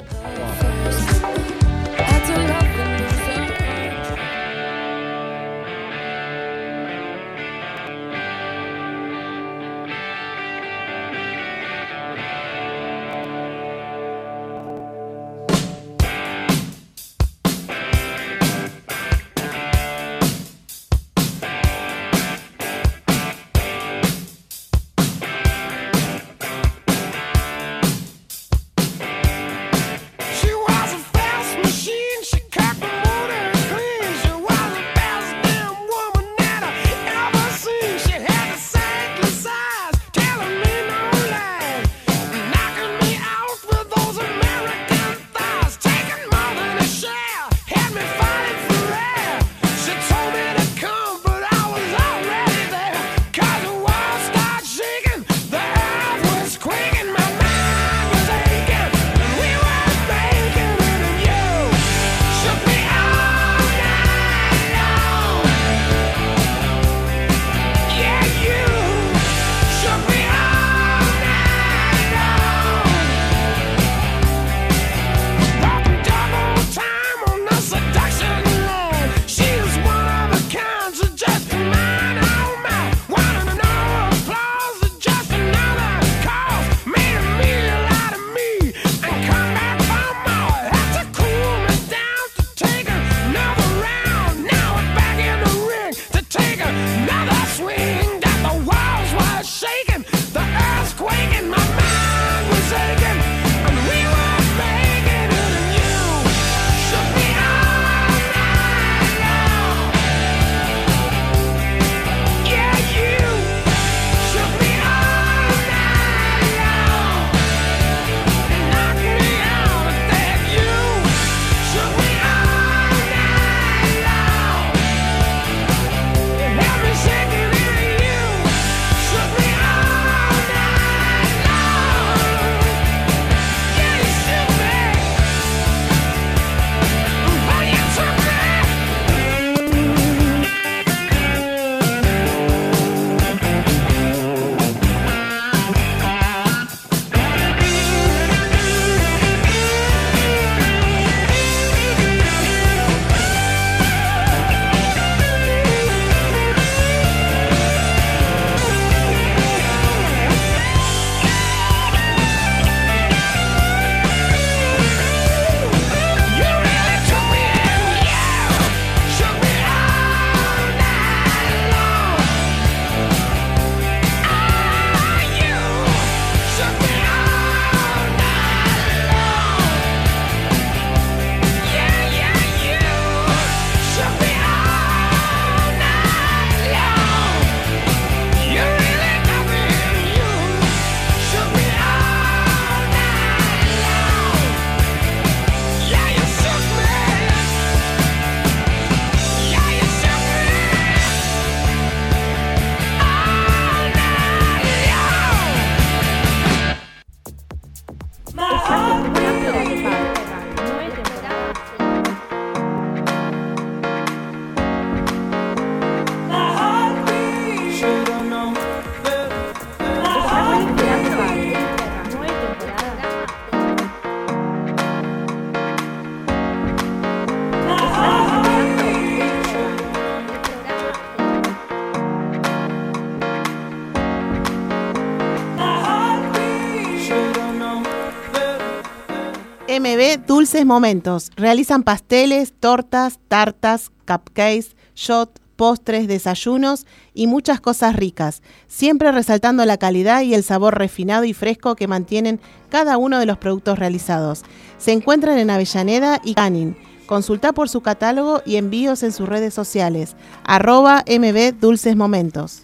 [240.42, 241.30] Dulces Momentos.
[241.36, 249.76] Realizan pasteles, tortas, tartas, cupcakes, shot, postres, desayunos y muchas cosas ricas, siempre resaltando la
[249.76, 252.40] calidad y el sabor refinado y fresco que mantienen
[252.70, 254.42] cada uno de los productos realizados.
[254.78, 256.76] Se encuentran en Avellaneda y Canin.
[257.06, 260.16] Consulta por su catálogo y envíos en sus redes sociales.
[260.42, 262.62] Arroba MB Dulces Momentos.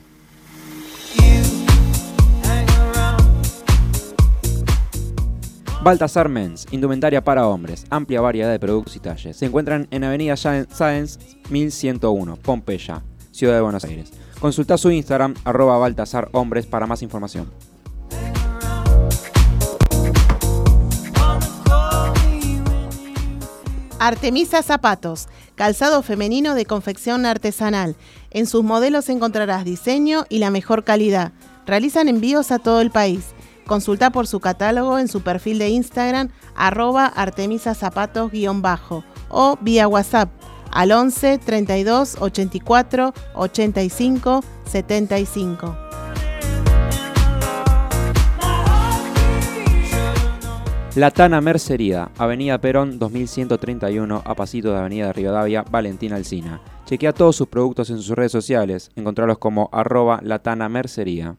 [5.81, 9.37] Baltasar Men's, indumentaria para hombres, amplia variedad de productos y talles.
[9.37, 11.19] Se encuentran en Avenida Sáenz
[11.51, 14.13] 1101, Pompeya, Ciudad de Buenos Aires.
[14.41, 17.49] Consulta su Instagram, arroba Baltasar Hombres, para más información.
[24.01, 27.95] Artemisa Zapatos, calzado femenino de confección artesanal.
[28.31, 31.33] En sus modelos encontrarás diseño y la mejor calidad.
[31.67, 33.35] Realizan envíos a todo el país.
[33.69, 40.31] Consulta por su catálogo en su perfil de Instagram, arroba artemisazapatos-bajo o vía WhatsApp
[40.71, 45.77] al 11 32 84 85 75.
[50.95, 56.63] La Tana Mercería, Avenida Perón 2131, a pasito de Avenida Rivadavia, Valentina Alcina.
[56.87, 61.37] Chequea todos sus productos en sus redes sociales, encontrarlos como arroba Latana Mercería.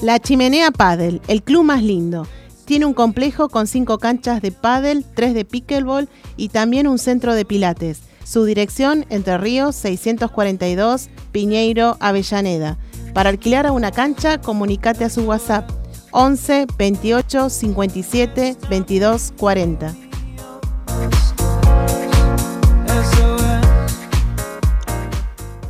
[0.00, 2.26] La Chimenea Paddle, el club más lindo.
[2.64, 7.34] Tiene un complejo con cinco canchas de paddle, tres de pickleball y también un centro
[7.34, 8.00] de pilates.
[8.24, 12.78] Su dirección, Entre Ríos 642, Piñeiro, Avellaneda.
[13.14, 15.70] Para alquilar a una cancha, comunicate a su WhatsApp
[16.10, 19.94] 11 28 57 22 40.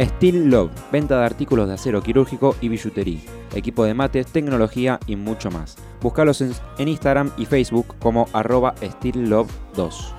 [0.00, 3.20] Steel Love, venta de artículos de acero quirúrgico y billutería,
[3.54, 5.76] equipo de mates, tecnología y mucho más.
[6.00, 10.14] Búscalos en, Instagram y Facebook como arroba Steel Love 2.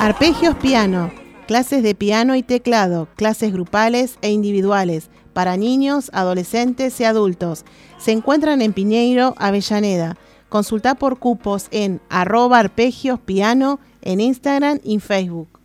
[0.00, 1.10] Arpegios Piano,
[1.48, 7.64] clases de piano y teclado, clases grupales e individuales para niños, adolescentes y adultos.
[7.98, 10.16] Se encuentran en Piñeiro, Avellaneda.
[10.48, 15.58] Consulta por cupos en arroba arpegios piano en Instagram y Facebook.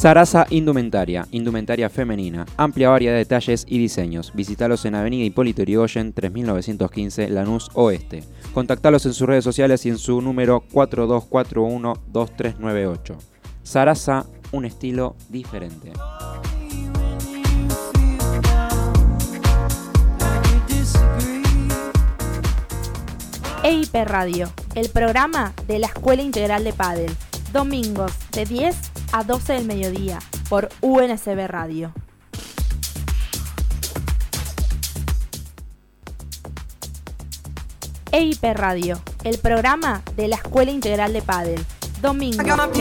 [0.00, 4.32] Sarasa Indumentaria, indumentaria femenina, amplia variedad de talles y diseños.
[4.34, 8.22] Visítalos en Avenida Hipólito Yrigoyen 3915 Lanús Oeste.
[8.52, 13.16] Contactalos en sus redes sociales y en su número 4241-2398.
[13.62, 15.92] Sarasa, un estilo diferente.
[23.62, 27.14] EIP Radio, el programa de la Escuela Integral de Padel.
[27.52, 28.74] Domingos de 10
[29.12, 30.18] a 12 del mediodía
[30.48, 31.92] por UNSB Radio.
[38.12, 41.60] EIP Radio, el programa de la Escuela Integral de Padel.
[42.02, 42.74] Domingos de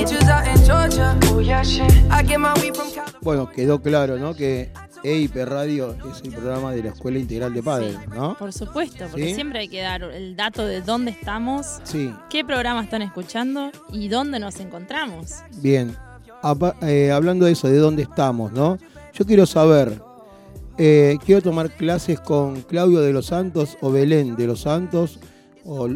[3.22, 4.34] Bueno, quedó claro, ¿no?
[4.34, 4.72] Que
[5.04, 8.36] EIP Radio es el programa de la Escuela Integral de Padres, ¿no?
[8.38, 9.36] Por supuesto, porque ¿Sí?
[9.36, 14.08] siempre hay que dar el dato de dónde estamos, Sí, qué programa están escuchando y
[14.08, 15.36] dónde nos encontramos.
[15.58, 15.96] bien.
[16.42, 18.78] Apa- eh, hablando de eso, de dónde estamos, ¿no?
[19.14, 20.02] Yo quiero saber,
[20.80, 25.20] eh, quiero tomar clases con Claudio de los Santos o Belén de los Santos,
[25.66, 25.88] o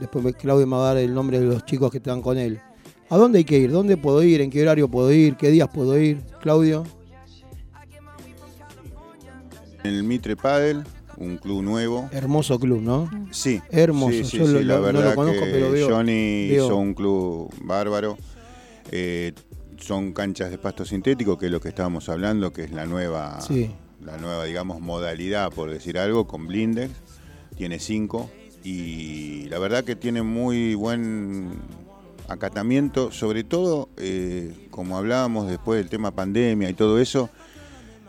[0.00, 2.60] después Claudio me va a dar el nombre de los chicos que están con él.
[3.08, 3.70] ¿A dónde hay que ir?
[3.70, 4.40] ¿Dónde puedo ir?
[4.40, 5.36] ¿En qué horario puedo ir?
[5.36, 6.20] ¿Qué días puedo ir?
[6.40, 6.84] Claudio.
[9.84, 10.84] En el Mitre Padel,
[11.16, 12.08] un club nuevo.
[12.12, 13.10] Hermoso club, ¿no?
[13.32, 13.60] Sí.
[13.70, 14.12] Hermoso.
[14.12, 16.48] Sí, sí, Yo sí, lo- la lo- no verdad lo conozco, que pero veo- Johnny
[16.50, 18.16] veo- hizo un club bárbaro.
[18.90, 19.32] Eh,
[19.78, 23.40] son canchas de pasto sintético, que es lo que estábamos hablando, que es la nueva,
[23.40, 23.70] Sí.
[24.04, 26.92] La nueva, digamos, modalidad, por decir algo, con blindex.
[27.56, 28.30] Tiene cinco
[28.64, 31.50] y la verdad que tiene muy buen
[32.28, 37.30] acatamiento, sobre todo, eh, como hablábamos después del tema pandemia y todo eso,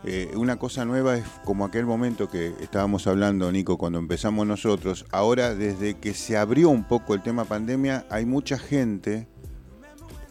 [0.06, 5.06] eh, una cosa nueva es como aquel momento que estábamos hablando, Nico, cuando empezamos nosotros.
[5.10, 9.26] Ahora, desde que se abrió un poco el tema pandemia, hay mucha gente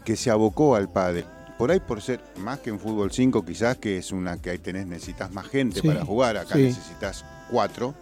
[0.04, 1.26] que se abocó al pádel.
[1.64, 4.58] Por ahí por ser más que en fútbol 5, quizás que es una que ahí
[4.58, 6.64] tenés, necesitas más gente Sí, para jugar, acá sí.
[6.64, 7.94] necesitas cuatro.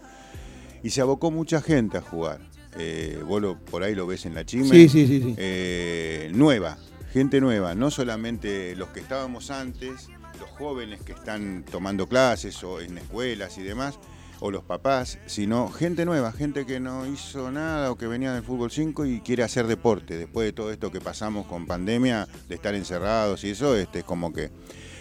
[0.83, 2.41] Y se abocó mucha gente a jugar.
[2.77, 4.69] Eh, vos lo- por ahí lo ves en la chime.
[4.69, 5.35] Sí, sí, sí, sí.
[5.39, 6.77] Eh, nueva,
[7.13, 10.09] gente nueva, no solamente los que estábamos antes,
[10.41, 13.97] los jóvenes que están tomando clases o en escuelas y demás,
[14.43, 18.43] o los papás, sino gente nueva, gente que no hizo nada o que venía del
[18.43, 20.19] fútbol 5 y quiere hacer deporte.
[20.19, 24.05] Después de todo esto que pasamos con pandemia, de estar encerrados y eso, este, es
[24.05, 24.51] como que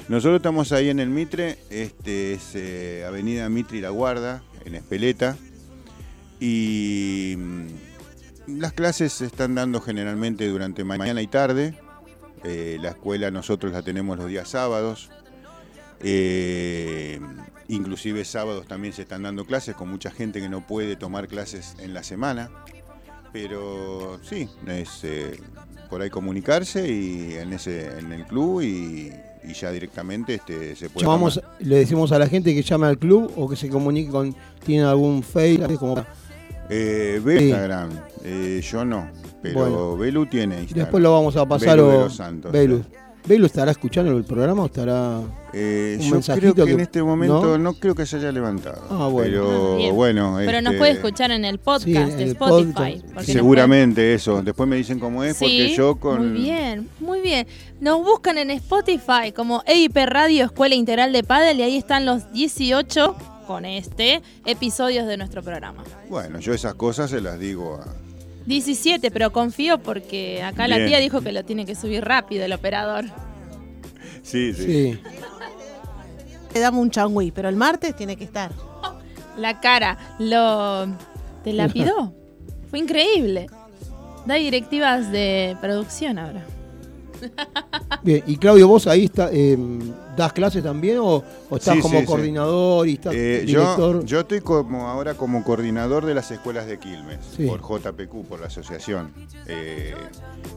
[0.09, 4.75] Nosotros estamos ahí en el Mitre, este es eh, Avenida Mitre y La Guarda, en
[4.75, 5.35] Espeleta.
[6.39, 11.73] Y mm, las clases se están dando generalmente durante mañana y tarde.
[12.43, 15.09] Eh, la escuela nosotros la tenemos los días sábados.
[16.03, 17.19] Eh,
[17.67, 21.75] inclusive sábados también se están dando clases con mucha gente que no puede tomar clases
[21.79, 22.49] en la semana.
[23.33, 25.39] Pero sí, es eh,
[25.89, 29.11] por ahí comunicarse y en ese en el club y,
[29.43, 31.05] y ya directamente este, se puede.
[31.05, 31.55] Llamamos, tomar.
[31.61, 34.35] le decimos a la gente que llame al club o que se comunique con.
[34.65, 35.77] ¿Tienen algún Facebook?
[35.79, 36.05] Como,
[36.69, 37.43] Eh, ve Sí.
[37.45, 37.89] Instagram,
[38.23, 39.09] eh, yo no,
[39.41, 39.97] pero Bueno.
[39.97, 40.85] Belu tiene Instagram.
[40.85, 41.77] después lo vamos a pasar.
[41.77, 42.51] Belu o.
[42.51, 42.83] Belu.
[43.27, 45.21] ¿Belu estará escuchando el programa o estará.?
[45.53, 47.57] Eh, un yo mensajito creo que, que- en este momento ¿no?
[47.57, 47.73] ¿no?
[47.73, 48.81] creo que se haya levantado.
[48.89, 49.29] Ah, bueno.
[49.77, 52.29] Pero Ah, bueno, Pero nos este, puede escuchar en el podcast Sí, en de el
[52.31, 53.01] Spotify.
[53.03, 53.27] podcast.
[53.29, 54.41] Seguramente eso.
[54.41, 56.31] Después me dicen cómo es, porque yo con.
[56.33, 57.47] Muy bien, muy bien.
[57.81, 62.31] Nos buscan en Spotify como EIP Radio Escuela Integral de Padel y ahí están los
[62.31, 63.15] 18
[63.45, 65.83] con este episodios de nuestro programa.
[66.09, 68.10] Bueno, yo esas cosas se las digo a.
[68.45, 72.53] 17, pero confío porque acá la tía dijo que lo tiene que subir rápido el
[72.53, 73.05] operador.
[74.23, 74.65] Sí, sí.
[74.65, 74.99] Sí.
[76.53, 78.51] Le damos un changüí, pero el martes tiene que estar.
[79.37, 80.87] La cara, lo.
[81.43, 82.13] ¿Te la pidió?
[82.69, 83.47] Fue increíble.
[84.25, 86.45] Da directivas de producción ahora.
[88.03, 89.57] Bien, y Claudio, vos ahí está, eh,
[90.15, 92.05] das clases también o, o estás Sí, como sí, sí.
[92.05, 93.99] coordinador y estás Eh, director?
[94.01, 97.45] yo, yo estoy como ahora como coordinador de las escuelas de Quilmes, Sí.
[97.45, 99.11] por JPQ, por la asociación.
[99.47, 99.93] Eh,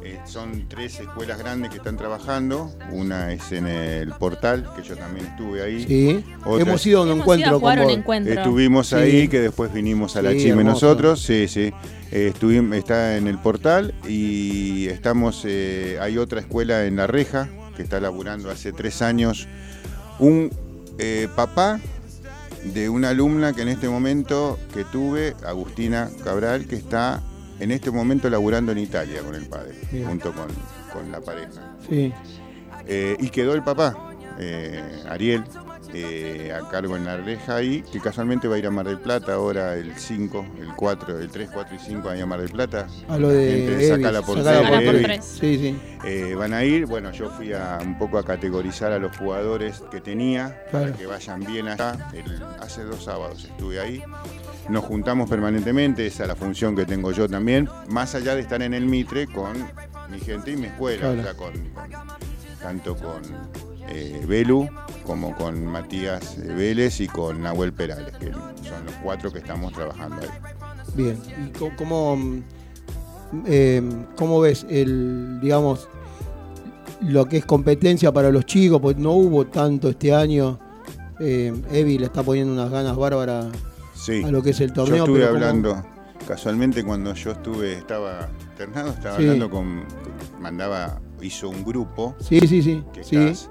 [0.03, 2.71] eh, son tres escuelas grandes que están trabajando.
[2.93, 5.85] Una es en el portal, que yo también estuve ahí.
[5.87, 8.33] Sí, Otra hemos ido a un Hemos encuentro con un encuentro.
[8.35, 8.95] Estuvimos Sí.
[8.97, 10.87] ahí, que después vinimos a la Sí, Chime hermoso.
[10.87, 11.73] nosotros, sí, sí.
[12.13, 17.49] Eh, estuvimos, está en el portal y estamos, eh, hay otra escuela en La Reja,
[17.77, 19.47] que está laburando hace tres años.
[20.19, 20.51] Un
[20.99, 21.81] eh, papá
[22.73, 27.23] de una alumna que en este momento que tuve, Agustina Cabral, que está
[27.61, 30.07] en este momento laburando en Italia con el padre, Bien.
[30.09, 30.47] junto con,
[30.93, 31.75] con la pareja.
[31.89, 32.13] Sí,
[32.87, 35.45] Eh, y quedó el papá, eh, Ariel,
[35.95, 38.99] eh, a cargo en la reja ahí, que casualmente va a ir a Mar del
[38.99, 42.51] Plata ahora el 5, el 4, el 3, 4 y 5 ahí a Mar del
[42.51, 42.87] Plata.
[43.09, 45.23] a lo de Evi, Sacala por Sacala.
[45.23, 48.99] Sí, sí, Eh, van a ir, bueno, yo fui a un poco a categorizar a
[48.99, 50.87] los jugadores que tenía, Claro.
[50.87, 52.11] para que vayan bien allá.
[52.13, 54.03] El- hace dos sábados estuve ahí.
[54.69, 58.61] Nos juntamos permanentemente, esa es la función que tengo yo también, más allá de estar
[58.63, 59.53] en el Mitre con
[60.11, 61.21] mi gente y mi escuela, Claro.
[61.21, 61.91] o sea, con, con-
[62.61, 63.23] tanto con
[63.89, 64.69] eh, Belu
[65.07, 69.73] como con Matías eh, Vélez y con Nahuel Perales, que son los cuatro que estamos
[69.73, 70.29] trabajando ahí.
[70.95, 71.19] bien.
[71.47, 72.43] ¿Y cómo, mm,
[73.47, 73.83] eh,
[74.17, 75.89] cómo ves el, digamos,
[77.03, 78.81] lo que es competencia para los chicos?
[78.81, 80.59] Pues no hubo tanto este año.
[81.21, 83.47] Eh, Evi le está poniendo unas ganas bárbaras
[83.95, 84.23] Sí.
[84.25, 84.97] a lo que es el torneo.
[84.99, 85.85] Yo estuve pero ¿cómo- hablando,
[86.27, 89.23] casualmente cuando yo estuve, estaba internado, estaba Sí.
[89.23, 89.85] hablando con,
[90.41, 92.83] mandaba, hizo un grupo Sí, sí, sí.
[92.93, 93.17] que sí.
[93.17, 93.51] estás,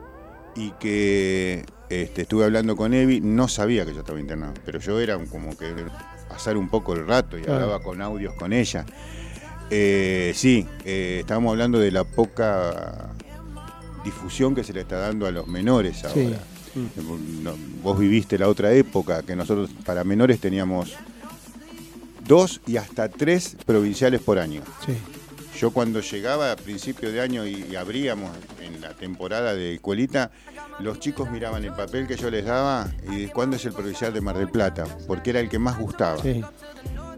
[0.56, 5.00] y que este, estuve hablando con Evi, no sabía que yo estaba internado, pero yo
[5.00, 5.74] era como que
[6.30, 8.86] pasar un poco el rato y hablaba con audios con ella.
[9.70, 13.12] Eh, sí, eh, estábamos hablando de la poca
[14.04, 16.16] difusión que se le está dando a los menores ahora.
[16.16, 16.36] Sí.
[17.44, 17.54] No,
[17.84, 20.96] vos viviste la otra época que nosotros para menores teníamos
[22.26, 24.64] dos y hasta tres provinciales por año.
[24.86, 24.94] Sí.
[25.64, 28.30] Yo cuando llegaba a principio de año y, y abríamos
[28.60, 30.30] en la temporada de escuelita,
[30.80, 34.20] los chicos miraban el papel que yo les daba y cuándo es el provincial de
[34.20, 36.22] Mar del Plata, porque era el que más gustaba.
[36.22, 36.44] Sí.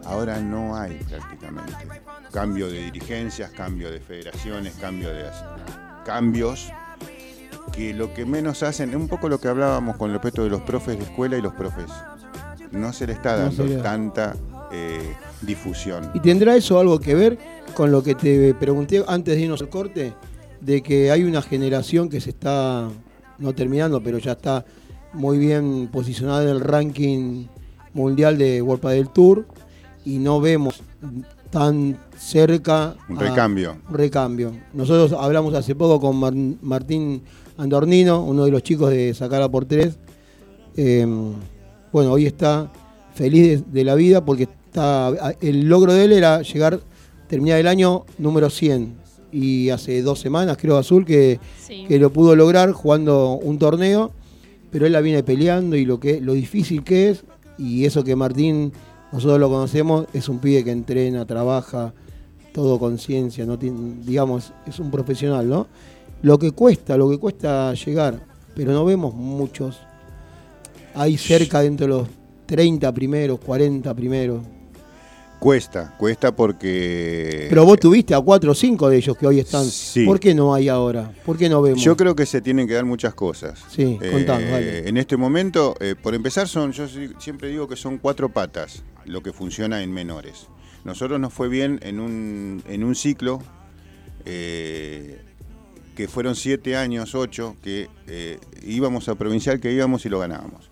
[0.03, 1.88] Ahora no hay prácticamente.
[2.31, 5.26] Cambio de dirigencias, cambio de federaciones, cambio de
[6.05, 6.72] cambios
[7.73, 10.61] que lo que menos hacen, es un poco lo que hablábamos con respecto de los
[10.61, 11.88] profes de escuela y los profes.
[12.69, 14.35] No se le está dando tanta
[14.76, 16.11] eh, difusión.
[16.14, 17.38] ¿Y tendrá eso algo que ver
[17.73, 20.14] con lo que te pregunté antes de irnos al corte?
[20.61, 22.88] De que hay una generación que se está,
[23.39, 24.65] no terminando, pero ya está
[25.14, 27.45] muy bien posicionada en el ranking
[27.93, 29.45] mundial de World Padel Tour
[30.03, 30.81] y no vemos
[31.52, 33.77] tan cerca Un a- recambio.
[33.89, 34.52] un recambio.
[34.73, 37.22] Nosotros hablamos hace poco con Mar- Martín
[37.57, 39.97] Andornino, uno de los chicos de Sacala por Tres.
[40.76, 41.06] Eh,
[41.93, 42.69] bueno, hoy está
[43.14, 46.80] feliz de, de la vida porque está, el logro de él era llegar,
[47.27, 48.95] terminar el año número 100.
[49.31, 51.85] Y hace dos semanas, creo, Azul, que, Sí.
[51.88, 54.11] que lo pudo lograr jugando un torneo.
[54.72, 57.23] Pero él la viene peleando y lo, que, lo difícil que es.
[57.57, 58.73] Y eso que Martín,
[59.11, 61.93] nosotros lo conocemos, es un pibe que entrena, trabaja,
[62.53, 65.68] todo con ciencia, no tiene, digamos, es un profesional, ¿no?
[66.22, 69.77] Lo que cuesta, lo que cuesta llegar pero no vemos muchos.
[70.95, 72.07] Hay cerca dentro de los
[72.45, 74.41] 30 primeros, 40 primeros.
[75.45, 77.45] Cuesta, cuesta porque...
[77.49, 79.63] Pero vos tuviste a 4 o 5 de ellos que hoy están.
[79.63, 80.03] Sí.
[80.03, 81.13] ¿Por qué no hay ahora?
[81.23, 81.84] ¿Por qué no vemos?
[81.84, 83.63] Yo creo que se tienen que dar muchas cosas.
[83.69, 84.89] Sí, Eh, contanos, dale.
[84.89, 86.88] En este momento, eh, por empezar, son, yo
[87.19, 90.47] siempre digo que son cuatro patas lo que funciona en menores.
[90.84, 93.38] Nosotros nos fue bien en un, en un ciclo
[94.26, 95.22] eh,
[95.95, 100.72] que fueron siete años, ocho, que eh, íbamos a provincial, que íbamos y lo ganábamos.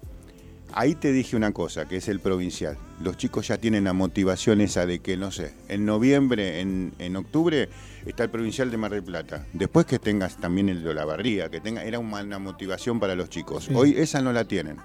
[0.76, 2.78] Ahí te dije una cosa, que es el provincial.
[3.00, 7.16] Los chicos ya tienen la motivación esa de que, no sé, en noviembre, en, en
[7.16, 7.70] octubre,
[8.08, 9.46] está el provincial de Mar del Plata.
[9.54, 13.30] Después que tengas también el de Olavarría, que tenga, era una, una motivación para los
[13.30, 13.66] chicos.
[13.66, 13.74] Sí.
[13.76, 14.78] Hoy esa no la tienen.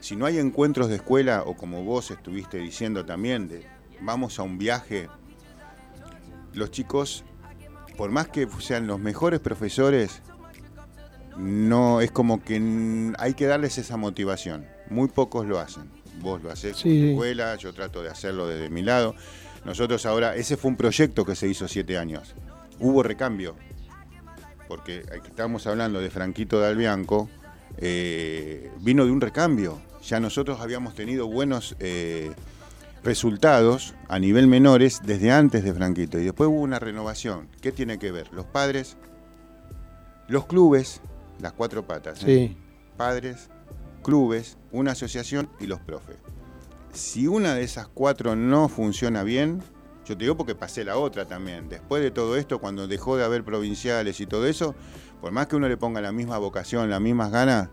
[0.00, 3.66] Si no hay encuentros de escuela, o como vos estuviste diciendo también, de
[4.00, 5.08] vamos a un viaje,
[6.54, 7.24] los chicos,
[7.98, 10.22] por más que sean los mejores profesores,
[11.36, 14.75] no es como que hay que darles esa motivación.
[14.90, 15.90] Muy pocos lo hacen.
[16.20, 19.14] Vos lo haces Sí, en tu escuela, yo trato de hacerlo desde mi lado.
[19.64, 22.34] Nosotros ahora, ese fue un proyecto que se hizo siete años.
[22.78, 23.56] Hubo recambio,
[24.68, 27.28] porque aquí estábamos hablando de Franquito de Albianco,
[27.78, 29.80] eh, vino de un recambio.
[30.02, 32.32] Ya nosotros habíamos tenido buenos eh,
[33.02, 37.48] resultados a nivel menores desde antes de Franquito y después hubo una renovación.
[37.60, 38.32] ¿Qué tiene que ver?
[38.32, 38.96] Los padres,
[40.28, 41.00] los clubes,
[41.40, 42.22] las cuatro patas.
[42.22, 42.26] ¿eh?
[42.26, 42.56] Sí.
[42.96, 43.48] Padres,
[44.06, 46.14] clubes, una asociación y los profes.
[46.92, 49.60] Si una de esas cuatro no funciona bien,
[50.06, 51.68] yo te digo porque pasé la otra también.
[51.68, 54.76] Después de todo esto, cuando dejó de haber provinciales y todo eso,
[55.20, 57.70] por más que uno le ponga la misma vocación, las mismas ganas,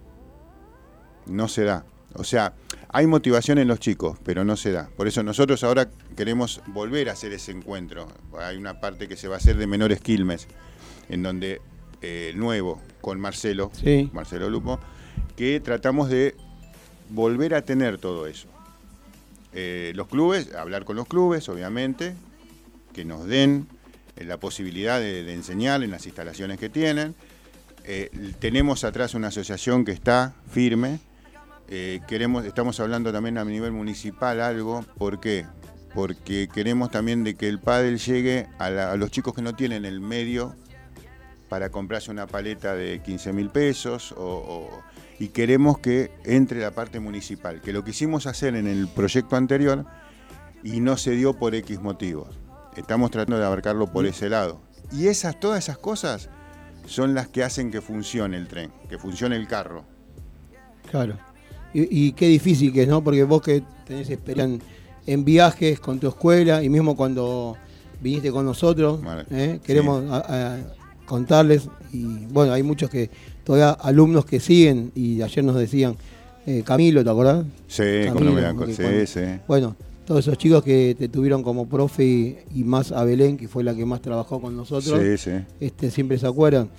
[1.28, 1.86] no se da.
[2.16, 2.56] O sea,
[2.90, 4.90] hay motivación en los chicos, pero no se da.
[4.98, 8.08] Por eso nosotros ahora queremos volver a hacer ese encuentro.
[8.40, 10.48] Hay una parte que se va a hacer de menores Quilmes,
[11.10, 11.62] en donde
[12.02, 14.10] eh, nuevo, con Marcelo, Sí.
[14.14, 14.80] Marcelo Lupo,
[15.36, 16.36] que tratamos de
[17.10, 18.48] volver a tener todo eso.
[19.54, 22.16] Eh, los clubes, hablar con los clubes, obviamente,
[22.94, 23.68] que nos den
[24.16, 27.16] eh, la posibilidad de, enseñar en las instalaciones que tienen.
[27.84, 31.00] Eh, tenemos atrás una asociación que está firme.
[32.08, 34.86] Queremos, estamos hablando también a nivel municipal algo.
[34.98, 35.48] ¿Por qué?
[35.96, 40.00] Porque queremos también de que el pádel llegue a, los chicos que no tienen el
[40.00, 40.56] medio
[41.50, 44.84] para comprarse una paleta de 15 mil pesos o-
[45.20, 49.86] y queremos que entre la parte municipal, que lo quisimos hacer en el proyecto anterior
[50.64, 52.40] y no se dio por X motivos.
[52.76, 54.62] Estamos tratando de abarcarlo por ese lado.
[54.92, 56.30] Y esas, todas esas cosas
[56.86, 59.86] son las que hacen que funcione el tren, que funcione el carro.
[60.90, 61.18] Claro.
[61.74, 63.04] Y, y qué difícil que es, ¿no?
[63.04, 64.66] Porque vos que tenés experiencia
[65.06, 67.58] en, viajes con tu escuela y mismo cuando
[68.02, 69.26] viniste con nosotros, Vale.
[69.32, 69.60] ¿eh?
[69.64, 70.58] queremos a- a
[71.06, 73.10] contarles, y bueno, hay muchos que,
[73.44, 75.96] todavía alumnos que siguen, y ayer nos decían,
[76.46, 77.46] eh, Camilo, ¿te acordás?
[77.68, 79.22] Sí, Camilo, Blanco, sí, cuando- sí.
[79.48, 79.76] Bueno,
[80.06, 83.64] todos esos chicos que te tuvieron como profe y, y más a Belén, que fue
[83.64, 85.32] la que más trabajó con nosotros, Sí, sí.
[85.60, 86.70] este, siempre se acuerdan.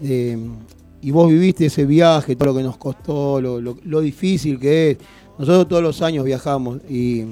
[0.00, 0.36] de-
[1.00, 4.90] y vos viviste ese viaje, todo lo que nos costó, lo, lo- lo difícil que
[4.90, 4.98] es.
[5.38, 7.24] Nosotros todos los años viajamos y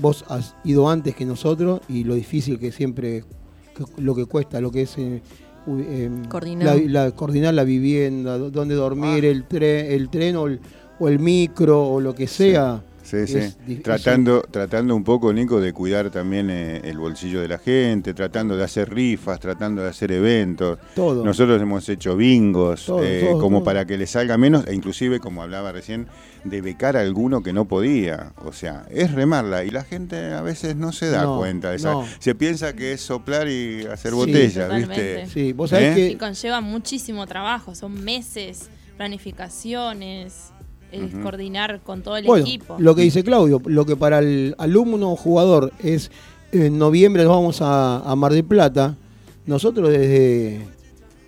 [0.00, 3.24] vos has ido antes que nosotros y lo difícil que siempre,
[3.98, 5.22] lo que cuesta, lo que es eh,
[5.66, 6.76] em, Coordinar.
[6.86, 10.60] La, la- coordinar la vivienda, dó- dónde dormir, el, tren, el tren o el,
[10.98, 12.76] o el micro o lo que sea.
[12.78, 12.93] Sí,
[13.26, 13.54] sí.
[13.66, 18.14] Di- Tratando, tratando un poco, Nico, de cuidar también eh, el bolsillo de la gente,
[18.14, 20.78] tratando de hacer rifas, tratando de hacer eventos.
[20.94, 21.24] Todo.
[21.24, 23.64] Nosotros hemos hecho bingos, Todo, eh, todo, como todo.
[23.64, 26.06] para que le salga menos, e inclusive, como hablaba recién,
[26.44, 28.32] de becar a alguno que no podía.
[28.44, 31.76] O sea, es remarla y la gente a veces no se da No, cuenta de
[31.76, 31.92] esa.
[31.92, 32.04] no.
[32.18, 34.74] Se piensa que es soplar y hacer Sí, botellas.
[34.76, 35.26] ¿viste?
[35.26, 35.94] Sí, vos sabés ¿Eh?
[35.94, 40.52] que Y conlleva muchísimo trabajo, son meses, planificaciones,
[41.02, 41.20] Ujú.
[41.22, 42.76] coordinar con todo el Bueno, equipo.
[42.78, 46.10] lo que dice Claudio, lo que para el alumno o jugador es
[46.52, 48.96] en noviembre nos vamos a, a Mar del Plata,
[49.46, 50.60] nosotros desde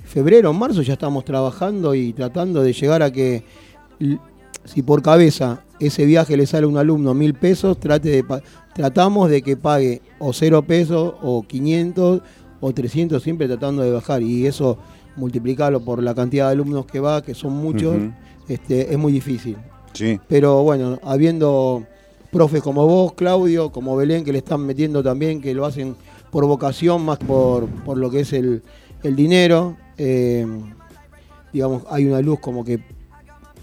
[0.05, 3.43] febrero o marzo ya estamos trabajando y tratando de llegar a que
[4.65, 8.43] si por cabeza ese viaje le sale a un alumno mil pesos, trate de pa-
[8.75, 12.21] tratamos de que pague o cero pesos o 500
[12.61, 14.79] o 300 siempre tratando de bajar y eso
[15.17, 17.97] multiplicarlo por la cantidad de alumnos que va, que son muchos.
[18.49, 19.57] Este, es muy difícil.
[19.93, 20.21] Sí.
[20.29, 21.85] Pero bueno, habiendo
[22.31, 25.97] profes como vos, Claudio, como Belén, que le están metiendo también, que lo hacen
[26.31, 28.63] por vocación más por, por lo que es el,
[29.03, 30.47] el dinero, eh,
[31.53, 32.81] digamos, hay una luz como que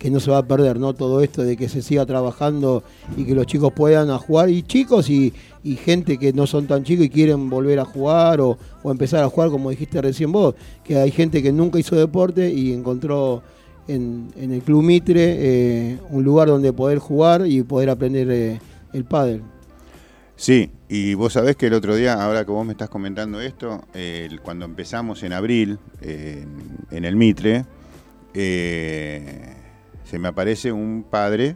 [0.03, 0.93] que no se va a perder, ¿no?
[0.93, 2.83] Todo esto de que se siga trabajando
[3.15, 5.31] y que los chicos puedan a jugar, y chicos y,
[5.63, 9.23] y gente que no son tan chicos y quieren volver a jugar o, o empezar
[9.23, 13.43] a jugar, como dijiste recién vos, que hay gente que nunca hizo deporte y encontró
[13.87, 18.59] en, en el Club Mitre eh, un lugar donde poder jugar y poder aprender eh,
[18.93, 19.41] el pádel.
[20.35, 23.83] Sí, y vos sabés que el otro día, ahora que vos me estás comentando esto,
[23.93, 26.47] eh, cuando empezamos en abril en,
[26.91, 27.65] en el Mitre,
[28.33, 31.55] se me aparece un padre,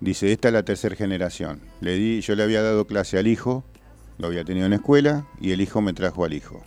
[0.00, 1.60] dice, esta es la tercera generación.
[1.80, 3.64] Le di, yo le había dado clase al hijo,
[4.18, 6.62] lo había tenido en escuela, y el hijo me trajo al hijo.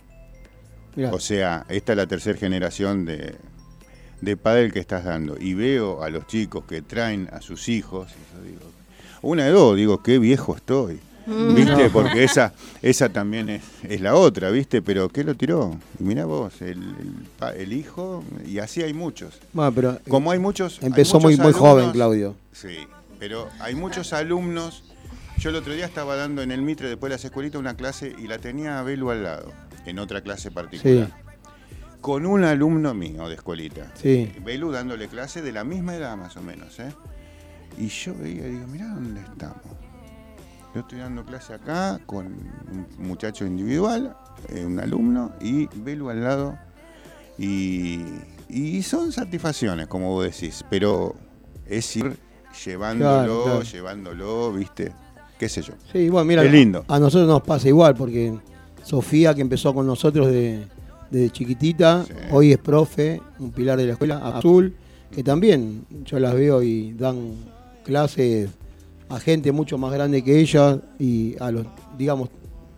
[0.96, 1.12] Mirá.
[1.12, 3.36] O sea, esta es la tercera generación de,
[4.20, 5.36] de padre que estás dando.
[5.38, 8.70] Y veo a los chicos que traen a sus hijos, y yo digo,
[9.22, 11.00] una de dos, digo, qué viejo estoy.
[11.28, 11.90] ¿Viste?
[11.90, 12.52] Porque esa,
[12.82, 14.80] esa también es, es la otra, ¿viste?
[14.80, 15.76] Pero ¿qué lo tiró?
[15.98, 19.40] Mirá vos, el, el pa- el hijo, y así hay muchos.
[19.52, 20.78] Bueno, pero Como hay muchos.
[20.80, 22.36] hay empezó muy, muchos muy joven, alumnos- Claudio.
[22.52, 22.76] Sí,
[23.18, 24.84] pero hay muchos alumnos.
[25.38, 28.14] Yo el otro día estaba dando en el Mitre, después de las escuelitas, una clase
[28.16, 29.52] y la tenía a Belu al lado,
[29.84, 31.10] en otra clase particular.
[32.06, 33.90] Con un alumno mío de escuelita.
[34.00, 34.30] Sí.
[34.44, 36.92] Belu dándole clase de la misma edad más o menos, ¿eh?
[37.78, 39.60] Y yo veía y digo, mirá dónde estamos.
[40.72, 44.16] Yo estoy dando clase acá con un muchacho individual,
[44.50, 46.56] eh, un alumno, y Belu al lado.
[47.38, 48.04] Y,
[48.48, 51.16] y son satisfacciones, como vos decís, pero
[51.66, 52.16] es ir
[52.64, 53.62] llevándolo, Claro, claro.
[53.62, 54.92] llevándolo, ¿viste?
[55.40, 55.72] ¿Qué sé yo?
[55.90, 56.84] Sí, bueno, mira, Qué lindo.
[56.86, 58.32] a nosotros nos pasa igual, porque
[58.84, 60.68] Sofía, que empezó con nosotros de-
[61.10, 64.74] desde chiquitita, hoy es profe, un pilar de la escuela, Azul,
[65.10, 67.32] que también yo las veo y dan
[67.84, 68.50] clases
[69.08, 71.66] a gente mucho más grande que ella y a los,
[71.96, 72.28] digamos,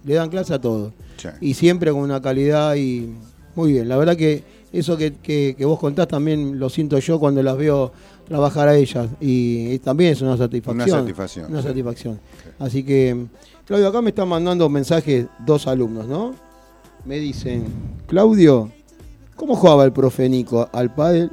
[0.05, 0.93] le dan clase a todos.
[1.17, 1.29] Sí.
[1.41, 3.09] Y siempre con una calidad y
[3.55, 3.89] muy bien.
[3.89, 7.57] La verdad que eso que, que- que vos contás también lo siento yo cuando las
[7.57, 7.91] veo
[8.29, 10.89] trabajar a ellas y, y también es una satisfacción.
[10.91, 11.69] Una satisfacción, Una sí.
[11.69, 12.21] satisfacción.
[12.59, 13.27] Así que,
[13.67, 16.35] Claudio, acá me están mandando mensajes dos alumnos, ¿no?
[17.09, 17.65] Me dicen,
[18.07, 18.71] Claudio,
[19.35, 21.31] ¿cómo jugaba el profe Nico al pádel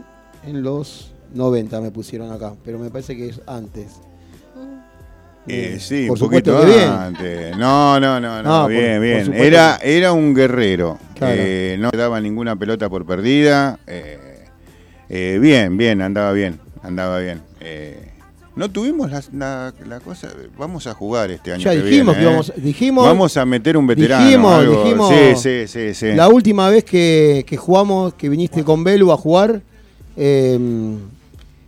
[0.47, 1.81] en los 90?
[1.81, 3.99] Me pusieron acá, pero me parece que es antes.
[5.45, 7.57] Eh, sí, Por un poquito antes.
[7.57, 9.33] No, no, no, no, No, bien, por bien.
[9.33, 10.97] Era, era un guerrero.
[11.13, 11.35] Claro.
[11.37, 13.77] Eh, no daba ninguna pelota por perdida.
[13.85, 14.45] Eh,
[15.09, 17.41] eh, bien, bien, andaba bien, andaba bien.
[17.59, 18.13] Eh,
[18.55, 20.29] no tuvimos la, la- la cosa.
[20.57, 21.63] Vamos a jugar este año.
[21.63, 22.23] Ya que dijimos viene, que ¿eh?
[22.23, 24.25] íbamos- dijimos- Vamos a meter un veterano.
[24.25, 24.83] Dijimos, algo.
[24.83, 25.13] dijimos.
[25.13, 26.13] Sí, sí, sí, sí.
[26.15, 29.61] La última vez que, que jugamos, que viniste con Belu a jugar,
[30.17, 30.59] eh,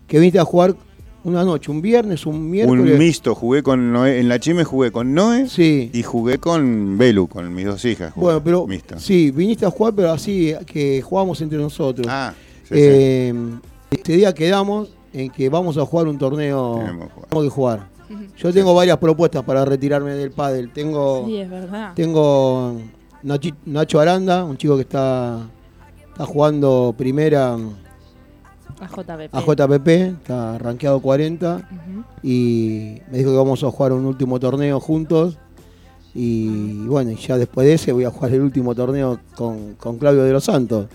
[0.08, 0.76] que viniste a jugar
[1.24, 2.94] una noche, un viernes, un miércoles.
[2.94, 7.28] Un mixto, jugué con Noé, en la Chime jugué con Noé y jugué con Belu,
[7.28, 8.14] con mis dos hijas.
[8.14, 8.98] jugué, Bueno, pero mixto.
[8.98, 12.08] sí, viniste a jugar, pero así que jugamos entre nosotros.
[12.10, 12.34] Ah,
[12.64, 13.34] sí, Eh,
[13.92, 14.90] Este día quedamos
[15.24, 16.76] en que vamos a jugar un torneo.
[16.80, 17.88] Tenemos Tenemos que jugar.
[18.38, 20.72] Yo tengo varias propuestas para retirarme del pádel.
[20.72, 21.94] Tengo, Sí, es verdad.
[21.96, 22.76] tengo
[23.24, 25.40] Nachi- Nacho Aranda, un chico que está,
[26.08, 29.30] está jugando primera A JPP.
[29.36, 29.88] a JPP,
[30.22, 31.68] está rankeado 40
[32.24, 35.38] y me dijo que vamos a jugar un último torneo juntos
[36.14, 39.98] y bueno, y ya después de ese voy a jugar el último torneo con, con
[39.98, 40.88] Claudio de los Santos.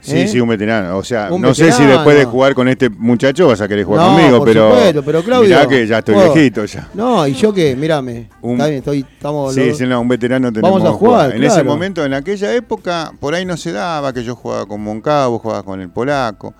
[0.00, 0.28] Sí, ¿Eh?
[0.28, 0.96] sí, un veterano.
[0.96, 3.84] O sea, Un no sé si después de jugar con este muchacho vas a querer
[3.84, 4.70] jugar No, conmigo, por pero.
[4.70, 6.88] supuesto, pero Claudio, Mirá que ya estoy vos- viejito ya.
[6.94, 10.08] No, y yo que, mírame, Un- está bien, estoy, estamos Sí, los- sí, no, un
[10.08, 13.56] veterano tenemos Vamos a que jugar, En ese momento, en aquella época, por ahí no
[13.58, 16.54] se daba que yo jugaba con Moncabo, jugaba con el polaco.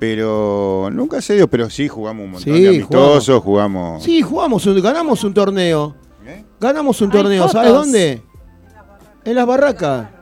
[0.00, 4.02] Pero nunca se dio, pero sí jugamos un montón Sí, de amistosos, jugamos.
[4.02, 5.94] Sí, jugamos, un- ganamos un torneo.
[6.26, 6.44] ¿Eh?
[6.58, 7.52] Ganamos un Hay torneo, fotos.
[7.52, 8.22] ¿sabes dónde?
[9.24, 10.06] En las barracas.
[10.08, 10.19] En las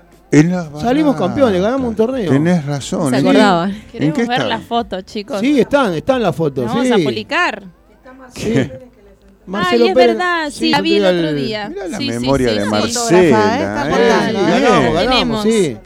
[0.80, 2.30] Salimos campeones, ganamos un torneo.
[2.30, 3.10] Tenés razón.
[3.10, 3.70] Se ¿en qué- acordaban.
[3.70, 5.40] ¿En Queremos qué ver las fotos, chicos.
[5.40, 6.66] Sí, están, están las fotos.
[6.66, 6.92] Vamos sí.
[6.92, 7.64] a publicar.
[8.36, 8.70] Ay,
[9.46, 11.68] Marcelo es Pérez- verdad, sí, sí, la vi el otro día.
[11.70, 12.64] Mirá la memoria sí, de.
[12.66, 13.56] Marcela.
[13.58, 14.32] Está ¿eh?
[14.60, 15.76] Ganamos, ganamos, sí.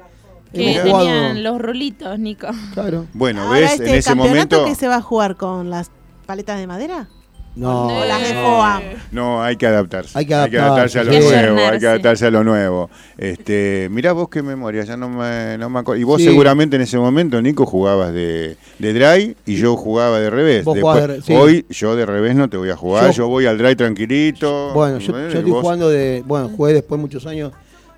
[0.53, 2.49] Que Hemos jugado- tenían los rulitos, Nico.
[2.75, 3.07] Claro.
[3.15, 3.73] Bueno, Ahora ¿ves?
[3.75, 4.65] este en ese momento.
[4.65, 5.91] que se va a jugar con las
[6.27, 7.09] paletas de madera
[7.55, 7.89] No.
[7.99, 8.41] o las de no.
[8.43, 8.83] FOAM.
[9.11, 10.19] No, hay que adaptarse.
[10.19, 11.19] Hay que adaptarse adaptarse, a lo sí.
[11.53, 12.91] nuevo, hay que adaptarse a lo nuevo.
[13.19, 16.01] Este, mirá vos qué memoria, ya no me, no me acuerdo.
[16.01, 16.29] Y vos Sí.
[16.29, 20.65] seguramente en ese momento, Nico, jugabas de, de drive y yo jugaba de revés.
[20.65, 21.35] Vos Después- de re- sí.
[21.35, 24.73] Hoy yo de revés no te voy a jugar, yo, Yo- voy al drive tranquilito.
[24.73, 26.23] Bueno, yo, yo estoy vos- jugando de.
[26.27, 27.53] Bueno, jugué después muchos años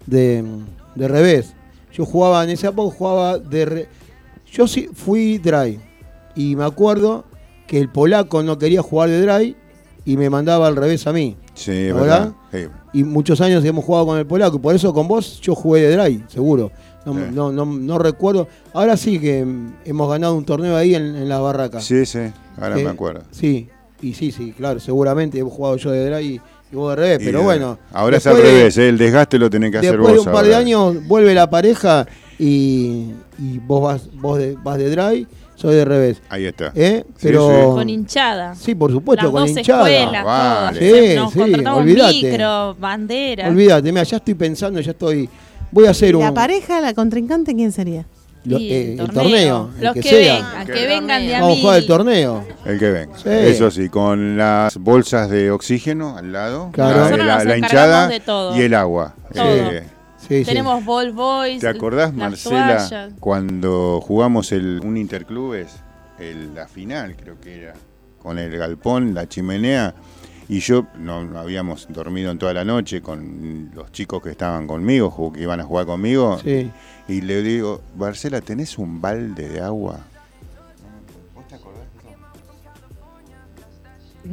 [0.06, 0.44] de,
[0.96, 1.54] de revés.
[1.92, 3.64] Yo jugaba, en esa época jugaba de.
[3.64, 3.88] re-
[4.50, 5.78] yo sí fui drive.
[6.34, 7.24] Y me acuerdo
[7.66, 9.54] que el polaco no quería jugar de drive
[10.04, 11.36] y me mandaba al revés a mí.
[11.54, 12.32] Sí, ¿verdad?
[12.52, 12.70] verdad.
[12.92, 12.98] Sí.
[13.00, 14.56] Y muchos años hemos jugado con el polaco.
[14.56, 16.70] y Por eso con vos yo jugué de Dry, seguro.
[17.06, 17.20] No, Sí.
[17.32, 18.48] no, no, no recuerdo.
[18.72, 19.44] Ahora sí que
[19.84, 21.80] hemos ganado un torneo ahí en, en la barraca.
[21.80, 22.18] Sí, sí,
[22.60, 23.22] ahora Eh, me acuerdo.
[23.30, 23.68] Sí,
[24.00, 26.40] y sí, sí, claro, seguramente hemos jugado yo de Dry y,
[26.72, 27.20] y vos de revés.
[27.20, 27.78] Y pero de- bueno.
[27.92, 28.88] Ahora es al de- revés, ¿eh?
[28.88, 30.26] el desgaste lo tenés que hacer Después de vos.
[30.26, 32.06] un par de años vuelve la pareja
[32.38, 36.22] y, y vos vas, vos de, vas de Dry, soy de revés.
[36.28, 36.72] Ahí está.
[36.74, 37.04] ¿Eh?
[37.06, 37.74] Sí, Pero.
[37.74, 38.54] Con hinchada.
[38.54, 39.88] Sí, por supuesto, Las con dos hinchada.
[39.90, 40.74] escuelas, Ah, todas.
[40.80, 41.14] vale.
[41.16, 42.12] Nos Sí, sí, contratamos olvídate.
[42.14, 43.48] micro, bandera.
[43.48, 45.28] Olvídate, mira, ya estoy pensando, ya estoy.
[45.70, 46.22] Voy a hacer un.
[46.22, 48.04] La pareja, la contrincante, ¿quién sería?
[48.44, 49.70] lo- Y eh, el torneo.
[49.78, 50.34] el Los que, que, sea.
[50.34, 52.44] vengan, Que que vengan de a Vamos a jugar el torneo.
[52.66, 53.16] El que venga.
[53.16, 53.28] Sí.
[53.30, 57.16] Eso sí, con las bolsas de oxígeno al lado, Claro.
[57.16, 58.10] la, nos hinchada
[58.54, 59.14] y el agua.
[59.32, 59.44] Todo.
[59.46, 59.84] Eh,
[60.26, 60.44] Sí, sí.
[60.44, 61.60] Tenemos ball boys.
[61.60, 63.12] ¿Te acordás, Marcela, toallas.
[63.20, 65.68] cuando jugamos el, un interclubes,
[66.18, 67.74] el- la final creo que era,
[68.22, 69.94] con el galpón, la chimenea,
[70.48, 74.66] y yo no, no habíamos dormido en toda la noche con los chicos que estaban
[74.66, 76.70] conmigo, que iban a jugar conmigo, Sí.
[77.08, 80.00] y le digo, Marcela, ¿tenés un balde de agua?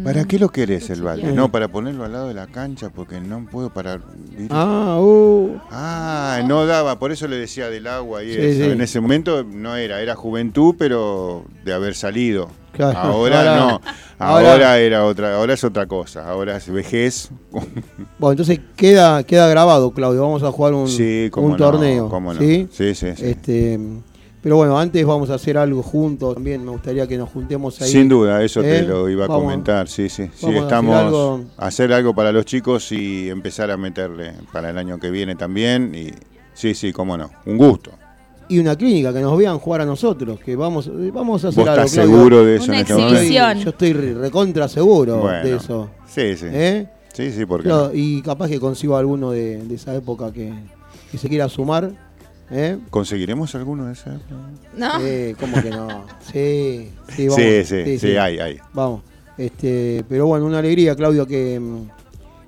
[0.03, 1.33] ¿Para qué lo querés el balde?
[1.33, 4.01] No, para ponerlo al lado de la cancha porque no puedo parar.
[4.49, 5.57] Ah, uh.
[5.69, 8.65] Ah, no daba, por eso le decía del agua y Sí, eso.
[8.65, 8.71] sí.
[8.71, 12.49] En ese momento no era, era juventud, pero de haber salido.
[12.71, 13.81] Claro, Ahora, ahora- no,
[14.19, 17.29] ahora- ahora, era otra, ahora es otra cosa, ahora es vejez.
[18.17, 20.21] Bueno, entonces queda, queda grabado, Claudio.
[20.21, 22.07] Vamos a jugar un, sí, cómo un no, torneo.
[22.07, 22.39] cómo no.
[22.39, 22.67] ¿sí?
[22.71, 23.25] Sí, sí, sí.
[23.25, 23.79] Este,
[24.41, 26.33] pero bueno, antes vamos a hacer algo juntos.
[26.35, 27.89] También me gustaría que nos juntemos ahí.
[27.91, 28.83] Sin duda, eso te ¿Eh?
[28.83, 30.29] lo iba a Vamos- comentar, sí, sí.
[30.35, 34.33] Sí, a hacer estamos algo- a hacer algo para los chicos y empezar a meterle
[34.51, 35.93] para el año que viene también.
[35.95, 36.11] Y
[36.53, 37.29] sí, sí, cómo no.
[37.45, 37.91] Un gusto.
[38.49, 40.39] Y una clínica, que nos vean jugar a nosotros.
[40.41, 41.85] Que vamos, vamos a hacer ¿Vos algo.
[41.85, 43.21] estás seguro de eso Una en este Yo momento?
[43.21, 43.63] estoy, exhibición.
[43.63, 45.89] yo estoy re- recontra seguro de eso.
[46.07, 46.47] Sí, sí.
[46.49, 46.89] ¿Eh?
[47.13, 50.51] Sí, sí, porque Claro, y capaz que consigo alguno de, de esa época que,
[51.11, 51.91] que se quiera sumar.
[52.51, 52.77] ¿Eh?
[52.89, 54.13] ¿Conseguiremos alguno de esos?
[54.77, 54.99] ¿No?
[54.99, 56.05] Sí, ¿cómo que no?
[56.31, 57.35] Sí, sí, vamos.
[57.43, 58.57] Sí, sí, sí, hay, hay.
[58.73, 59.01] Vamos.
[59.37, 61.59] Este, pero bueno, una alegría, Claudio, que,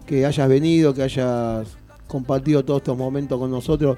[0.05, 1.67] que hayas venido, que hayas
[2.07, 3.97] compartido todos estos momentos con nosotros.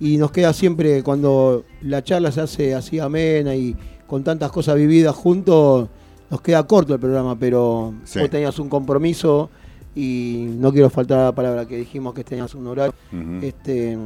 [0.00, 3.76] Y nos queda siempre, cuando la charla se hace así amena y
[4.06, 5.88] con tantas cosas vividas juntos,
[6.30, 8.18] nos queda corto el programa, pero Sí.
[8.18, 9.48] vos tenías un compromiso
[9.94, 12.94] y no quiero faltar a la palabra que dijimos que tenías un horario.
[13.42, 13.96] Este,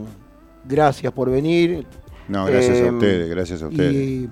[0.68, 1.86] gracias por venir.
[2.28, 3.94] No, gracias a Em, ustedes, gracias a ustedes.
[3.94, 4.28] Y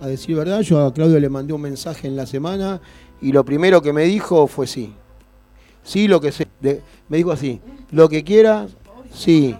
[0.00, 2.80] a decir verdad, yo a Claudio le mandé un mensaje en la semana
[3.20, 4.92] y lo primero que me dijo fue sí.
[5.82, 7.60] Sí, lo que de- me dijo así,
[7.92, 8.70] lo que quieras,
[9.12, 9.54] sí.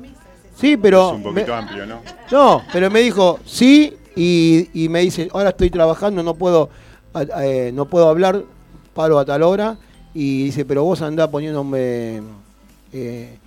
[0.55, 2.01] Sí, pero es un poquito me- amplio, ¿no?
[2.32, 6.69] no, pero me dijo sí y, y me dice, ahora estoy trabajando, no puedo
[7.40, 8.45] eh, no puedo hablar,
[8.95, 9.78] paro a tal hora
[10.15, 12.20] y dice, pero vos andá poniéndome
[12.93, 13.39] eh,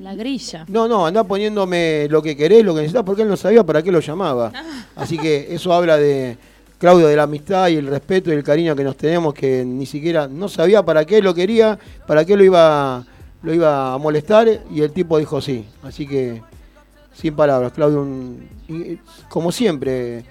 [0.00, 0.64] la grilla.
[0.68, 3.82] no, no, andá poniéndome lo que querés, lo que necesitas, porque él no sabía para
[3.82, 4.52] qué lo llamaba.
[4.96, 6.36] Así que eso habla de
[6.78, 9.86] Claudio, de la amistad y el respeto y el cariño que nos tenemos, que ni
[9.86, 13.04] siquiera no sabía para qué lo quería, para qué lo iba,
[13.42, 15.64] lo iba a molestar, y el tipo dijo sí.
[15.82, 16.42] Así que,
[17.14, 18.98] sin palabras, Claudio, un- y,
[19.28, 20.24] como siempre,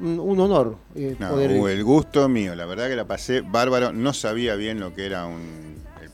[0.00, 1.50] un, un honor eh, No, poder...
[1.60, 3.92] uh, el gusto mío, la verdad que la pasé bárbaro.
[3.92, 5.69] No sabía bien lo que era un,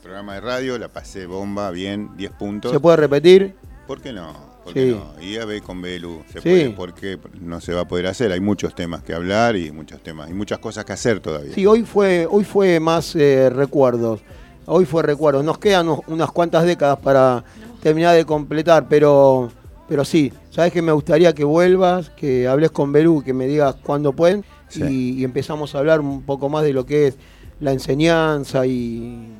[0.07, 2.71] programa de radio, la pasé bomba, bien, 10 puntos.
[2.71, 3.55] ¿Se puede repetir?
[3.85, 4.33] ¿Por qué no?
[4.63, 4.91] ¿Por qué Sí.
[4.97, 5.21] no?
[5.21, 6.49] Y a ver con Belu, se Sí.
[6.49, 8.31] puede, ¿por qué no se va a poder hacer?
[8.31, 11.53] Hay muchos temas que hablar y muchos temas, y muchas cosas que hacer todavía.
[11.53, 14.21] Sí, hoy fue, hoy fue más eh, recuerdos.
[14.65, 15.43] Hoy fue recuerdos.
[15.43, 17.43] Nos quedan unas cuantas décadas para
[17.81, 19.51] terminar de completar, pero,
[19.89, 20.31] pero sí.
[20.51, 24.45] Sabes que me gustaría que vuelvas, que hables con Belú, que me digas cuándo pueden
[24.69, 24.83] Sí.
[24.83, 27.17] y, y empezamos a hablar un poco más de lo que es
[27.59, 29.33] la enseñanza y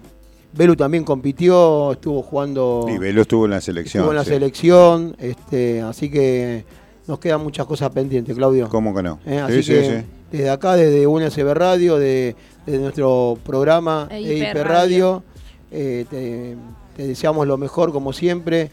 [0.57, 4.01] Belu también compitió, estuvo jugando, Y Belu estuvo en la selección.
[4.01, 4.29] estuvo en la sí.
[4.31, 6.65] selección, este, así que
[7.07, 8.67] nos quedan muchas cosas pendientes, Claudio.
[8.69, 9.19] ¿Cómo que no?
[9.25, 10.05] Eh, Sí, así sí, que sí.
[10.31, 12.35] desde acá, desde UNSB Radio, de,
[12.65, 14.63] desde nuestro programa EIP EIP Radio.
[14.65, 15.23] Radio,
[15.71, 16.55] eh, te,
[16.95, 18.71] te deseamos lo mejor como siempre.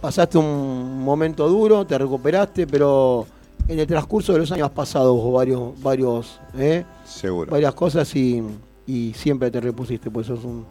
[0.00, 3.26] Pasaste un momento duro, te recuperaste, pero
[3.66, 7.50] en el transcurso de los años has pasado varios, varios, eh, Seguro.
[7.50, 8.42] varias cosas y,
[8.86, 10.64] y siempre te repusiste, pues sos un,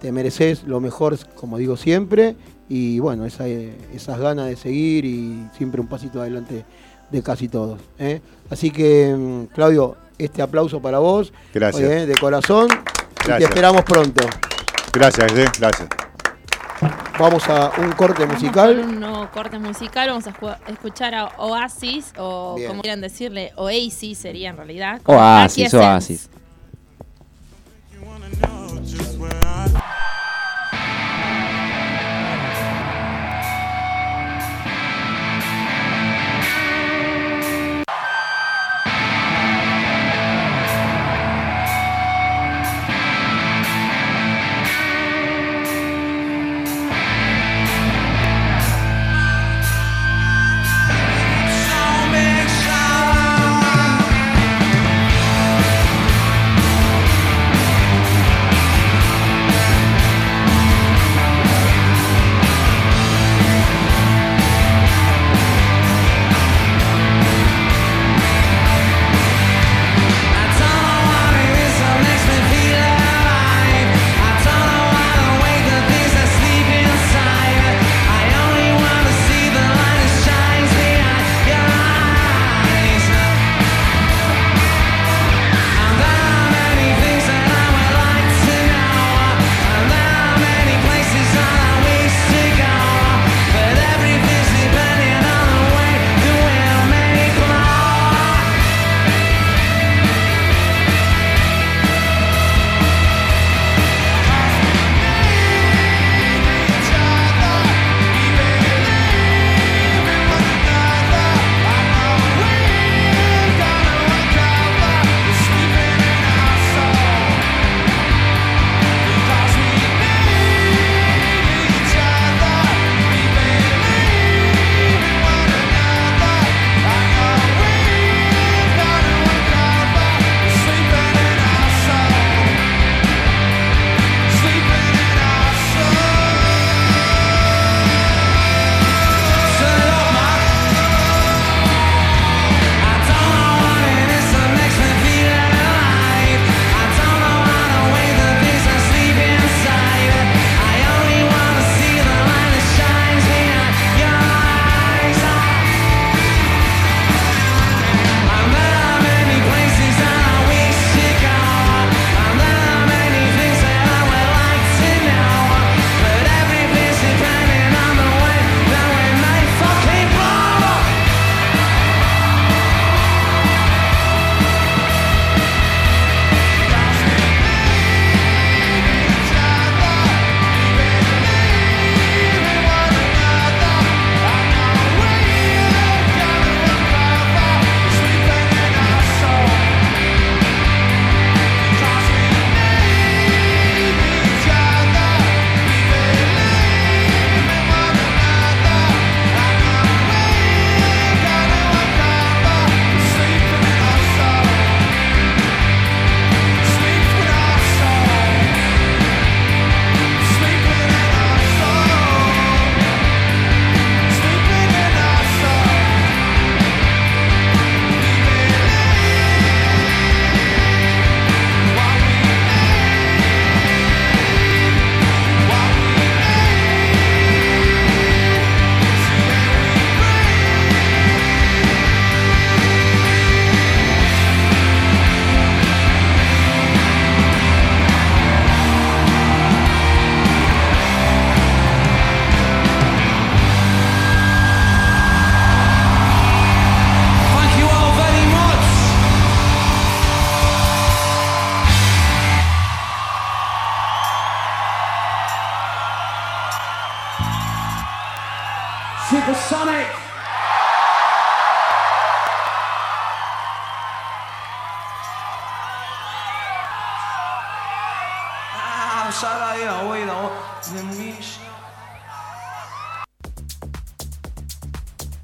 [0.00, 2.36] te mereces lo mejor, como digo siempre,
[2.68, 6.64] y bueno, esa, esas ganas de seguir y siempre un pasito adelante
[7.10, 7.80] de casi todos.
[7.98, 8.20] ¿eh?
[8.50, 11.82] Así que, mm, Claudio, este aplauso para vos, Gracias.
[11.90, 13.50] eh, de corazón, y te Gracias.
[13.50, 14.26] esperamos pronto.
[14.92, 15.88] Gracias, eh, gracias.
[17.18, 18.76] Vamos a un corte Vamos musical.
[18.78, 20.08] con un nuevo corte musical.
[20.10, 22.68] Vamos a escuchar a Oasis, o Bien.
[22.68, 25.00] como quieran decirle, Oasis sería en realidad.
[25.02, 26.28] con Oasis,
[28.86, 29.95] just where I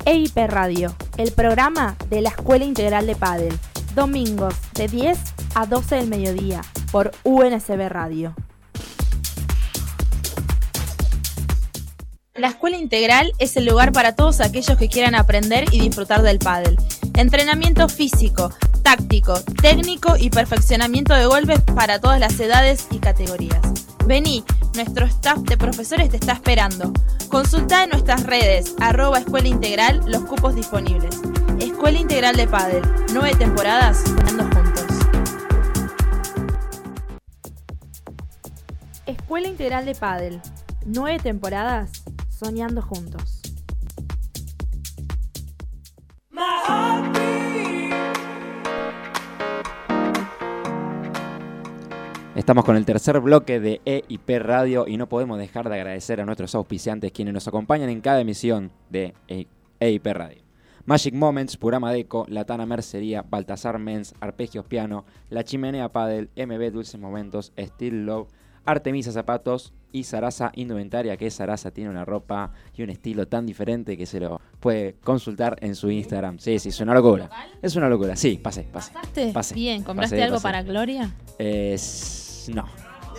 [0.05, 3.57] EIP Radio, el programa de la Escuela Integral de Padel.
[3.95, 5.19] Domingos de 10
[5.55, 8.35] a 12 del mediodía por UNSB Radio.
[12.35, 16.39] La Escuela Integral es el lugar para todos aquellos que quieran aprender y disfrutar del
[16.39, 16.79] pádel.
[17.15, 18.51] Entrenamiento físico,
[18.83, 23.61] táctico, técnico y perfeccionamiento de golpes para todas las edades y categorías.
[24.07, 24.43] Vení,
[24.75, 26.93] nuestro staff de profesores te está esperando.
[27.29, 31.21] Consulta en nuestras redes, arroba Escuela Integral, los cupos disponibles.
[31.59, 32.83] Escuela Integral de Pádel,
[33.13, 34.83] nueve temporadas, ganando juntos.
[39.07, 40.41] Escuela Integral de Padel.
[40.85, 41.91] Nueve temporadas
[42.29, 43.32] soñando juntos.
[52.43, 56.25] Estamos con el tercer bloque de EIP Radio y no podemos dejar de agradecer a
[56.27, 59.47] nuestros auspiciantes quienes nos acompañan en cada emisión de E-
[59.79, 60.43] EIP Radio.
[60.85, 66.99] Magic Moments, Purama Deco, Latana Mercería, Baltasar Mens, Arpegios Piano, La Chimenea Padel, MB Dulces
[67.01, 68.27] Momentos, Steel Love,
[68.65, 73.97] Artemisa Zapatos y Sarasa Indumentaria, que Sarasa tiene una ropa y un estilo tan diferente
[73.97, 76.41] que se lo puede consultar en su Instagram.
[76.41, 77.31] Sí, sí, es una locura.
[77.63, 78.93] Es una locura, sí, pase, pase.
[78.93, 79.31] ¿Pasaste?
[79.33, 80.43] Pase, Bien, ¿compraste pase, algo pase.
[80.43, 81.15] para Gloria?
[82.49, 82.67] No.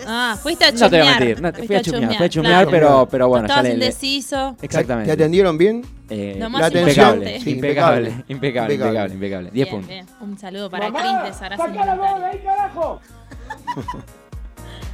[0.08, 2.66] Ah, fuiste a No te voy a mentir, no, fui a chusmear, fui a chusmear,
[2.66, 2.70] claro.
[2.70, 4.56] pero, pero bueno, ya Estabas le, le- indeciso.
[4.60, 5.06] Exactamente.
[5.06, 5.86] ¿Te atendieron bien?
[6.10, 8.24] Eh, Lo más La atención, impecable, sí, impecable, impecable.
[8.34, 9.50] impecable, impecable, impecable.
[9.52, 9.88] 10 Bien, puntos.
[9.88, 10.06] bien.
[10.20, 12.30] Un saludo para Cris de Sarasa saca la bola de Alimentaria.
[12.30, 13.00] ahí, carajo.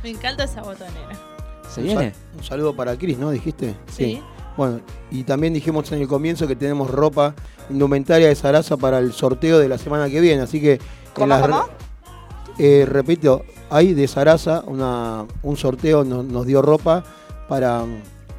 [0.03, 1.19] Me encanta esa botonera.
[1.69, 2.13] ¿Se viene?
[2.37, 3.31] Un saludo para Cris, ¿no?
[3.31, 3.75] ¿Dijiste?
[3.91, 4.23] Sí.
[4.57, 4.81] Bueno,
[5.11, 7.35] y también dijimos en el comienzo que tenemos ropa
[7.71, 10.75] indumentaria de Sarasa para el sorteo de la semana que viene, así que...
[10.75, 10.81] en
[11.15, 11.65] ¿Cómo, las re- cómo?
[12.59, 17.05] Eh, repito, hay de Sarasa una, un sorteo, nos, nos dio ropa
[17.49, 17.85] para,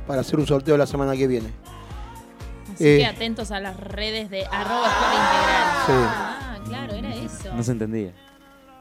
[0.08, 1.50] para hacer un sorteo la semana que viene.
[2.74, 2.98] Así Eh.
[3.00, 5.86] que atentos a las redes de arroba escuela integral.
[5.86, 5.94] Sí.
[5.94, 7.54] Ah, claro, era eso.
[7.56, 8.14] No se entendía.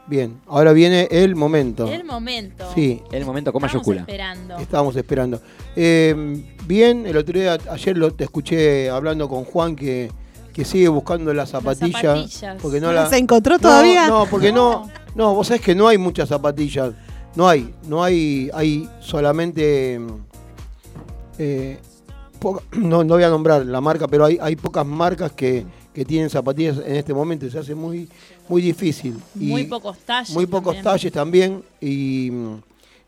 [0.07, 1.87] Bien, ahora viene el momento.
[1.87, 2.65] El momento.
[2.73, 4.01] Sí, El momento con Estamos mayúscula.
[4.01, 4.57] esperando.
[4.57, 5.41] estábamos esperando.
[5.75, 10.11] Eh, bien, el otro día, ayer lo, te escuché hablando con Juan que,
[10.53, 12.01] que sigue buscando las zapatillas.
[12.01, 12.57] zapatillas.
[12.61, 14.07] Porque no ¿No la, las encontró No, todavía?
[14.07, 14.87] No, porque no.
[14.87, 16.93] No, vos sabés que no hay muchas zapatillas.
[17.35, 17.73] No hay.
[17.87, 18.49] No hay.
[18.53, 19.99] Hay solamente.
[21.37, 21.77] eh,
[22.39, 26.05] poca- no, no voy a nombrar la marca, pero hay, hay pocas marcas que, que
[26.05, 27.49] tienen zapatillas en este momento.
[27.49, 28.07] Se hace muy,
[28.49, 29.17] muy difícil.
[29.39, 30.33] Y Muy pocos talles.
[30.33, 30.83] muy pocos también.
[30.83, 31.63] talles también.
[31.79, 32.31] Y,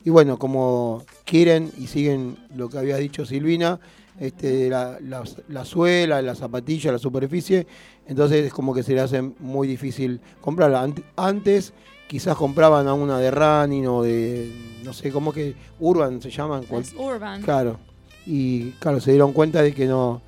[0.05, 3.79] y bueno, como quieren y siguen lo que había dicho Silvina,
[4.19, 7.65] este, la, la- la suela, la zapatilla, la superficie,
[8.07, 10.85] entonces es como que se le hace muy difícil comprarla.
[10.85, 11.73] Ant- Antes
[12.13, 14.51] quizás compraban a una de running o de,
[14.83, 16.63] no sé, cómo que Urban se llaman.
[16.69, 17.41] Las Urban.
[17.41, 17.79] Claro.
[18.27, 20.21] Y claro, se dieron cuenta de que no,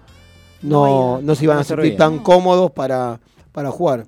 [0.63, 0.87] No no,
[1.17, 1.21] iba.
[1.21, 1.97] no se iban No a sentir servía.
[1.99, 3.19] tan cómodos para,
[3.51, 4.07] para jugar.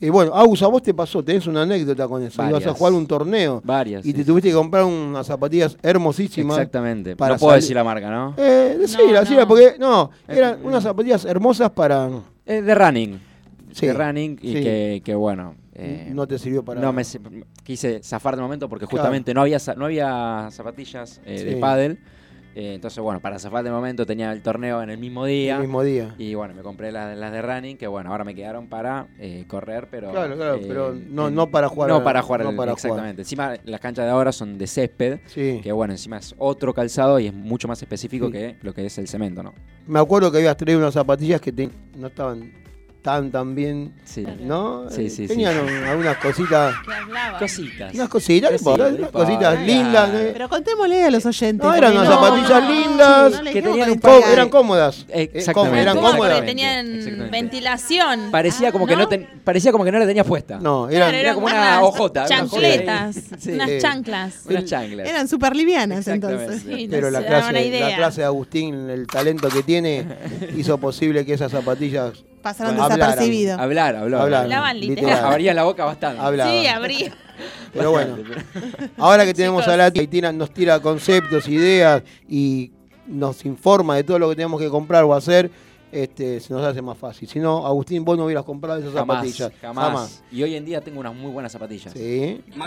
[0.00, 2.40] Y bueno, Agus, a vos te pasó, tenés una anécdota con eso.
[2.40, 2.78] Ibas a Varias.
[2.78, 4.06] jugar un torneo Varias.
[4.06, 4.24] y te sí.
[4.24, 6.56] tuviste que comprar unas zapatillas hermosísimas.
[6.56, 7.16] Exactamente.
[7.16, 8.34] para no puedo salir- decir la marca, ¿no?
[8.38, 10.62] Eh, decila, No, porque no, Eh, eran eh.
[10.64, 12.08] unas zapatillas hermosas para.
[12.46, 13.20] Es de running.
[13.72, 14.62] Sí, de running y sí.
[14.62, 15.54] que, que bueno.
[15.80, 16.80] Eh, no te sirvió para.
[16.80, 17.20] no me se-
[17.64, 21.98] quise zafar de momento porque justamente no había no había zapatillas eh, de pádel.
[22.56, 25.54] Eh, entonces, bueno, para zafar de momento tenía el torneo en el mismo día.
[25.54, 26.16] el mismo día.
[26.18, 29.06] Y bueno, me compré las, las de running, que bueno, ahora me quedaron para
[29.46, 30.10] correr, pero...
[30.10, 33.22] Claro, claro, pero no- no para jugar No para jugar, no el- para exactamente.
[33.22, 35.60] Encima, las canchas de ahora son de césped, Sí.
[35.62, 38.32] que bueno, encima es otro calzado y es mucho más específico Sí.
[38.32, 39.54] que lo que es el cemento, ¿no?
[39.86, 42.52] Me acuerdo que habías traído unas zapatillas que te- no estaban
[43.02, 44.26] tan tan bien, Sí.
[44.42, 44.90] ¿no?
[44.90, 45.28] Sí, sí, sí.
[45.28, 46.74] Tenían un- algunas cositas.
[47.38, 47.94] Cositas.
[47.94, 50.10] Unas cositas, no unas cositas Ah, lindas.
[50.14, 50.30] ¿eh?
[50.32, 51.64] Pero contémosle a los oyentes.
[51.66, 55.06] No, eran unas zapatillas lindas, que tenían un para Co- par- eran cómodas.
[55.08, 55.80] Eh, Eh, exactamente.
[55.80, 56.10] eran ¿Cómo?
[56.10, 56.44] cómodas.
[56.44, 57.30] Tenían Exactamente.
[57.30, 58.30] ventilación.
[58.30, 59.02] Parecía como que ¿no?
[59.02, 60.58] no ten- parecía como que no la tenías puesta.
[60.60, 63.16] No, Claro, eran, era como una unas hojota, Chancletas.
[63.46, 64.34] Unas chanclas.
[64.46, 65.08] Unas chanclas.
[65.08, 66.44] Eran súper livianas Exactamente.
[66.44, 66.88] entonces.
[66.90, 70.04] Pero clase, la clase de Agustín, el talento que tiene,
[70.56, 73.08] hizo posible que esas zapatillas Pasaron Bueno, hablaran.
[73.10, 73.58] desapercibidos.
[73.60, 74.20] Hablar, hablar.
[74.34, 75.04] Hablaban literal.
[75.04, 75.24] literal.
[75.32, 76.20] Abría la boca bastante.
[76.20, 76.52] Hablaban.
[76.52, 77.10] Sí, abrí.
[77.72, 78.16] Pero bueno,
[78.98, 82.70] ahora que tenemos a Lati y tira- nos tira conceptos, ideas y
[83.06, 85.50] nos informa de todo lo que tenemos que comprar o hacer,
[85.92, 87.28] este, se nos hace más fácil.
[87.28, 89.52] Si no, Agustín, vos no hubieras comprado esas Jamás, zapatillas.
[89.60, 91.92] jamás, Y hoy en día tengo unas muy buenas zapatillas.
[91.92, 92.60] Sí, sí.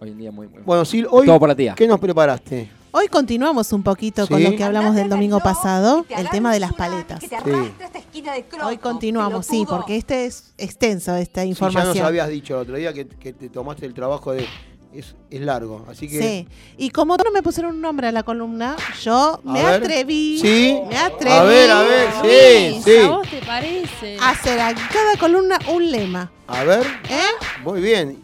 [0.00, 1.74] Hoy en día muy, muy Bueno, Sil, hoy, Todo por la tía.
[1.76, 2.68] ¿qué nos preparaste?
[2.96, 6.72] Hoy continuamos un poquito con lo que hablamos del domingo pasado, el tema de las
[6.74, 7.20] paletas.
[7.20, 8.22] Sí.
[8.62, 11.88] Hoy continuamos, sí, porque este es extenso, esta Sí, ya información.
[11.98, 14.46] nos habías dicho el otro día que, que te tomaste el trabajo de.
[14.92, 16.20] Es, es largo, así que.
[16.22, 16.48] Sí,
[16.78, 19.82] y como no me pusieron un nombre a la columna, yo me ver.
[19.82, 20.78] atreví, Sí.
[20.88, 22.96] me atreví A ver, a ver, sí, sí.
[23.04, 24.16] ¿A vos te parece?
[24.20, 26.30] a hacer a cada columna un lema.
[26.46, 27.24] A ver, ¿eh?
[27.64, 28.22] muy bien.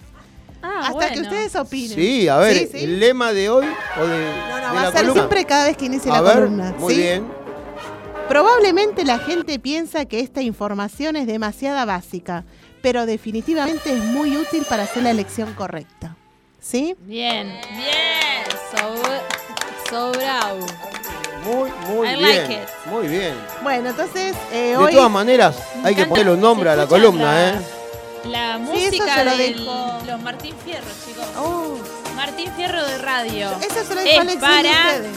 [0.62, 1.14] Ah, Hasta bueno.
[1.14, 1.96] que ustedes opinen.
[1.96, 2.84] Sí, a ver, Sí, sí.
[2.84, 3.66] el lema de hoy
[3.98, 5.12] o de, No, de no, va la a ser columna.
[5.14, 6.74] siempre cada vez que inicie a la ver, columna.
[6.78, 7.00] muy ¿sí?
[7.00, 7.26] bien.
[8.28, 12.44] Probablemente la gente piensa que esta información es demasiada básica,
[12.82, 16.16] pero definitivamente es muy útil para hacer la elección correcta.
[16.60, 16.94] ¿Sí?
[17.00, 18.44] Bien, bien.
[18.70, 19.02] So,
[19.90, 20.58] sobrao.
[21.44, 22.22] Muy, muy I bien.
[22.22, 22.68] like it.
[22.86, 23.34] Muy bien.
[23.62, 24.92] Bueno, entonces eh, De hoy...
[24.92, 26.08] todas maneras, hay que encanta.
[26.10, 27.54] ponerle un nombre Se a la columna, ¿eh?
[28.24, 29.50] La música de
[30.06, 31.24] los Martín Fierro, chicos.
[31.38, 31.76] Oh,
[32.14, 33.50] Martín Fierro de radio.
[33.60, 34.38] eso se lo Es dejo a elección de
[34.68, 35.16] para- ustedes.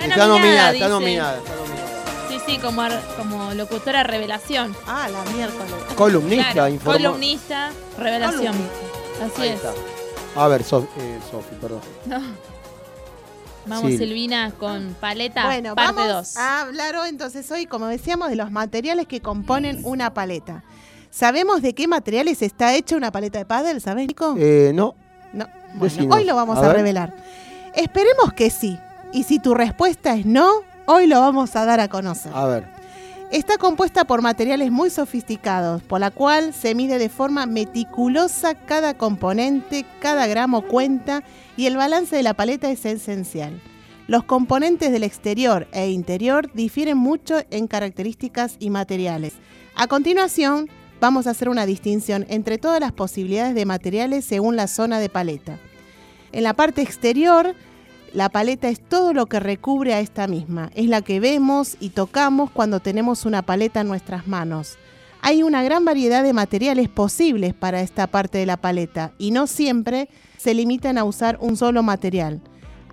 [0.00, 1.78] Está nominada, está nominada, está nominada.
[2.28, 2.82] Sí, sí, como,
[3.16, 4.76] como locutora revelación.
[4.86, 5.72] Ah, la miércoles.
[5.96, 8.54] Columnista, Claro, informa- columnista, revelación.
[9.24, 9.54] Así Ahí es.
[9.54, 9.72] está.
[10.36, 11.80] A ver, Sof- eh, Sofi, perdón.
[12.06, 12.20] No.
[13.66, 13.96] Vamos, Sí.
[13.98, 16.36] Silvina, con paleta, Bueno, parte vamos 2.
[16.36, 20.62] a hablar hoy entonces hoy, como decíamos, de los materiales que componen una paleta.
[21.14, 23.80] ¿Sabemos de qué materiales está hecha una paleta de pádel?
[23.80, 24.34] ¿Sabes, Nico?
[24.36, 24.96] Eh, no.
[25.32, 25.46] No.
[25.74, 27.14] Bueno, hoy lo vamos A a, revelar.
[27.76, 28.76] Esperemos que sí.
[29.12, 30.50] Y si tu respuesta es no,
[30.86, 32.32] hoy lo vamos a dar a conocer.
[32.34, 32.64] A ver.
[33.30, 38.94] Está compuesta por materiales muy sofisticados, por la cual se mide de forma meticulosa cada
[38.94, 41.22] componente, cada gramo cuenta
[41.56, 43.60] y el balance de la paleta es esencial.
[44.08, 49.34] Los componentes del exterior e interior difieren mucho en características y materiales.
[49.76, 50.68] A continuación,
[51.04, 55.10] vamos a hacer una distinción entre todas las posibilidades de materiales según la zona de
[55.10, 55.58] paleta.
[56.32, 57.54] En la parte exterior,
[58.14, 60.70] la paleta es todo lo que recubre a esta misma.
[60.74, 64.78] Es la que vemos y tocamos cuando tenemos una paleta en nuestras manos.
[65.20, 69.46] Hay una gran variedad de materiales posibles para esta parte de la paleta y no
[69.46, 70.08] siempre
[70.38, 72.40] se limitan a usar un solo material.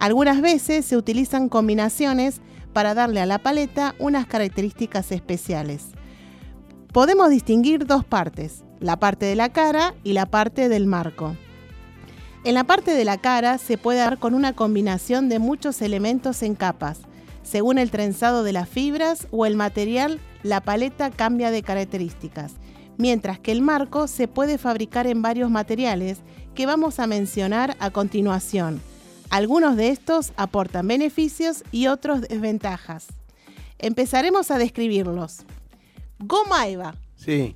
[0.01, 2.41] Algunas veces se utilizan combinaciones
[2.73, 5.93] para darle a la paleta unas características especiales.
[6.91, 11.37] Podemos distinguir dos partes, la parte de la cara y la parte del marco.
[12.43, 16.43] En la parte de la cara se puede dar con una combinación de muchos elementos
[16.43, 16.99] en capas.
[17.43, 22.55] Según el trenzado de las fibras o el material, la paleta cambia de características,
[22.97, 26.17] mientras que el marco se puede fabricar en varios materiales
[26.55, 28.81] que vamos a mencionar a continuación.
[29.29, 33.07] Algunos de estos aportan beneficios y otros desventajas.
[33.79, 35.45] Empezaremos a describirlos.
[36.23, 37.55] Goma Eva Sí.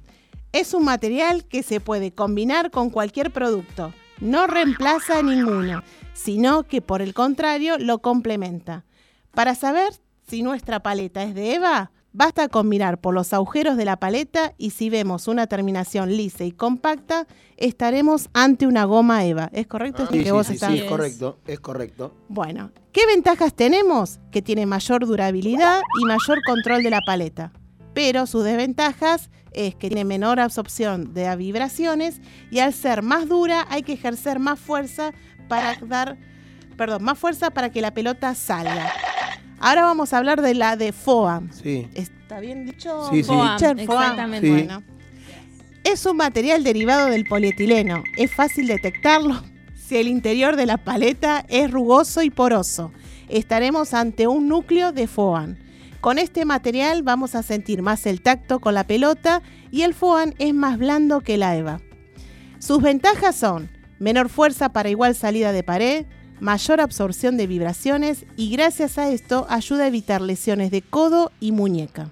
[0.51, 3.93] es un material que se puede combinar con cualquier producto.
[4.21, 5.83] No reemplaza a ninguno,
[6.13, 8.85] sino que por el contrario lo complementa.
[9.31, 9.89] Para saber
[10.27, 14.69] si nuestra paleta es de Eva, basta combinar por los agujeros de la paleta y
[14.69, 17.27] si vemos una terminación lisa y compacta,
[17.57, 19.49] estaremos ante una goma Eva.
[19.51, 20.71] ¿Es correcto Sí, que sí, vos sí, estás?
[20.71, 22.13] sí, es correcto, es correcto.
[22.29, 24.19] Bueno, ¿qué ventajas tenemos?
[24.31, 27.51] Que tiene mayor durabilidad y mayor control de la paleta.
[27.95, 33.65] Pero sus desventajas es que tiene menor absorción de vibraciones y al ser más dura
[33.69, 35.13] hay que ejercer más fuerza
[35.47, 36.17] para dar,
[36.77, 38.91] perdón, más fuerza para que la pelota salga.
[39.59, 41.51] Ahora vamos a hablar de la de FOAM.
[41.51, 41.87] Sí.
[41.95, 43.09] ¿Está bien dicho?
[43.09, 43.23] Sí, sí.
[43.23, 44.01] Foam, Teacher, Foam.
[44.01, 44.45] exactamente.
[44.45, 44.53] Sí.
[44.53, 44.83] Bueno.
[45.85, 48.03] Es un material derivado del polietileno.
[48.17, 49.41] Es fácil detectarlo
[49.75, 52.91] si el interior de la paleta es rugoso y poroso.
[53.29, 55.64] Estaremos ante un núcleo de FOAN.
[56.05, 59.41] Con este material vamos a sentir más el tacto con la pelota
[59.71, 61.81] y el FOAN es más blando que la EVA.
[62.59, 66.05] Sus ventajas son menor fuerza para igual salida de pared,
[66.39, 71.51] mayor absorción de vibraciones y gracias a esto ayuda a evitar lesiones de codo y
[71.53, 72.11] muñeca.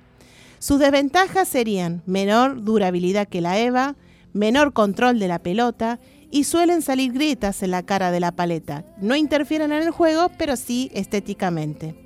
[0.57, 3.95] Sus desventajas serían menor durabilidad que la EVA,
[4.33, 5.99] menor control de la pelota
[6.31, 8.85] y suelen salir grietas en la cara de la paleta.
[8.99, 12.03] No interfieren en el juego, pero sí estéticamente.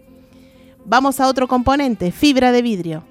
[0.89, 3.03] Vamos a otro componente, fibra de vidrio.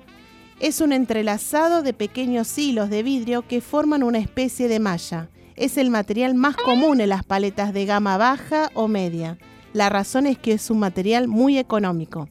[0.60, 5.28] Es un entrelazado de pequeños hilos de vidrio que forman una especie de malla.
[5.56, 9.36] Es el material más común en las paletas de gama baja o media.
[9.74, 12.30] La razón es que es un material muy económico.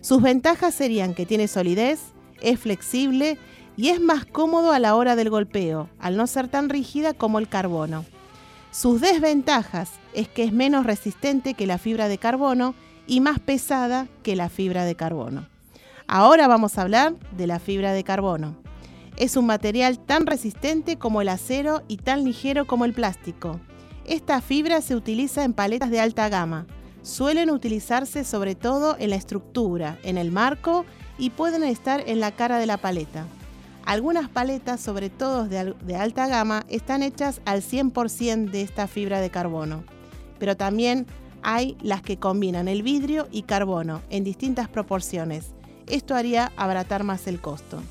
[0.00, 2.00] Sus ventajas serían que tiene solidez,
[2.40, 3.36] es flexible
[3.76, 7.38] y es más cómodo a la hora del golpeo, al no ser tan rígida como
[7.38, 8.06] el carbono.
[8.70, 12.74] Sus desventajas es que es menos resistente que la fibra de carbono
[13.06, 15.46] y más pesada que la fibra de carbono.
[16.08, 18.56] Ahora vamos a hablar de la fibra de carbono.
[19.16, 23.60] Es un material tan resistente como el acero y tan ligero como el plástico.
[24.04, 26.66] Esta fibra se utiliza en paletas de alta gama.
[27.02, 30.84] Suelen utilizarse sobre todo en la estructura, en el marco
[31.18, 33.26] y pueden estar en la cara de la paleta.
[33.84, 38.86] Algunas paletas, sobre todo de, al- de alta gama, están hechas al 100% de esta
[38.88, 39.84] fibra de carbono.
[40.38, 41.06] Pero también
[41.42, 45.54] hay las que combinan el vidrio y carbono en distintas proporciones.
[45.86, 47.82] Esto haría abaratar más el costo.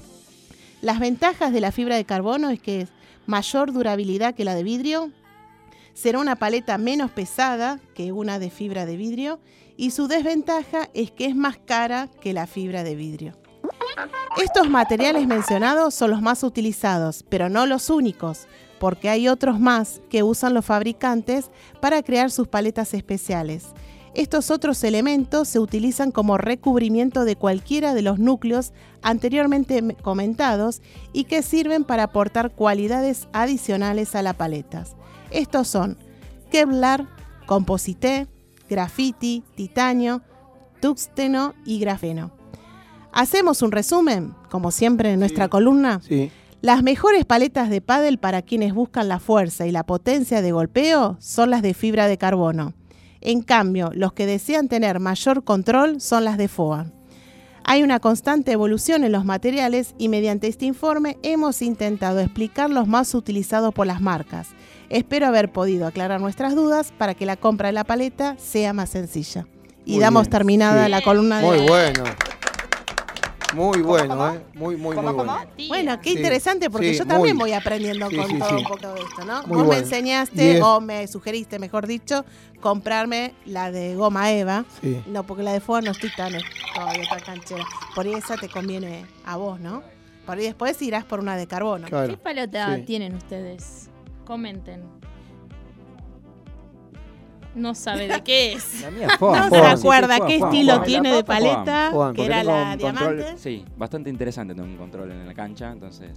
[0.82, 2.90] Las ventajas de la fibra de carbono es que es
[3.26, 5.12] mayor durabilidad que la de vidrio,
[5.94, 9.40] será una paleta menos pesada que una de fibra de vidrio
[9.78, 13.34] y su desventaja es que es más cara que la fibra de vidrio.
[14.38, 18.48] Estos materiales mencionados son los más utilizados, pero no los únicos,
[18.86, 21.50] porque hay otros más que usan los fabricantes
[21.82, 23.70] para crear sus paletas especiales.
[24.14, 30.84] Estos otros elementos se utilizan como recubrimiento de cualquiera de los núcleos anteriormente comentados
[31.14, 34.84] y que sirven para aportar cualidades adicionales a la paleta.
[35.32, 35.98] Estos son
[36.52, 37.08] Kevlar,
[37.48, 38.28] composité,
[38.70, 40.22] grafiti, titanio,
[40.80, 42.30] túxteno y grafeno.
[43.12, 46.02] Hacemos un resumen, como siempre en nuestra columna.
[46.08, 46.30] Sí.
[46.66, 51.16] Las mejores paletas de pádel para quienes buscan la fuerza y la potencia de golpeo
[51.20, 52.74] son las de fibra de carbono.
[53.22, 56.88] En cambio, los que desean tener mayor control son las de FOA.
[57.66, 62.88] Hay una constante evolución en los materiales y mediante este informe hemos intentado explicar los
[62.88, 64.48] más utilizados por las marcas.
[64.90, 68.90] Espero haber podido aclarar nuestras dudas para que la compra de la paleta sea más
[68.90, 69.46] sencilla.
[69.86, 70.90] Y Muy damos bien, terminada sí.
[70.90, 71.46] la columna de...
[71.46, 72.06] Muy bueno.
[73.56, 74.42] Muy bueno, ¿eh?
[74.54, 75.38] Muy, muy, muy bueno.
[75.68, 77.46] Bueno, qué interesante porque sí, yo también muy.
[77.50, 78.56] voy aprendiendo Sí, con sí, todo sí.
[78.56, 79.44] un poco de esto, ¿no?
[79.48, 82.26] Muy Vos me enseñaste o me sugeriste, mejor dicho,
[82.62, 84.66] comprarme la de goma Eva.
[84.82, 85.02] Sí.
[85.08, 86.34] No, porque la de fuego no estoy tan
[86.76, 87.64] todavía tan canchera.
[87.96, 89.82] Por ahí esa te conviene a vos, ¿no?
[90.26, 91.88] Por ahí después irás por una de carbono.
[91.88, 92.82] ¿Qué paleta Sí.
[92.82, 93.90] tienen ustedes?
[94.26, 94.84] Comenten.
[97.56, 98.82] No sabe de qué es.
[98.82, 99.38] La mía es Foam.
[99.38, 100.86] No se Foam, sí, acuerda sí, Foam, qué Foam, estilo Foam.
[100.86, 101.26] tiene de Foam.
[101.26, 103.38] paleta, Foam, que era tengo la un control- diamante.
[103.42, 106.12] sí, bastante interesante tengo un control en la cancha, entonces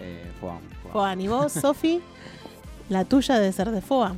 [0.00, 0.92] eh, Foam, Foam.
[0.92, 1.20] Foam.
[1.20, 2.00] ¿Y vos, Sofi?
[2.88, 4.16] La tuya debe ser de Foam.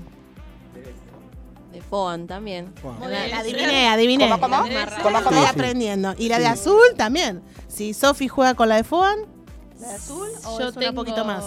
[1.73, 2.73] De Foan también.
[2.83, 3.01] Foam.
[3.01, 4.29] La, la adiviné, adiviné.
[4.29, 4.67] ¿Cómo, cómo?
[4.67, 6.15] Estoy aprendiendo.
[6.19, 6.51] Y la de Sí.
[6.51, 7.43] azul también.
[7.69, 9.21] Si Sofi juega con la de Foam,
[9.81, 11.45] la de azul o Yo es una poquito más.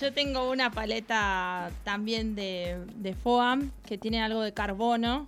[0.00, 5.26] Yo tengo una paleta también de, de Foam que tiene algo de carbono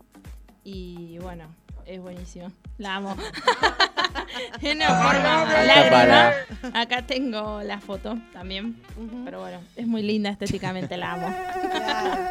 [0.62, 1.44] y bueno,
[1.86, 2.50] es buenísima.
[2.76, 3.16] La amo.
[4.62, 5.90] Una forma lágrima.
[5.90, 6.34] para-
[6.80, 8.76] Acá tengo la foto también.
[9.24, 11.34] Pero bueno, es muy linda estéticamente, la amo.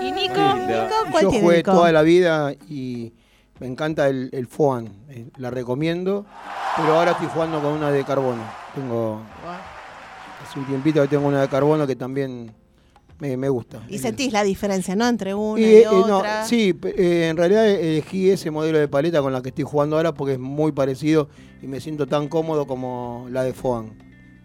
[0.00, 0.34] Y Nico.
[0.34, 1.70] Nico, ¿Cuál Yo tiene, jugué Nico?
[1.72, 3.12] toda la vida y
[3.60, 4.88] me encanta el, el Foam.
[5.08, 6.26] eh, La recomiendo,
[6.76, 8.42] pero ahora estoy jugando con una de carbono.
[8.74, 9.22] Tengo
[10.52, 12.52] hace un tiempito que tengo una de carbono que también
[13.18, 13.82] me, me gusta.
[13.88, 15.08] Y sentís la diferencia, ¿no?
[15.08, 16.44] Entre una Y, y, eh, no, otra.
[16.44, 20.12] sí, eh, en realidad elegí ese modelo de paleta con la que estoy jugando ahora
[20.12, 21.28] porque es muy parecido
[21.62, 23.92] y me siento tan cómodo como la de Foam.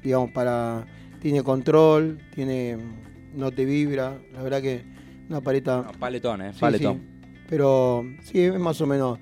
[0.03, 0.85] Digamos, para
[1.21, 2.77] tiene control, tiene
[3.33, 4.85] no te vibra, la verdad que
[5.29, 6.97] una paleta No, paletón, eh, Sí, paletón.
[7.21, 7.29] sí.
[7.49, 9.19] Pero sí, es más o menos.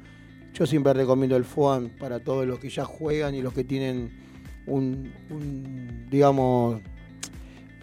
[0.54, 4.25] Yo siempre recomiendo el FOAM para todos los que ya juegan y los que tienen
[4.68, 6.82] un, un, digamos,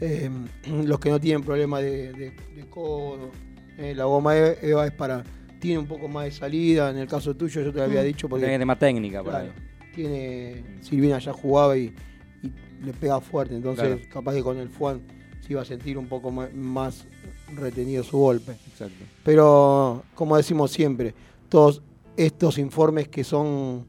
[0.01, 0.31] eh,
[0.85, 3.31] los que no tienen problema de, de- de codo.
[3.79, 5.25] Eh, la goma E- EVA es para.
[5.61, 6.91] Tiene un poco más de salida.
[6.91, 8.05] En el caso tuyo, yo te lo había Mm.
[8.07, 9.51] dicho Porque de más técnica claro,
[9.95, 10.65] tiene.
[10.81, 11.95] Silvina ya jugaba y,
[12.43, 13.55] y le pega fuerte.
[13.55, 14.03] Entonces, Claro.
[14.13, 15.01] capaz que con el FOAM
[15.41, 17.07] se iba a sentir un poco más
[17.55, 18.53] retenido su golpe.
[18.71, 19.05] Exacto.
[19.25, 21.15] Pero, como decimos siempre,
[21.49, 21.81] todos
[22.17, 23.87] estos informes que son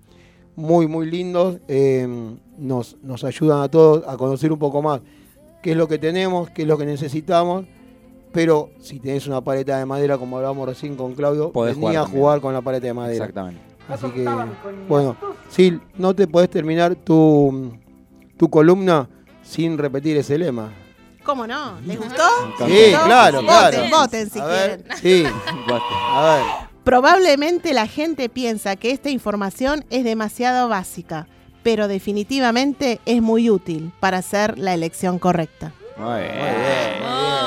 [0.56, 2.08] muy, muy lindos, eh,
[2.58, 5.02] nos, nos ayudan a todos a conocer un poco más
[5.62, 7.66] qué es lo que tenemos, qué es lo que necesitamos.
[8.32, 12.06] Pero si tenés una paleta de madera, como hablábamos recién con Claudio, Podés venía a
[12.06, 13.16] jugar jugar con la paleta de madera.
[13.26, 13.62] Exactamente.
[13.88, 14.28] Así que,
[14.88, 15.16] bueno,
[15.54, 17.74] Sil, no te podés terminar tu,
[18.38, 19.08] tu columna
[19.44, 20.72] sin repetir ese lema.
[21.24, 21.80] ¿Cómo no?
[21.86, 22.24] ¿Les gustó?
[22.58, 23.06] Sí, ¿Les gustó?
[23.06, 23.84] claro, Voten, claro.
[23.92, 24.98] Voten si A ver, quieren.
[24.98, 25.24] sí,
[26.12, 26.70] a ver.
[26.84, 31.28] Probablemente la gente piensa que esta información es demasiado básica,
[31.64, 35.72] pero definitivamente es muy útil para hacer la elección correcta.
[35.98, 36.34] Muy bien.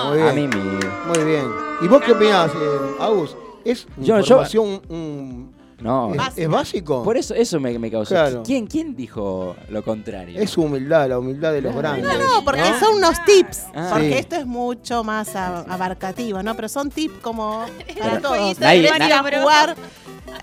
[0.07, 0.51] Muy bien, A muy mí bien.
[0.51, 1.17] mi...
[1.19, 1.45] Muy bien.
[1.83, 3.37] ¿Y vos qué opinás, eh, Agus?
[3.65, 7.03] ¿Es Yo- yo- información un- No, ¿es, es básico?
[7.03, 8.15] por eso, eso me, me causó.
[8.15, 8.43] Claro.
[8.47, 10.41] ¿Quién, ¿Quién dijo lo contrario?
[10.41, 12.05] Es humildad, la humildad de los grandes.
[12.05, 13.89] No, no, porque son unos tips, Ah.
[13.91, 14.15] porque Sí.
[14.15, 16.55] esto es mucho más abarcativo, ¿no?
[16.55, 17.67] Pero son tips como
[17.99, 18.59] para Pero- todos.
[18.61, 19.13] Nadie- querés ir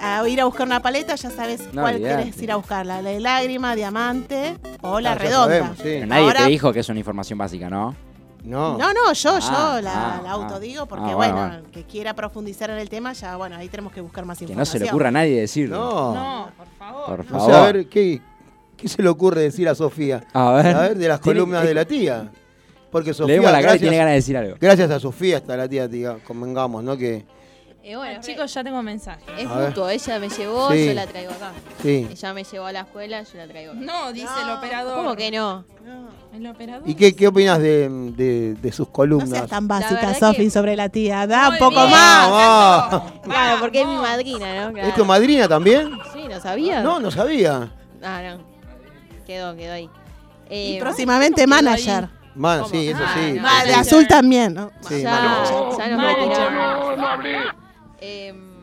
[0.04, 2.24] a ir a buscar una paleta, ya sabes No, cuál olvidate.
[2.24, 5.46] quieres ir a buscar, la de lágrima, diamante o la Ah, redonda.
[5.58, 5.84] sabemos, sí.
[5.84, 7.96] Pero nadie Ahora- te dijo que es una información básica, ¿no?
[8.44, 8.78] No.
[8.78, 9.40] No, no, yo, Ah,
[9.78, 11.68] yo la, ah, la autodigo porque, Ah, bueno, bueno, bueno.
[11.72, 14.74] que quiera profundizar en el tema, ya, bueno, ahí tenemos que buscar más Que información.
[14.74, 15.78] no se le ocurra a nadie decirlo.
[15.78, 16.14] No.
[16.14, 17.06] No, por favor.
[17.06, 17.52] Por No favor.
[17.52, 18.22] sé, a ver, ¿qué,
[18.76, 20.26] ¿qué se le ocurre decir a Sofía?
[20.34, 20.76] A ver.
[20.76, 22.30] A ver, de las columnas de la tía.
[22.92, 24.56] Porque Sofía, Le la cara y gracias, tiene ganas de decir algo.
[24.60, 26.96] gracias a Sofía está la tía, tía, convengamos, ¿no?
[26.98, 27.26] Que
[27.86, 29.22] Eh, bueno, Chicos, ya tengo mensaje.
[29.38, 29.68] es A ver.
[29.70, 29.90] mutuo.
[29.90, 30.86] Ella me llevó, Sí.
[30.88, 31.52] yo la traigo acá.
[31.82, 32.08] sí.
[32.10, 33.82] Ella me llevó a la escuela, yo la traigo acá.
[33.82, 34.96] No, dice el operador.
[34.96, 35.66] ¿Cómo que no?
[36.34, 36.90] El operador.
[36.90, 39.30] ¿Y qué, qué opinas de, de- de sus No columnas?
[39.30, 41.28] seas tan básica, Sofi, que- sobre la tía.
[41.28, 41.92] Da Muy un poco bien.
[41.92, 42.30] más.
[42.90, 43.12] Vamos.
[43.24, 44.74] Claro, porque es mi madrina, ¿no?
[44.74, 44.88] Claro.
[44.88, 45.92] ¿Es tu madrina también?
[46.14, 46.82] Sí, ¿no sabía?
[46.82, 47.70] No, no sabía.
[48.02, 48.38] Ah, no.
[49.28, 49.90] Quedó, quedó ahí.
[50.50, 52.08] Y Eh, próximamente manager.
[52.36, 53.20] Man, sí, eso Ah, sí.
[53.28, 53.34] no.
[53.34, 53.76] De Manager.
[53.76, 54.72] azul también, ¿no?
[54.88, 55.44] Sí, ya,
[55.78, 57.63] ya nos
[58.04, 58.54] Em,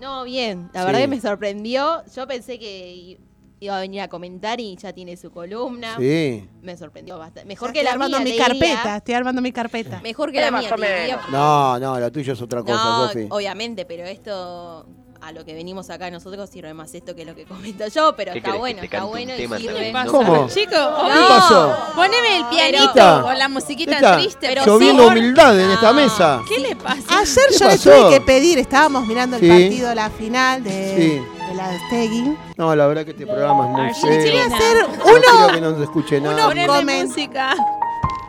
[0.00, 0.70] no, bien.
[0.72, 0.86] La Sí.
[0.86, 2.02] verdad que me sorprendió.
[2.14, 3.18] Yo pensé que
[3.60, 5.96] iba a venir a comentar y ya tiene su columna.
[5.98, 6.48] Sí.
[6.62, 7.46] Me sorprendió bastante.
[7.46, 8.74] Mejor que estoy la armando mía, mi te diría.
[8.74, 10.00] carpeta, estoy armando mi carpeta.
[10.02, 11.20] Mejor que la mía, te diría.
[11.30, 13.26] No, no, la tuya es otra cosa, No, Sofi.
[13.30, 14.84] obviamente, pero esto
[15.22, 18.32] a lo que venimos acá nosotros sirve más esto que lo que comento yo, pero
[18.32, 19.92] ¿Qué está bueno, está bueno y sirve.
[20.08, 20.48] ¿Cómo?
[20.48, 21.08] Chicos, No.
[21.14, 21.76] ¿Qué pasó?
[21.94, 24.48] poneme el pianito o la musiquita triste.
[24.48, 25.16] pero lloviendo favor.
[25.18, 25.94] humildad en esta No.
[25.94, 26.40] mesa.
[26.48, 27.20] ¿Qué le pasa?
[27.20, 29.48] Ayer ¿Qué yo le tuve que pedir, estábamos mirando el Sí.
[29.48, 31.46] partido, la final de, Sí.
[31.48, 32.38] de la Stegging.
[32.56, 34.10] No, la verdad que este programa es muy.
[34.10, 36.48] Quería hacer No uno, quiero que no se escuche nada.
[36.48, 37.54] Comen- música.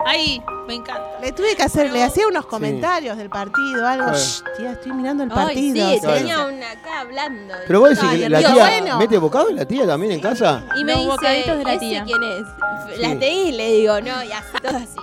[0.06, 1.20] Ahí, me encanta.
[1.22, 4.06] le tuve que hacer, le hacía unos comentarios del partido, algo.
[4.06, 4.18] Claro.
[4.20, 5.90] Shh, tía, estoy mirando el Ay, partido.
[5.94, 6.18] sí, Claro.
[6.18, 7.54] tenía una acá hablando.
[7.68, 8.98] Pero vos decís Ay, que la tía bueno.
[9.00, 10.64] mete bocado la tía también en casa.
[10.76, 12.04] Y me Los dice, bocaditos de la ¿ese tía.
[12.04, 12.96] quién es?
[12.96, 13.02] Sí.
[13.02, 14.98] La TI le digo, no, y así, todo así.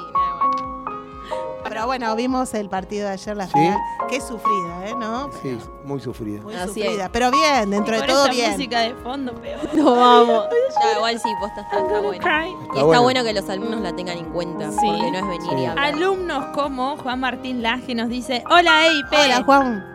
[1.71, 3.53] Pero bueno, vimos el partido de ayer, la Sí.
[3.53, 3.79] final.
[4.11, 4.95] Qué sufrida, ¿eh?
[4.99, 5.31] ¿No?
[5.41, 6.43] Sí, muy sufrida.
[6.43, 7.09] Muy Así sufrida.
[7.13, 8.51] Pero bien, dentro Y de todo esta bien.
[8.51, 9.61] música de fondo, peor.
[9.75, 10.45] No, vamos.
[10.51, 12.13] No, igual sí, posta está, está bueno.
[12.13, 13.03] Y Está bueno.
[13.03, 13.25] bueno.
[13.25, 14.79] que los alumnos la tengan en cuenta, Sí.
[14.85, 15.57] porque no es venir Sí.
[15.63, 15.85] y hablar.
[15.87, 19.87] Alumnos como Juan Martín Laje nos dice, hola EIP, Hola, Juan.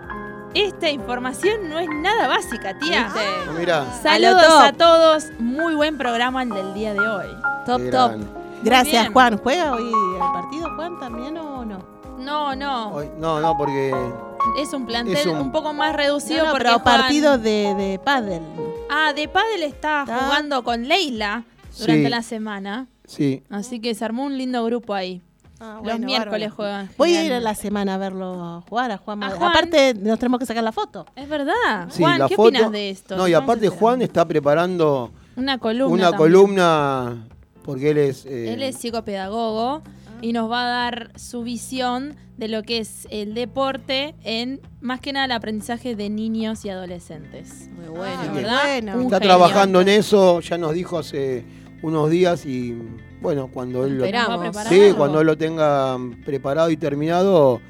[0.53, 3.11] esta información no es nada básica, tía.
[3.53, 3.71] ¿Viste?
[3.73, 7.27] Ah, Saludos A todos, muy buen programa el del día de hoy.
[7.65, 8.11] Top, top.
[8.65, 9.13] Gracias, bien.
[9.13, 9.37] Juan.
[9.37, 11.79] ¿Juega hoy el partido, Juan, también o no?
[12.19, 13.93] No, no, Hoy- No, no, porque
[14.59, 15.37] es un plantel Es un...
[15.37, 18.41] un- poco más reducido No, no, porque pero juegan- partido de, de pádel.
[18.89, 20.17] Ah, de pádel está Está.
[20.25, 21.43] jugando con Leila
[21.77, 22.09] durante Sí.
[22.09, 23.43] la semana, sí.
[23.49, 25.21] así que se armó un lindo grupo ahí.
[25.59, 26.55] Ah, Los bueno, miércoles bárbaro.
[26.55, 26.89] juegan.
[26.97, 29.23] Voy a ir a la semana a verlo jugar a Juan.
[29.23, 29.31] A.
[29.31, 29.49] Juan.
[29.51, 31.05] Aparte, nos tenemos que sacar la foto.
[31.15, 31.87] Es verdad.
[31.89, 32.49] Sí, Juan, la ¿qué foto.
[32.49, 33.15] opinas de esto?
[33.15, 35.93] No, y aparte Juan está preparando una columna.
[35.93, 36.17] una también.
[36.17, 37.27] columna
[37.65, 39.81] porque él es eh, Él es psicopedagogo
[40.21, 44.99] y nos va a dar su visión de lo que es el deporte en más
[44.99, 47.69] que nada el aprendizaje de niños y adolescentes.
[47.75, 48.17] Muy bueno.
[48.19, 48.61] Ah, ¿verdad?
[48.65, 49.01] bueno.
[49.01, 51.43] Está trabajando en eso, ya nos dijo hace
[51.81, 52.77] unos días y
[53.21, 54.55] bueno, cuando él lo Esperamos.
[54.69, 57.61] Sí, cuando él lo tenga preparado y terminado,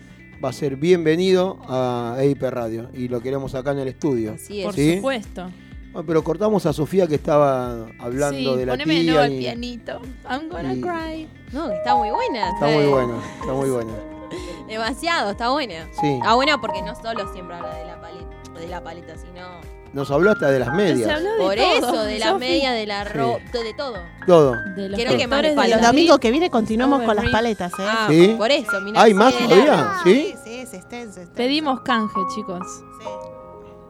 [0.44, 4.34] va a ser bienvenido a EIP Radio y lo queremos acá en el estudio.
[4.34, 4.66] Así es.
[4.66, 4.96] Por ¿Sí?
[4.98, 5.50] supuesto.
[5.96, 9.12] Bueno, pero cortamos a Sofía que estaba hablando sí, de la poneme de tía.
[9.14, 10.02] nuevo el y- pianito.
[10.30, 11.30] I'm gonna y- cry.
[11.54, 12.50] No, que está muy buena.
[12.50, 13.94] Está muy buena, está muy buena.
[14.68, 15.88] Demasiado, está buena.
[16.02, 16.08] Sí.
[16.16, 19.62] Está buena porque no solo siempre habla de la paleta, de la paleta sino
[19.94, 21.10] Nos habló hasta de las medias.
[21.10, 22.40] habló de por todo, eso, de la Sofi.
[22.40, 23.96] media, de la ropa, de todo.
[24.28, 24.52] Todo.
[24.76, 25.78] De los Quiero que más de El falta.
[25.78, 27.86] la domingo que viene continuamos con las paletas, ¿eh?
[27.88, 28.36] Ah, ¿Sí?
[28.38, 29.02] por eso, mira.
[29.02, 29.94] ¿Hay más sí, todavía?
[30.04, 30.36] ¿Sí?
[30.44, 31.22] sí, es extenso.
[31.22, 31.32] extenso.
[31.36, 32.60] Pedimos canje, chicos.
[33.00, 33.06] Sí.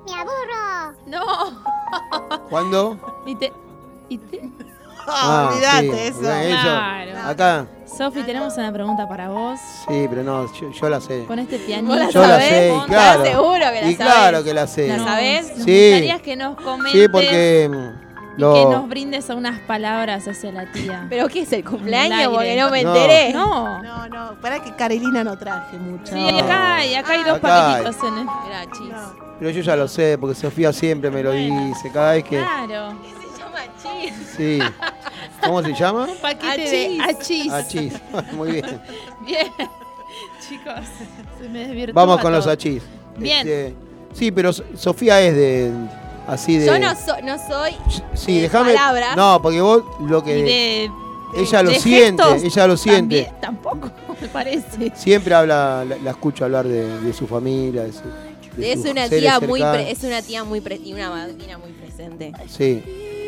[0.05, 0.97] Me aburro.
[1.07, 2.45] No.
[2.49, 2.97] ¿Cuándo?
[3.25, 3.51] Y te,
[4.09, 4.49] y te-
[5.07, 6.19] Ah, olvídate sí, eso.
[6.21, 7.11] Claro.
[7.29, 7.67] Acá.
[7.85, 9.59] Sofi, tenemos una pregunta para vos.
[9.87, 11.25] Sí, pero no, yo, yo la sé.
[11.25, 11.95] Con este ¿Vos pianito.
[11.95, 12.49] la Yo la sabés?
[12.49, 13.25] sé, ¿Estás claro.
[13.25, 14.13] seguro que la y sabés?
[14.13, 14.87] claro que la sé.
[14.87, 15.49] ¿La sabés?
[15.57, 15.89] Nos Sí.
[15.91, 18.04] gustaría que nos comentes Sí, porque mm,
[18.37, 21.05] y que nos brindes unas palabras hacia la tía.
[21.09, 22.33] ¿Pero qué es el cumpleaños?
[22.33, 22.95] Porque no me No.
[22.95, 23.33] enteré.
[23.33, 23.81] No.
[23.81, 26.13] No, no, para que Carolina no traje mucho.
[26.13, 27.83] Sí, acá hay, acá hay dos Acá hay.
[27.83, 28.23] paquetitos en el...
[28.25, 31.65] Mirá, pero yo ya lo sé, porque Sofía siempre me lo Bueno.
[31.67, 32.37] dice, cada vez que...
[32.37, 32.93] Claro.
[33.01, 34.13] Se llama chis.
[34.37, 34.59] Sí.
[35.45, 36.03] ¿Cómo se llama?
[36.05, 37.51] Un paquete de achis.
[37.51, 37.93] Achís.
[38.33, 38.81] Muy bien.
[39.25, 39.47] Bien.
[40.47, 40.79] Chicos,
[41.39, 42.81] se me desvirtúa Vamos con los achís.
[43.17, 43.39] Bien.
[43.47, 43.75] Este,
[44.13, 45.71] sí, pero So- Sofía es de...
[46.27, 46.65] Así de...
[46.65, 47.75] Yo no, so- no soy.
[48.13, 48.73] Sí, de déjame...
[48.73, 49.15] palabras.
[49.15, 50.33] No, porque vos lo que...
[50.35, 50.91] de,
[51.37, 53.23] ella lo siente, ella lo siente.
[53.25, 53.91] también- tampoco,
[54.21, 54.91] me parece.
[54.95, 58.01] Siempre habla, la, la escucho hablar de, de su familia, de, su,
[58.57, 61.71] de Es una tía muy pre- es una tía muy pre- y una madrina muy
[61.73, 62.31] presente.
[62.47, 62.81] Sí,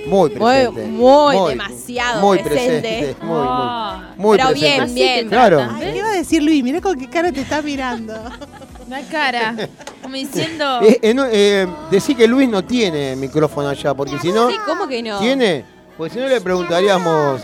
[0.07, 0.85] muy Muy, presente.
[0.87, 3.15] muy, demasiado muy presente.
[3.21, 4.85] Muy, muy, muy Pero presente.
[4.85, 5.27] bien, bien.
[5.27, 5.67] Claro.
[5.77, 6.63] ¿qué iba a decir Luis?
[6.63, 8.13] Mirá con qué cara te está mirando.
[8.89, 9.53] La cara,
[10.07, 10.79] como diciendo...
[10.81, 14.55] Eh, eh, no, eh, decí que Luis no tiene micrófono allá, porque si no, Sí,
[14.65, 15.19] ¿Cómo que no?
[15.19, 15.65] ¿tiene?
[15.97, 17.41] Porque si no le preguntaríamos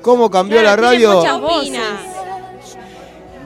[0.00, 1.22] cómo cambió Claro, la radio.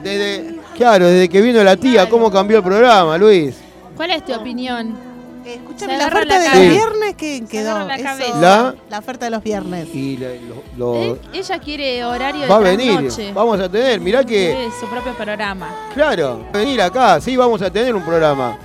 [0.03, 3.55] Desde, claro, desde que vino la tía, ¿cómo cambió el programa, Luis?
[3.97, 5.08] ¿Cuál es tu opinión?
[5.49, 7.87] Eh, Escúchame, la oferta la de los viernes que quedó.
[7.87, 8.39] la Eso.
[8.39, 9.87] La- la oferta de los viernes.
[9.93, 13.33] Y la- lo- lo- Eh, Ella quiere horario de a venir, trasnoche.
[13.33, 15.69] vamos a tener, mirá que, Quiere su propio programa.
[15.93, 18.57] claro, va a venir acá, sí, vamos a tener un programa.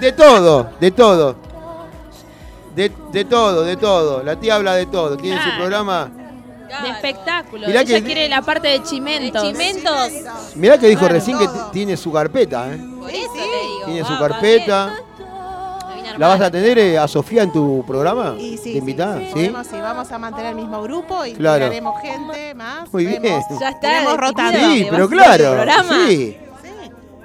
[0.00, 1.36] De, todo, de todo.
[2.74, 4.22] De, de todo, de todo.
[4.22, 5.16] La tía habla de todo.
[5.16, 5.50] Tiene su
[6.70, 6.84] Claro.
[6.84, 7.66] De espectáculo.
[7.66, 9.42] Mirá Ella que- quiere la parte de chimentos.
[9.42, 10.10] Chimentos.
[10.54, 12.78] Mirá que dijo Claro, recién que t- tiene su carpeta, ¿eh?
[12.98, 13.84] Por eso te digo.
[13.86, 14.86] Tiene su va, va carpeta.
[14.86, 15.10] bien.
[16.18, 18.34] ¿La vas a tener eh, a Sofía en tu programa?
[18.38, 19.18] Y sí, ¿De invitada?
[19.18, 19.32] sí, ¿Sí?
[19.32, 21.70] podemos, sí, vamos a mantener el mismo grupo y Claro.
[21.70, 22.92] gente más.
[22.92, 23.22] Muy bien.
[23.22, 23.44] vemos.
[23.60, 23.80] Ya está.
[23.80, 25.52] Tenemos definida Sí, pero a ser el claro.
[25.54, 26.06] programa.
[26.08, 26.36] Sí.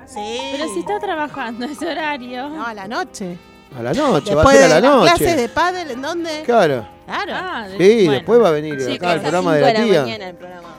[0.08, 0.40] Sí.
[0.54, 2.50] Pero si está trabajando ese horario.
[2.50, 3.38] No, a la noche.
[3.78, 5.14] A la noche, va a Después ser a de la las noche.
[5.18, 6.44] clases de pádel, ¿en dónde?
[6.46, 6.88] Claro.
[7.06, 7.32] Claro.
[7.36, 8.12] Ah, Sí, bueno.
[8.14, 10.02] después va a venir Sí, acá el que programa de la tía.
[10.02, 10.70] mañana el programa.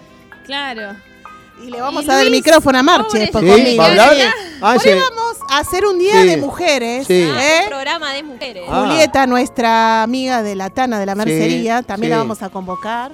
[0.44, 0.96] Claro.
[1.64, 3.42] Y le vamos Y a dar el micrófono a Marche después.
[3.44, 3.76] ¿Sí?
[3.78, 4.12] ¿Va a hablar?
[4.60, 6.28] Ah, vamos a hacer un día Sí.
[6.28, 7.06] de mujeres.
[7.06, 7.22] Sí.
[7.22, 7.62] ¿eh?
[7.68, 8.64] Programa de mujeres.
[8.68, 8.80] Ah.
[8.86, 13.10] Julieta, nuestra amiga de la Tana de la Mercería, también la vamos a convocar.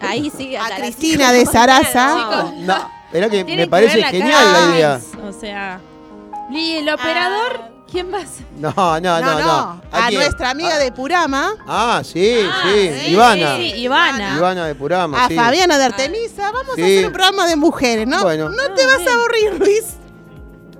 [0.00, 0.54] Ahí sí.
[0.54, 1.52] A Cristina de mañana,
[1.82, 2.44] Sarasa.
[2.58, 2.94] no.
[3.12, 5.00] Que Tienen me parece genial la de idea.
[5.28, 5.80] O sea.
[6.50, 7.73] ¿Y el operador?
[7.94, 8.44] ¿Quién va a ser?
[8.58, 9.46] No, no, no, No, no.
[9.46, 9.82] no.
[9.92, 12.90] A nuestra amiga de Purama, Ah, sí, Ah, sí.
[12.92, 13.56] sí, Ivana.
[13.56, 14.36] sí, sí, Ivana.
[14.36, 15.36] Ivana de Purama, a sí.
[15.36, 16.50] Fabiana de Artemisa.
[16.50, 16.82] Vamos Sí.
[16.82, 18.20] a hacer un programa de mujeres, ¿no?
[18.22, 18.48] Bueno.
[18.48, 19.84] No te Ah, vas a aburrir, Luis.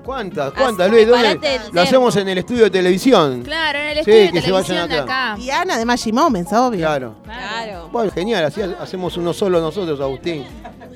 [0.04, 0.52] ¿Cuántas?
[0.54, 1.06] ¿Cuántas, Luis?
[1.06, 1.60] ¿Dónde?
[1.72, 3.42] Lo hacemos en el estudio de televisión.
[3.44, 5.32] Claro, en el Sí, estudio de que se vayan televisión de acá.
[5.34, 5.40] acá.
[5.40, 6.80] Y Ana de Magic Moments, obvio.
[6.80, 7.14] Claro.
[7.22, 7.88] Claro.
[7.92, 10.44] Bueno, genial, así ha- hacemos uno solo nosotros, Agustín.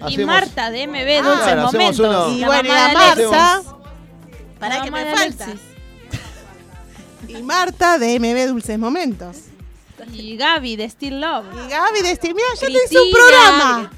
[0.08, 1.98] Y Marta de MB Ah, Dulces claro, Momentos.
[2.00, 3.62] uno- Y la bueno, la Marta.
[4.58, 5.46] Para La que me falta.
[7.28, 9.36] Y Marta de MB Dulces Momentos.
[10.12, 11.46] Y Gaby de Still Love.
[11.66, 13.90] Y Gaby de Steve, mira, ya te hice un programa.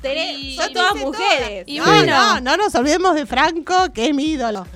[0.57, 1.65] Son todas mujeres.
[1.67, 4.67] Y No, bueno, no, no nos olvidemos de Franco, que es mi ídolo.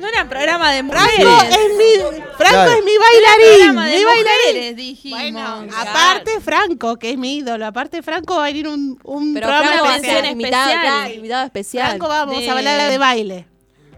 [0.00, 1.56] no era programa de Franco mujeres.
[1.56, 2.72] es mi, Franco Claro.
[2.72, 3.56] es mi Era bailarín.
[3.56, 4.46] programa de Mi bailarín.
[4.46, 5.20] mujeres, dijimos.
[5.20, 5.90] Bueno, Claro.
[5.90, 9.66] aparte Franco, que es mi ídolo, aparte Franco va a venir un, un Pero programa
[9.68, 10.22] Franco va a especial.
[10.22, 11.12] ser invitado, especial.
[11.14, 11.88] invitado especial.
[11.88, 13.46] Franco vamos de- a hablar de baile,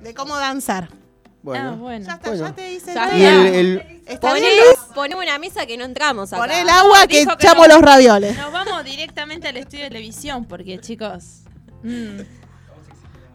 [0.02, 0.88] de cómo danzar.
[1.46, 1.70] Bueno.
[1.70, 2.04] Ah, bueno.
[2.06, 2.44] Ya está, Bueno.
[2.48, 3.16] ya te hice Ya todo.
[3.18, 4.78] Y el, el- ¿Está Poné, bien, Luis?
[4.96, 6.42] poné una mesa que no entramos acá.
[6.42, 7.74] Poné el agua que dijo que echamos no.
[7.74, 8.36] los ravioles.
[8.36, 11.42] Nos vamos directamente al estudio de televisión porque, chicos.
[11.84, 12.18] mm,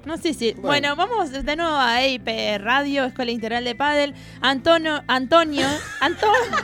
[0.03, 0.51] no sé si.
[0.53, 0.95] Bueno.
[0.97, 2.27] vamos de nuevo a EIP
[2.59, 4.13] Radio, Escuela Integral de Padel.
[4.41, 5.01] Antonio.
[5.07, 5.67] Antonio.
[6.01, 6.57] Antonio.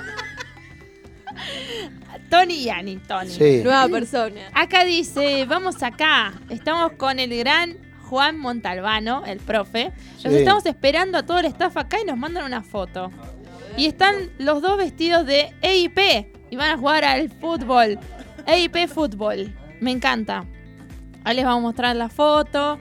[2.30, 3.30] Tony y Ani, Tony.
[3.30, 3.61] sí.
[3.64, 4.41] Nueva persona.
[4.53, 6.34] Acá dice, vamos acá.
[6.49, 9.91] Estamos con el gran Juan Montalbano, el profe.
[10.23, 10.39] Nos Sí.
[10.39, 13.11] estamos esperando a todo el staff acá y nos mandan una foto.
[13.75, 15.99] Y están los dos vestidos de EIP
[16.49, 17.99] y van a jugar al fútbol.
[18.47, 19.53] EIP Fútbol.
[19.81, 20.45] Me encanta.
[21.23, 22.79] Ahí les vamos a mostrar la foto.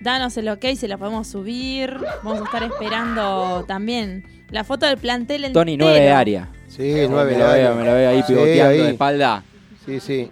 [0.00, 1.98] Danos el ok si la podemos subir.
[2.22, 5.60] Vamos a estar esperando también la foto del plantel entero.
[5.62, 6.48] Tony 9 de área.
[6.68, 7.68] Sí, nueve me de lo área.
[7.70, 8.78] veo, me lo veo ahí Sí, pivoteando ahí.
[8.78, 9.42] de espalda,
[9.84, 10.30] Sí, sí.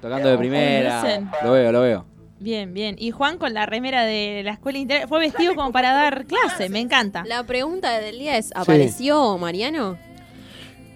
[0.00, 1.20] tocando de primera.
[1.42, 2.04] Lo veo, lo veo.
[2.38, 2.96] Bien, bien.
[2.98, 5.08] Y Juan con la remera de la escuela integral.
[5.08, 7.24] Fue vestido como para dar clase, me encanta.
[7.26, 9.96] La pregunta del día es, ¿apareció Mariano?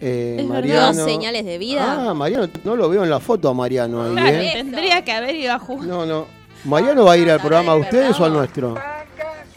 [0.03, 0.47] Eh, Es.
[0.47, 0.93] Mariano.
[0.93, 2.11] ¿Dio señales de vida?
[2.11, 4.51] Ah, Mariano, no lo veo en la foto a Mariano ahí, Claro, ¿eh?
[4.55, 5.87] tendría que haber ido a jugar.
[5.89, 6.27] No, no.
[6.65, 8.75] ¿Mariano va a ir al programa de ustedes o al nuestro?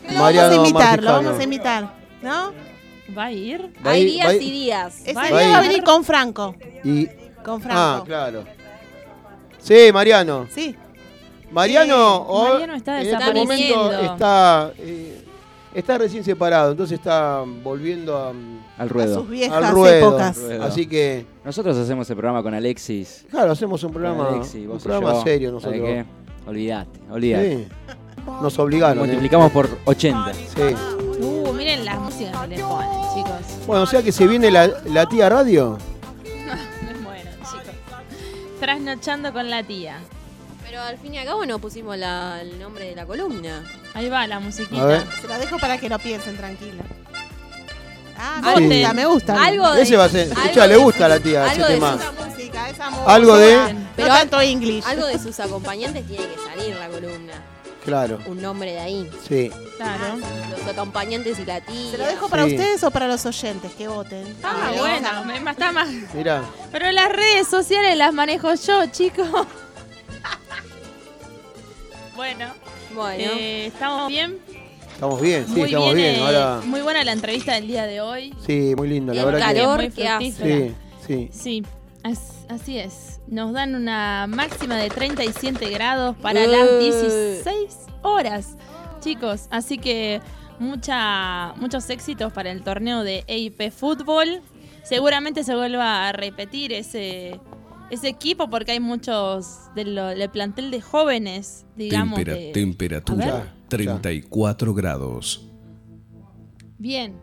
[0.10, 1.94] Lo vamos a invitar, lo vamos a invitar.
[2.22, 2.54] ¿No?
[3.18, 3.74] ¿Va a ir?
[3.86, 5.02] Va Hay días va y días.
[5.02, 5.68] Ese Va día a va a ir.
[5.70, 6.56] venir con Franco.
[6.84, 7.08] Y,
[7.44, 7.80] Con Franco.
[7.80, 8.46] ah, claro.
[9.60, 10.48] Sí, Mariano.
[10.50, 10.76] Sí.
[11.54, 15.24] Mariano, está en este momento está, eh,
[15.74, 18.36] está recién separado, entonces está volviendo a, Al
[18.78, 19.20] A ruedo.
[19.22, 20.08] sus viejas al ruedo.
[20.10, 20.38] épocas.
[20.38, 20.64] Ruedo.
[20.64, 23.26] Así que, Nosotros hacemos el programa con Alexis.
[23.30, 25.24] claro, hacemos un programa, Alexis, un programa yo.
[25.24, 26.06] serio ¿Sabe nosotros.
[26.06, 26.50] qué?
[26.50, 27.00] Olvídate.
[27.56, 27.68] Sí.
[28.42, 28.98] Nos obligaron.
[28.98, 29.02] ¿eh?
[29.08, 30.34] Multiplicamos por 80.
[30.34, 31.22] Sí.
[31.22, 33.66] Uh, miren las músicas que le ponen, chicos.
[33.68, 35.78] Bueno, o sea que se viene la, la tía radio.
[37.04, 37.76] Bueno, chicos.
[38.60, 39.98] Trasnochando con la tía.
[40.74, 43.64] Pero al fin y al cabo no pusimos la- el nombre de la columna.
[43.94, 44.84] Ahí va la A musiquita.
[44.84, 45.04] ver.
[45.22, 46.82] Se lo dejo para que lo piensen tranquilo.
[48.18, 48.64] Ah, Sí.
[48.64, 49.46] me gusta, me gusta.
[49.46, 50.30] Algo de, Ese va a ser.
[50.32, 51.92] algo Escucha, le de gusta a la tía ese algo de tema.
[51.94, 53.14] sus- Esa música, esa música.
[53.14, 53.74] Algo de.
[53.76, 54.84] No Pero tanto English.
[54.88, 57.34] Algo de sus acompañantes tiene que salir la columna.
[57.86, 59.12] Claro, Un nombre de ahí.
[59.30, 59.52] sí.
[59.78, 60.18] Claro.
[60.58, 61.92] Los acompañantes y la tía.
[61.92, 62.56] ¿Se lo dejo para Sí.
[62.56, 64.36] ustedes o para los oyentes que voten?
[64.42, 65.88] Ah, bueno, me, está más.
[66.16, 66.42] Mirá.
[66.72, 69.28] Pero las redes sociales las manejo yo, chicos.
[72.16, 72.46] bueno,
[72.94, 73.24] Bueno.
[73.38, 74.38] eh, estamos bien.
[74.94, 76.16] Estamos bien, sí, muy estamos bien.
[76.16, 78.34] eh, Ahora, Muy buena la entrevista del día de hoy.
[78.46, 80.32] sí, muy linda, la El verdad calor Muy que hace.
[80.32, 80.72] que.
[81.06, 81.30] Sí, sí.
[81.34, 81.64] Sí.
[82.04, 83.20] As- así es.
[83.28, 88.56] Nos dan una máxima de 37 grados para las 16 horas,
[89.02, 89.48] chicos.
[89.50, 90.22] Así que
[90.60, 94.42] mucha, muchos éxitos para el torneo de EIP Fútbol.
[94.84, 97.40] Seguramente se vuelva a repetir ese,
[97.94, 102.20] ese equipo porque hay muchos del, del plantel de jóvenes, digamos.
[102.20, 103.48] Tempera- de- temperatura A ver.
[103.70, 105.50] 34 grados.
[106.78, 107.16] Bien,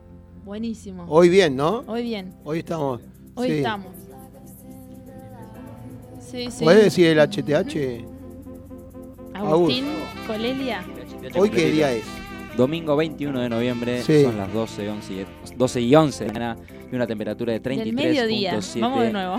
[0.44, 1.04] buenísimo.
[1.08, 1.84] Hoy bien, ¿no?
[1.86, 2.34] Hoy bien.
[2.44, 3.00] Hoy estamos.
[3.34, 3.54] Hoy sí.
[3.58, 3.92] estamos.
[6.20, 6.64] Sí, sí.
[6.64, 8.04] ¿Puedes decir el HTH?
[9.34, 9.86] Agustín
[10.26, 10.84] Colelia.
[11.34, 12.04] ¿Hoy qué día es?
[12.56, 14.22] Domingo 21 de noviembre, Sí.
[14.24, 15.26] son las 12, 11 y,
[15.56, 16.56] 12 y 11 de la mañana
[16.90, 18.52] y una temperatura de Del mediodía.
[18.58, 18.80] 33.7.
[18.80, 19.36] Vamos de nuevo.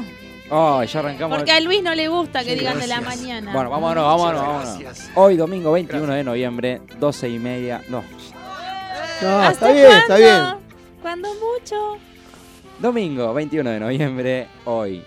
[0.53, 1.37] Oh, ya arrancamos.
[1.37, 3.53] Porque a Luis no le gusta que Sí, digan de la mañana.
[3.53, 4.41] Bueno, vámonos, vámonos,
[4.75, 5.09] vámonos.
[5.15, 7.81] Hoy, domingo 21 de noviembre, 12 y media.
[7.89, 8.03] No,
[9.21, 10.17] No, ¿Hasta está bien, está cuándo?
[10.17, 10.99] bien.
[11.01, 11.97] Cuando mucho.
[12.79, 15.03] domingo 21 de noviembre, hoy.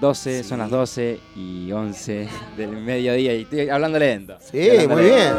[0.00, 3.34] 12, son las 12 y 11 del mediodía.
[3.34, 4.36] Y estoy hablando lento.
[4.40, 5.16] Sí, hablando muy lento.
[5.16, 5.34] bien.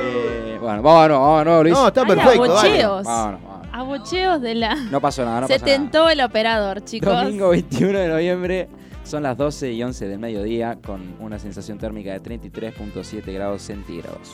[0.00, 1.74] Eh, bueno, vámonos, vámonos, Luis.
[1.74, 2.40] No, está perfecto.
[2.42, 3.40] Vámonos, vámonos.
[3.78, 4.74] Abucheos de la.
[4.74, 5.78] No pasó nada, no Se pasó nada.
[5.78, 7.12] tentó el operador, chicos.
[7.12, 8.68] Domingo 21 de noviembre,
[9.04, 14.30] son las 12 y 11 del mediodía, con una sensación térmica de 33.7 grados centígrados.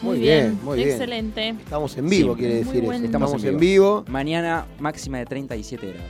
[0.00, 0.90] Muy bien, muy bien.
[0.90, 1.48] Excelente.
[1.48, 2.38] Estamos en vivo, Sí.
[2.40, 2.92] quiere decir eso.
[2.92, 4.04] Estamos, en vivo.
[4.08, 6.06] Mañana máxima de 37 grados.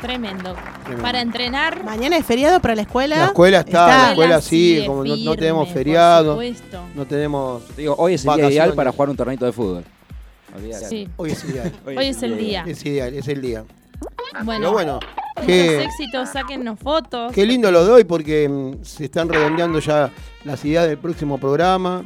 [0.00, 0.54] Tremendo.
[0.84, 1.02] Tremendo.
[1.02, 1.84] Para entrenar.
[1.84, 3.16] Mañana es feriado para la escuela.
[3.16, 6.80] La escuela está, la escuela sigue sí, como no, no tenemos por feriado, supuesto.
[6.94, 7.66] no tenemos.
[7.68, 9.84] Te digo, hoy es el día ideal para jugar un torneito de fútbol.
[10.56, 10.88] Olvídate.
[10.88, 11.08] Sí.
[11.16, 11.72] Hoy es ideal.
[11.86, 12.64] Hoy es el día.
[12.66, 13.64] Es ideal, es el día.
[14.44, 15.00] Bueno, Pero bueno,
[15.36, 17.32] muchos qué, éxitos, sáquennos fotos.
[17.32, 20.10] qué lindo lo doy porque mm, se están redondeando ya
[20.44, 22.04] las ideas del próximo programa.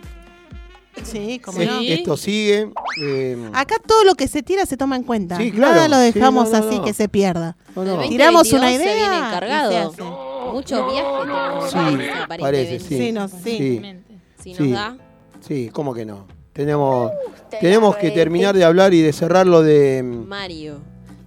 [1.03, 1.81] Sí, como Es- no.
[1.81, 2.71] Esto sigue.
[3.03, 5.37] eh, Acá todo lo que se tira se toma en cuenta.
[5.39, 5.75] Sí, claro.
[5.75, 6.85] Nada lo Sí, dejamos no, no, así no.
[6.85, 7.57] que se pierda.
[7.75, 8.03] no, no.
[8.03, 9.89] El Tiramos una 2022 se idea viene y se cargado.
[9.91, 10.03] hace.
[10.53, 12.39] Muchos viajes tenemos Sí, aparentemente.
[12.39, 12.99] parece, sí.
[12.99, 13.37] Sí, no, sí.
[13.45, 13.83] Sí,
[14.43, 14.71] Si nos Sí.
[14.73, 14.97] da.
[15.41, 16.27] sí, ¿cómo que no?
[16.61, 17.11] Tenemos,
[17.59, 20.03] tenemos que terminar de hablar y de cerrar lo de.
[20.03, 20.79] mm, Mario.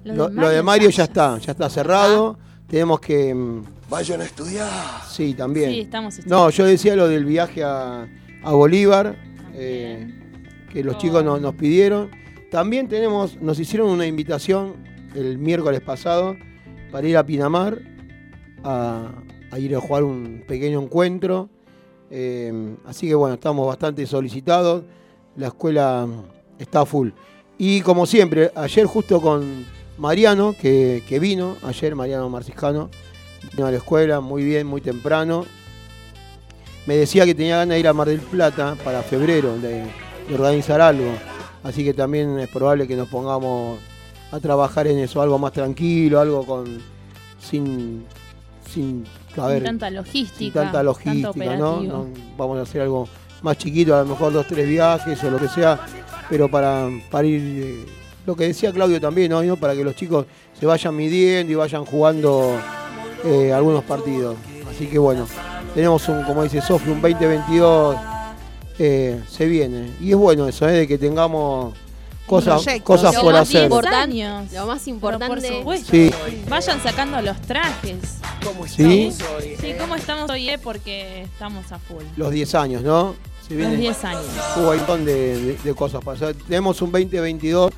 [0.03, 2.38] Lo, lo de Mario ya está, ya está cerrado.
[2.68, 3.34] Tenemos que.
[3.34, 4.69] mm, Vayan a estudiar.
[5.10, 5.72] Sí, también.
[5.72, 8.07] Sí, estamos No, yo decía lo del viaje a,
[8.43, 9.15] a Bolívar,
[9.55, 10.14] eh,
[10.72, 12.11] que los chicos nos, nos pidieron.
[12.51, 14.76] También tenemos, nos hicieron una invitación
[15.15, 16.38] el miércoles pasado
[16.91, 17.80] para ir a Pinamar
[18.64, 19.10] a,
[19.49, 21.49] a ir a jugar un pequeño encuentro.
[22.11, 24.84] Eh, así que bueno, estamos bastante solicitados.
[25.35, 26.07] La escuela
[26.60, 27.10] está full.
[27.57, 29.65] Y como siempre, ayer justo con
[29.97, 32.89] Mariano, que, que vino, ayer Mariano Marcijano,
[33.51, 35.45] vino a la escuela muy bien, muy temprano.
[36.85, 39.85] Me decía que tenía ganas de ir a Mar del Plata para febrero, de,
[40.27, 41.11] de organizar algo.
[41.64, 43.80] Así que también es probable que nos pongamos
[44.31, 46.81] a trabajar en eso, algo más tranquilo, algo con
[47.39, 48.05] sin
[48.68, 49.05] sin
[49.38, 50.38] a ver, tanta logística.
[50.38, 51.55] sin tanta logística.
[51.55, 52.07] No,
[52.38, 53.07] Vamos a hacer algo
[53.43, 55.79] más chiquito, a lo mejor dos, tres viajes o lo que sea,
[56.29, 57.85] pero para, para ir, eh,
[58.25, 59.57] lo que decía Claudio también, hoy, ¿no?
[59.57, 60.25] Para que los chicos
[60.59, 62.57] se vayan midiendo y vayan jugando
[63.25, 64.37] eh, algunos partidos.
[64.69, 65.27] Así que bueno,
[65.75, 67.95] tenemos un, como dice Sofía, un 2022
[68.79, 69.91] eh, se viene.
[70.01, 70.71] Y es bueno eso, ¿eh?
[70.71, 71.73] de que tengamos
[72.25, 73.63] cosas, cosas Lo por más hacer.
[73.65, 74.55] importante-.
[74.55, 75.27] Lo más Pero importante.
[75.27, 75.91] por supuesto.
[75.91, 76.11] Sí.
[76.49, 77.97] Vayan sacando los trajes.
[78.67, 79.11] ¿Sí?
[79.59, 80.49] Sí, ¿cómo estamos hoy?
[80.49, 80.57] eh?
[80.57, 82.03] Porque estamos a full.
[82.17, 83.15] Los 10 años, ¿no?
[83.47, 84.21] Se Los viene 10 años.
[84.57, 86.35] hubo un montón de, de- de cosas para hacer.
[86.47, 87.71] Tenemos un 2022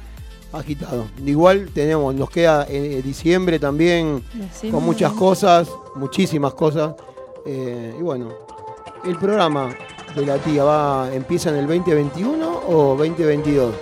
[0.54, 1.06] agitado.
[1.26, 4.24] Igual tenemos, nos queda eh, diciembre también
[4.54, 4.70] Sí.
[4.70, 6.94] con muchas cosas, muchísimas cosas.
[7.46, 8.30] Eh, y bueno,
[9.04, 9.76] el programa
[10.16, 13.74] de la tía va empieza en el 2021 o 2022.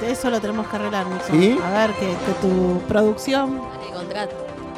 [0.00, 1.24] Y eso lo tenemos que arreglar, Nico.
[1.30, 1.58] ¿Sí?
[1.62, 3.60] A ver, que, que tu producción.
[3.88, 4.34] El contrato.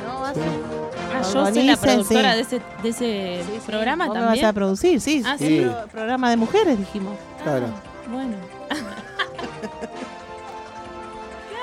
[0.06, 0.40] No, Sí.
[1.32, 2.36] Yo soy la productora sí.
[2.36, 3.66] de ese, de ese Sí, sí.
[3.66, 4.42] programa Vos me también.
[4.44, 5.22] vas a producir, sí.
[5.24, 5.46] Ah, sí.
[5.46, 5.60] sí.
[5.62, 7.16] Pro- Programa de mujeres, dijimos.
[7.42, 7.66] Claro.
[8.10, 8.36] Bueno.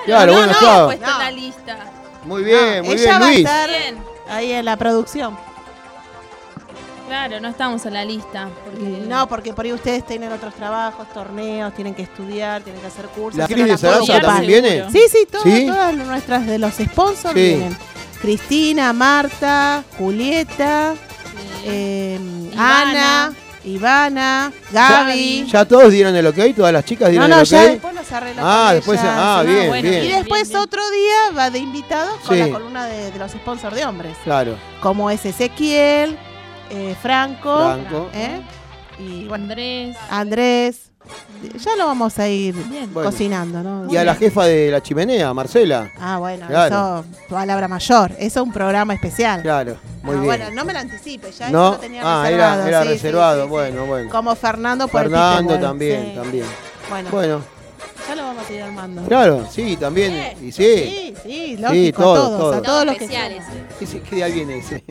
[0.05, 0.93] Claro, no, bueno, no, está.
[1.05, 1.19] en No.
[1.19, 1.77] la lista.
[2.25, 3.37] Muy bien, No, muy ella bien, va a Luis.
[3.39, 3.97] estar Bien.
[4.29, 5.37] ahí en la producción.
[7.07, 8.49] Claro, no estamos en la lista.
[8.65, 12.87] Porque No, porque por ahí ustedes tienen otros trabajos, torneos, tienen que estudiar, tienen que
[12.87, 13.37] hacer cursos.
[13.37, 14.89] ¿La Cris de Sarasa también viene?
[14.91, 15.67] Sí, sí, todas, ¿Sí?
[15.67, 17.39] todas nuestras de los sponsors Sí.
[17.41, 17.77] vienen.
[18.21, 20.93] Cristina, Marta, Julieta,
[21.65, 22.19] eh,
[22.53, 22.81] Ivana.
[23.27, 23.33] Ana,
[23.63, 25.45] Ivana, Gaby.
[25.47, 26.37] ¿Ya todos dieron el ok?
[26.55, 27.47] ¿Todas las chicas dieron no, el ok?
[27.47, 28.05] ya después los
[28.39, 29.51] Ah, con después, ellas, ah, sí.
[29.51, 29.89] bien, bueno.
[29.89, 30.03] bien.
[30.05, 30.61] Y después Bien, bien.
[30.63, 32.39] otro día va de invitado con Sí.
[32.43, 36.17] la columna de, de los sponsors de hombres, Claro, como es Ezequiel,
[36.69, 38.09] eh, Franco, Franco.
[38.13, 38.41] ¿eh?
[38.99, 39.97] y bueno, Andrés.
[40.09, 40.90] Andrés,
[41.59, 42.53] Ya lo vamos a ir
[42.93, 43.09] Bueno.
[43.09, 43.91] cocinando, ¿no?
[43.91, 45.91] Y a la jefa de la chimenea, Marcela.
[45.99, 46.99] Ah, bueno, Claro.
[47.03, 48.11] eso, palabra mayor.
[48.19, 49.41] Eso es un programa especial.
[49.41, 50.25] Claro, muy Ah, bien.
[50.25, 52.53] Bueno, no me lo anticipe, ya no, eso lo tenía ah, reservado.
[52.61, 53.49] era, era sí, sí, reservado, sí, sí.
[53.49, 54.09] bueno, bueno.
[54.11, 56.15] Como Fernando por Fernando Peter, también, sí.
[56.15, 56.45] también.
[56.89, 57.41] Bueno, Bueno,
[58.07, 59.01] ya lo vamos a ir armando.
[59.07, 60.33] claro, sí, también.
[60.41, 60.53] Y sí.
[60.53, 62.53] Sí, sí, lógico, todo, a todos, todo.
[62.53, 63.43] a todos los que especiales.
[63.79, 64.83] Ese- ¿Qué día viene ese?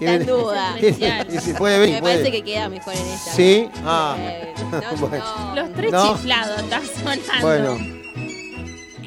[0.00, 0.76] En duda.
[1.58, 2.14] Puede venir, Me puede.
[2.18, 3.30] parece que queda mejor en esta.
[3.32, 4.14] Sí, ah.
[4.18, 4.54] Eh,
[5.00, 5.24] Bueno.
[5.54, 6.12] Los tres No.
[6.16, 7.40] chiflados están sonando.
[7.42, 7.78] Bueno.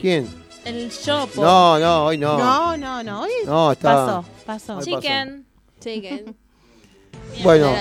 [0.02, 0.28] ¿Quién?
[0.66, 1.42] El Yopo.
[1.44, 2.38] No, no, hoy no.
[2.38, 3.22] No, no, no.
[3.22, 4.78] Hoy No, está- pasó, pasó.
[4.78, 5.46] Hoy Chicken.
[5.80, 6.36] Chicken.
[7.44, 7.72] Bueno,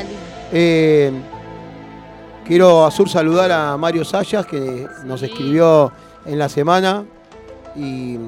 [0.50, 1.12] eh,
[2.46, 5.92] quiero a Sur saludar a Mario Sayas que nos escribió
[6.24, 7.04] en la semana
[7.76, 8.18] y, y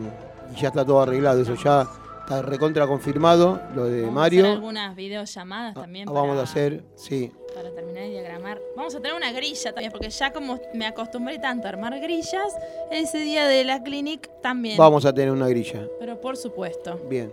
[0.61, 1.41] ya está todo arreglado.
[1.41, 1.87] Eso ya
[2.25, 4.53] está recontra confirmado, lo de Vamos a hacer Mario.
[4.53, 7.31] algunas videollamadas también Ah, Vamos a hacer, sí.
[7.55, 8.61] para terminar de diagramar.
[8.77, 12.55] Vamos a tener una grilla también, porque ya como me acostumbré tanto a armar grillas,
[12.91, 14.77] ese día de la clinic también.
[14.78, 15.86] Vamos a tener una grilla.
[16.01, 16.99] Pero por supuesto.
[17.09, 17.33] Bien.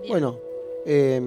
[0.00, 0.08] Bien.
[0.08, 0.38] Bueno,
[0.86, 1.20] eh,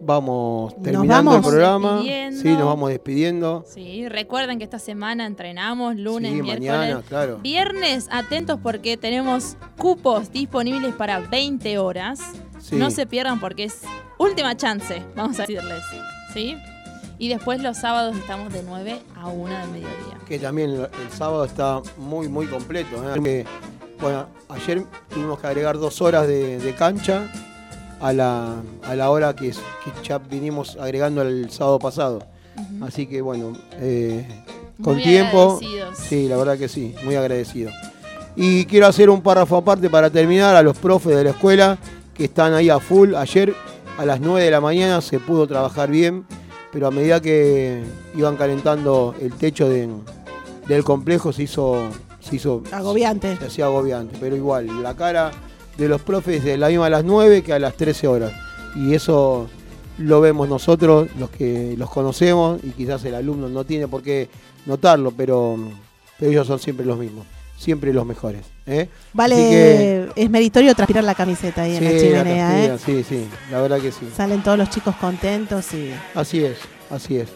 [0.00, 1.92] vamos terminando vamos el programa.
[1.96, 2.40] despidiendo.
[2.42, 3.64] Sí, nos vamos despidiendo.
[3.68, 6.70] Sí, recuerden que esta semana entrenamos lunes, Sí, miércoles.
[6.72, 7.38] mañana, claro.
[7.38, 12.20] Viernes, atentos porque tenemos cupos disponibles para 20 horas.
[12.58, 12.76] Sí.
[12.76, 13.82] No se pierdan porque es
[14.18, 15.82] última chance, vamos a decirles.
[16.34, 16.56] ¿Sí?
[17.18, 20.18] Y después los sábados estamos de 9 a 1 del mediodía.
[20.26, 22.96] que también el, el sábado está muy, muy completo.
[22.96, 23.12] ¿eh?
[23.14, 23.44] Porque,
[24.00, 27.30] bueno, ayer tuvimos que agregar dos horas de, de cancha
[28.00, 29.52] a la, a la hora que,
[30.02, 32.22] ya vinimos agregando el sábado pasado.
[32.82, 34.26] Así que, bueno, eh,
[34.82, 35.54] con Muy tiempo.
[35.62, 35.98] agradecidos.
[35.98, 37.70] Sí, la verdad que sí, muy agradecido.
[38.36, 41.78] Y quiero hacer un párrafo aparte para terminar a los profes de la escuela
[42.14, 43.14] que están ahí a full.
[43.14, 43.54] Ayer
[43.98, 46.24] a las 9 de la mañana se pudo trabajar bien,
[46.72, 47.82] pero a medida que
[48.14, 49.88] iban calentando el techo de-
[50.68, 51.88] del complejo se hizo,
[52.20, 53.36] se hizo Agobiante.
[53.36, 55.32] se hacía agobiante, pero igual, la cara
[55.80, 58.32] de los profes es la misma a las 9 que a las 13 horas.
[58.76, 59.48] Y eso
[59.98, 64.28] lo vemos nosotros, los que los conocemos, y quizás el alumno no tiene por qué
[64.66, 65.58] notarlo, pero,
[66.18, 67.26] pero ellos son siempre los mismos,
[67.56, 68.42] siempre los mejores.
[68.66, 68.88] ¿eh?
[69.12, 72.78] Vale, que- es meritorio transpirar la camiseta ahí en la Sí, chimenea, la ¿eh?
[72.84, 74.06] Sí, sí, la verdad que sí.
[74.16, 76.58] Salen todos los chicos contentos y Así es,
[76.90, 77.28] así es.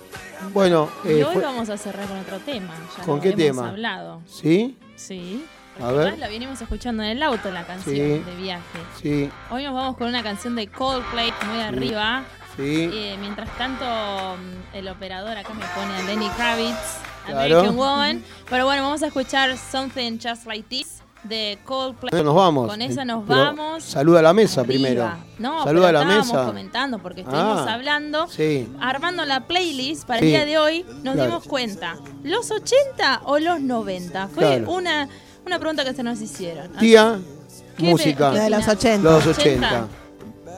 [0.52, 2.74] Bueno, Y eh, hoy fue- vamos a cerrar con otro tema.
[2.98, 3.68] Ya ¿Con lo qué hemos tema?
[3.70, 4.20] hablado.
[4.26, 4.76] ¿Sí?
[4.96, 5.44] Sí.
[5.82, 6.18] A ver.
[6.18, 8.00] la venimos escuchando en el auto, la canción Sí.
[8.00, 8.78] de viaje.
[9.02, 12.24] Sí, Hoy nos vamos con una canción de Coldplay muy arriba.
[12.56, 12.88] sí.
[12.92, 17.38] Eh, mientras tanto, mm, el operador acá me pone a Lenny Kravitz, Claro.
[17.60, 18.24] American Woman.
[18.48, 22.22] Pero bueno, vamos a escuchar Something Just Like This de Coldplay.
[22.22, 22.68] Nos vamos.
[22.70, 23.82] Con esa nos Pero vamos.
[23.82, 24.84] Saluda a la mesa arriba.
[24.86, 25.10] primero.
[25.38, 26.44] No, Saluda pero a la mesa.
[26.44, 27.72] comentando porque estuvimos Ah.
[27.72, 28.68] hablando, Sí.
[28.78, 30.26] armando la playlist para Sí.
[30.26, 30.82] el día de hoy.
[31.02, 31.24] Nos Claro.
[31.30, 34.28] dimos cuenta, ¿los 80 o los 90?
[34.28, 34.70] Fue Claro.
[34.70, 35.08] una,
[35.46, 36.72] una pregunta que se nos hicieron.
[36.78, 37.18] Tía,
[37.76, 38.32] ¿Qué música.
[38.32, 39.02] La de los 80.
[39.10, 39.88] Los 80.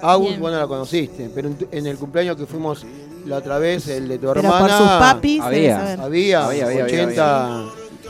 [0.03, 2.85] Agus, vos no la conociste, pero en, el cumpleaños que fuimos
[3.25, 4.59] la otra vez, el de tu Pero hermana.
[4.61, 5.93] por sus papis, Había.
[6.03, 7.65] Había, Había, había, 80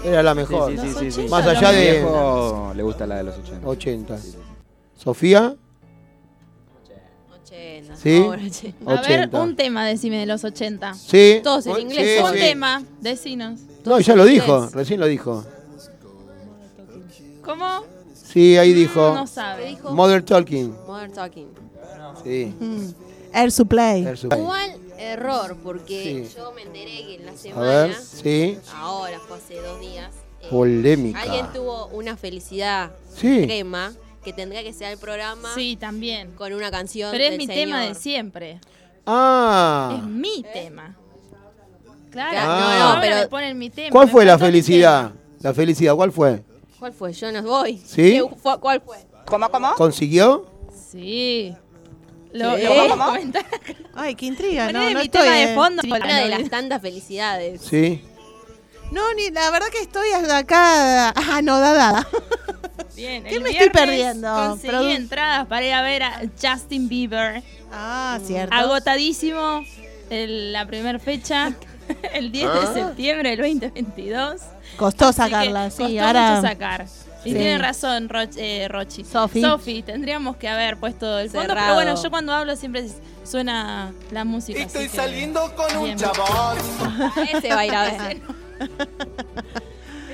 [0.05, 0.73] era la mejor.
[0.73, 1.29] Sí, sí, sí, sí, sí.
[1.29, 3.67] Más allá de viejo le gusta la de los 80.
[3.67, 4.17] 80.
[4.97, 5.55] Sofía,
[7.45, 7.97] 80.
[7.97, 8.21] Sí.
[8.21, 8.75] Pobre, che.
[8.85, 9.41] A ver, 80.
[9.43, 10.95] un tema, decime, de los 80.
[10.95, 11.41] sí.
[11.43, 12.39] Todos en Oh, inglés, sí, un sí.
[12.39, 13.61] tema, decinos.
[13.85, 15.45] No, ya lo dijo, recién lo dijo.
[17.47, 17.85] ¿Cómo?
[18.15, 19.15] Sí, ahí dijo.
[19.15, 19.69] No sabe.
[19.69, 19.93] dijo?
[19.93, 20.75] Mother Talking.
[20.87, 21.49] Modern Talking.
[22.23, 22.55] Sí.
[22.61, 22.89] Mm.
[23.33, 24.05] Air Supply.
[24.07, 24.39] Air Supply.
[24.41, 26.35] Igual error, porque Sí.
[26.37, 28.59] yo me enteré que en la A semana, ver, sí.
[28.75, 30.11] ahora fue hace dos días,
[30.43, 31.21] eh, Polémica.
[31.21, 33.39] alguien tuvo una felicidad Sí.
[33.41, 33.93] extrema
[34.25, 36.33] que tendría que ser el programa Sí, también.
[36.33, 37.61] con una canción Pero es del mi señor.
[37.65, 38.51] tema de siempre.
[38.53, 38.61] Es
[39.07, 40.03] Ah.
[40.09, 40.97] mi tema.
[42.11, 43.91] Claro, Claro, no, no, ahora pero- me ponen mi tema.
[43.91, 45.13] ¿Cuál fue la felicidad?
[45.41, 46.43] La felicidad, ¿cuál fue?
[46.87, 47.13] ¿Cuál fue?
[47.15, 47.79] Yo no voy.
[47.85, 48.13] ¿Sí?
[48.13, 48.99] ¿Qué fue- ¿Cuál fue?
[49.75, 50.47] ¿Consiguió?
[50.69, 50.77] tema.
[50.93, 51.57] Sí.
[52.33, 52.63] Lo, Sí.
[52.63, 53.45] lo vamos a comentar.
[53.97, 55.23] Ay, qué intriga, no, Poné no mi estoy.
[55.23, 55.55] tema de eh.
[55.57, 55.83] fondo.
[55.85, 57.61] Una de las tantas felicidades.
[57.61, 58.05] Sí.
[58.93, 62.07] No, ni la verdad que estoy acá anodada.
[62.95, 64.33] Bien, ¿Qué el me estoy perdiendo?
[64.33, 67.43] Conseguí Produ- entradas para ir a ver a Justin Bieber.
[67.73, 68.55] Ah, cierto.
[68.55, 69.65] Agotadísimo
[70.09, 71.53] el- la primera fecha.
[72.15, 72.61] El 10 Ah.
[72.61, 74.41] de septiembre del 2022.
[74.77, 76.31] Costó sacarla, sí, costó ahora.
[76.37, 76.87] mucho sacar.
[77.25, 77.35] Y Sí.
[77.35, 79.05] tienen razón, Roch- eh, Rochi.
[79.05, 79.41] Sofi.
[79.41, 82.87] Sofi, tendríamos que haber puesto el fondo, pero bueno, yo cuando hablo siempre
[83.25, 84.59] suena la música.
[84.61, 86.57] así Estoy que- saliendo con un chabón.
[87.33, 88.21] Ese va a ir a ver.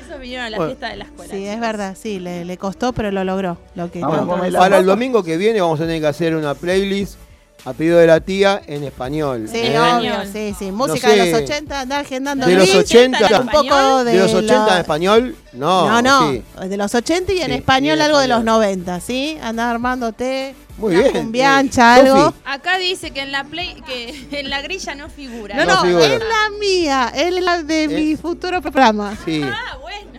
[0.04, 0.70] Eso vinieron a la Bueno.
[0.72, 1.34] fiesta de la escuela.
[1.34, 3.58] Sí, es verdad, sí, le, le costó, pero lo logró.
[3.74, 4.50] Lo que Vamos, vamos.
[4.54, 7.16] Para el domingo que viene vamos a tener que hacer una playlist
[7.64, 9.48] a pedido de la tía en español.
[9.50, 9.78] Sí, ¿eh?
[9.78, 10.72] obvio, sí, sí.
[10.72, 11.30] Música No de sé.
[11.32, 13.40] los 80, anda agendando De los Luis, 80.
[13.40, 15.36] un poco de, ¿De los 80 la- en español?
[15.52, 16.42] No, No, no, sí.
[16.68, 18.60] de los 80 y en Sí, español y algo de los español.
[18.62, 19.38] 90, ¿sí?
[19.42, 21.14] Anda armándote Muy una bien.
[21.14, 22.34] cumbiancha, Eh, algo.
[22.44, 25.54] Acá dice que en la play, que en la grilla no figura.
[25.54, 26.06] No, No no, figura.
[26.06, 29.16] es la mía, es la de mi futuro programa.
[29.24, 29.40] Sí.
[29.44, 30.11] Ah, bueno.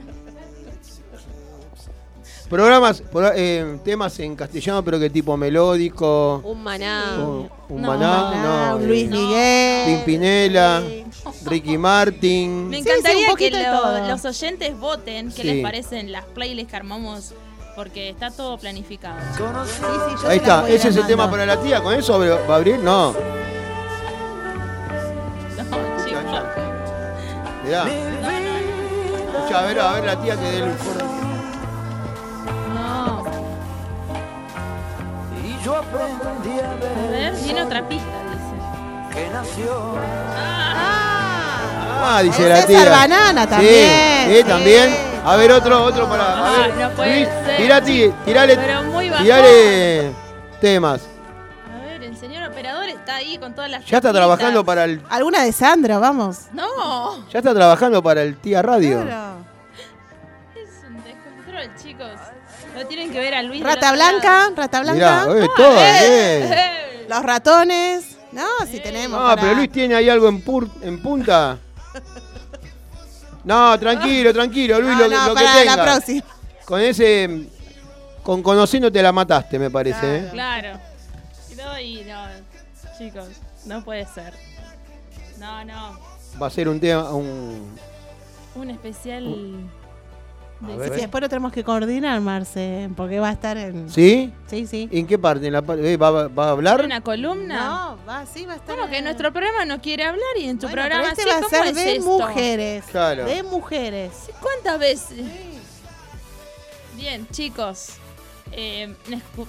[2.57, 6.39] Programas, pro- eh, temas en castellano, pero que tipo melódico.
[6.43, 7.15] Un maná.
[7.17, 8.75] Un, un No, maná, Maná, no.
[8.77, 9.85] un Luis eh, Miguel.
[9.87, 10.83] Pimpinela,
[11.45, 12.69] Ricky Martin.
[12.69, 15.47] Me Sí, sí, encantaría un que lo- los oyentes voten qué Sí.
[15.47, 17.33] les parecen las playlists que armamos,
[17.75, 19.15] porque está todo planificado.
[19.35, 19.41] Sí,
[20.21, 21.81] sí, Ahí está, ese es el tema para la tía.
[21.81, 22.77] ¿Con eso va a abrir?
[22.77, 23.13] No.
[23.13, 23.17] No.
[27.65, 27.85] Mirá.
[27.89, 31.12] Escucha, a ver, a ver la tía que dé el informe.
[35.63, 39.13] Yo aprendí a A ver ver, viene otra pista, dice.
[39.13, 39.95] que nació.
[42.05, 42.89] Ah, dice Es la tía.
[42.89, 44.37] Banana también, Sí, sí.
[44.39, 44.95] sí, también.
[45.25, 46.33] A ver, otro, otro para.
[46.33, 47.57] A No, ver, no puede Luis, ser.
[47.57, 50.11] tirá ti- tirale, Pero muy tirale
[50.59, 51.01] temas.
[51.73, 55.01] A ver, el señor operador está ahí con todas las Ya está trabajando para el.
[55.09, 56.47] Alguna de Sandra, vamos.
[56.51, 59.01] No, Ya está trabajando para el tía radio.
[59.01, 59.37] Claro.
[60.55, 62.19] es un descontrol, chicos.
[62.83, 63.63] Lo tienen que ver a Luis.
[63.63, 64.49] Rata Blanca.
[64.55, 65.45] Rata Mirá, Blanca.
[65.45, 67.05] eh, todo, Eh, eh.
[67.09, 68.17] Los ratones.
[68.31, 69.19] No, si tenemos.
[69.19, 71.57] No, para- pero Luis tiene ahí algo en, pur- en punta.
[73.43, 75.75] No, tranquilo, tranquilo, Luis, No, lo, que- no, lo que para tenga.
[75.75, 76.23] la próxima.
[76.65, 77.47] Con ese.
[78.23, 80.17] Con conociéndote la mataste, me parece.
[80.17, 80.29] ¿eh?
[80.31, 80.79] Claro.
[81.57, 82.25] No, y no,
[82.97, 83.27] chicos,
[83.65, 84.33] no puede ser.
[85.39, 85.99] No, no.
[86.41, 87.11] Va a ser un tema.
[87.11, 87.77] Un...
[88.55, 89.25] Un especial.
[90.61, 90.93] A de- ver.
[90.93, 93.89] Sí, después lo tenemos que coordinar, Marce, porque va a estar en.
[93.89, 94.31] ¿Sí?
[94.47, 94.87] Sí, sí.
[94.91, 95.47] ¿En qué parte?
[95.47, 96.83] ¿En la par- eh, ¿va, va a hablar?
[96.85, 97.65] ¿Una columna?
[97.65, 98.75] No, va, sí, va a estar.
[98.77, 101.23] ¿Cómo que en- nuestro programa no quiere hablar y en tu Bueno, programa pero este
[101.23, 101.29] sí?
[101.29, 102.05] va a ¿Cómo ser es de esto?
[102.09, 102.83] mujeres.
[102.91, 103.25] Claro.
[103.25, 104.11] De mujeres.
[104.41, 105.19] ¿Cuántas veces?
[106.95, 107.89] Bien, chicos.
[108.55, 108.93] eh,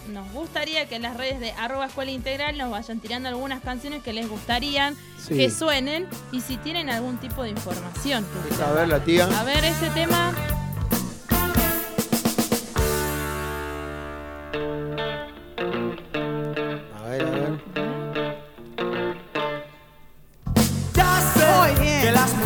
[0.09, 4.03] nos gustaría que en las redes de arroba escuela integral nos vayan tirando algunas canciones
[4.03, 5.37] que les gustarían Sí.
[5.37, 8.25] que suenen y si tienen algún tipo de información.
[8.57, 9.27] que A ver, la tía.
[9.39, 10.33] A ver, ese tema.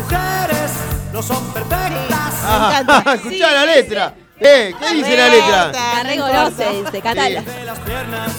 [0.09, 0.71] Mujeres
[1.13, 2.33] no son perfectas.
[2.43, 4.13] Ah, escuchá la letra.
[4.39, 5.71] Eh, ¿qué dice la letra?
[5.71, 7.41] La reconoce, dice, cantala.
[7.41, 8.31] De las piernas.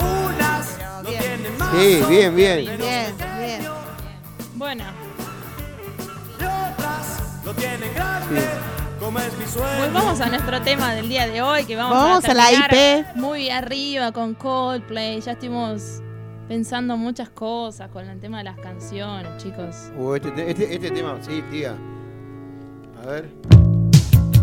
[0.00, 1.70] Unas no tienen más.
[1.72, 2.56] Sí, bien, bien.
[2.78, 3.68] Bien, bien.
[4.54, 4.84] Bueno,
[6.38, 8.42] Y otras lo tienen grande.
[8.98, 9.86] Como es mi sueño.
[9.86, 13.16] volvamos a nuestro tema del día de hoy, que vamos, Vamos a la terminar IP.
[13.16, 15.20] Muy arriba con Coldplay.
[15.20, 16.02] Ya estuvimos
[16.54, 19.92] pensando muchas cosas con el tema de las canciones, chicos.
[19.96, 21.76] Uh, este, te- este, este tema, sí, tía.
[23.00, 23.28] A ver.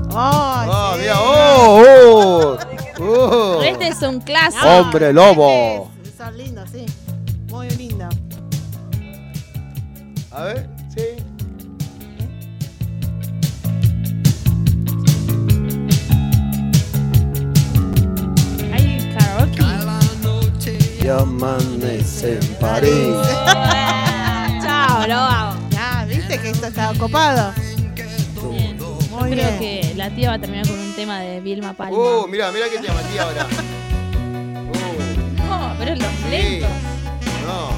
[0.09, 1.01] Ay, Ah, sí.
[1.01, 1.83] mira, oh,
[2.15, 2.57] oh,
[3.03, 3.61] oh.
[3.61, 4.65] Este es un clásico.
[4.65, 5.91] Hombre lobo.
[5.97, 6.85] Este es- Son lindos, sí.
[7.49, 8.07] Muy lindo.
[10.31, 10.69] A ver,
[21.07, 22.91] Y amanece en París.
[24.61, 25.57] Chao, lo hago.
[25.69, 27.53] Ya, viste que esto estaba copado.
[28.51, 28.77] Bien.
[29.11, 29.57] Muy Creo bien.
[29.57, 31.97] que la tía va a terminar con un tema de Vilma Palma.
[31.97, 33.47] Uh, mira, mira qué tema, tía, ahora.
[34.73, 36.29] Uh, No, pero los sí.
[36.29, 36.69] lentos.
[37.47, 37.69] No.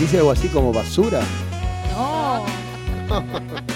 [0.00, 1.20] Dice algo así como basura.
[1.94, 2.46] No.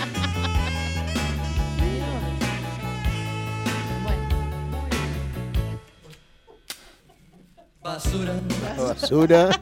[7.84, 8.32] Basura.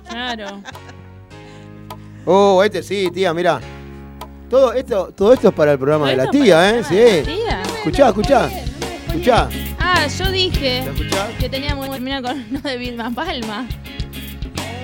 [0.09, 0.62] Claro.
[2.25, 3.60] Oh, este sí, tía, mira.
[4.49, 6.84] Todo esto, todo esto es para el programa de la tía, ¿eh?
[6.84, 7.25] Sí.
[7.25, 7.62] tía.
[7.62, 8.49] Escuchá, escuchá.
[9.09, 9.49] Escuchá.
[9.81, 10.84] Ah, yo dije
[11.41, 13.67] que teníamos que terminar con uno de Vilma Palma.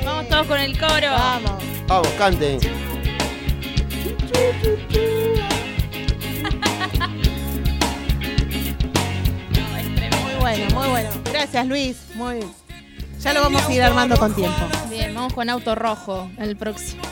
[0.04, 1.12] Vamos todos con el coro.
[1.12, 1.62] Vamos.
[1.86, 2.58] Vamos, canten.
[10.22, 11.10] Muy bueno, muy bueno.
[11.30, 11.96] Gracias, Luis.
[12.14, 12.67] Muy bien.
[13.20, 14.56] Ya lo vamos a ir armando con tiempo.
[14.90, 17.02] Bien, vamos con auto rojo el próximo.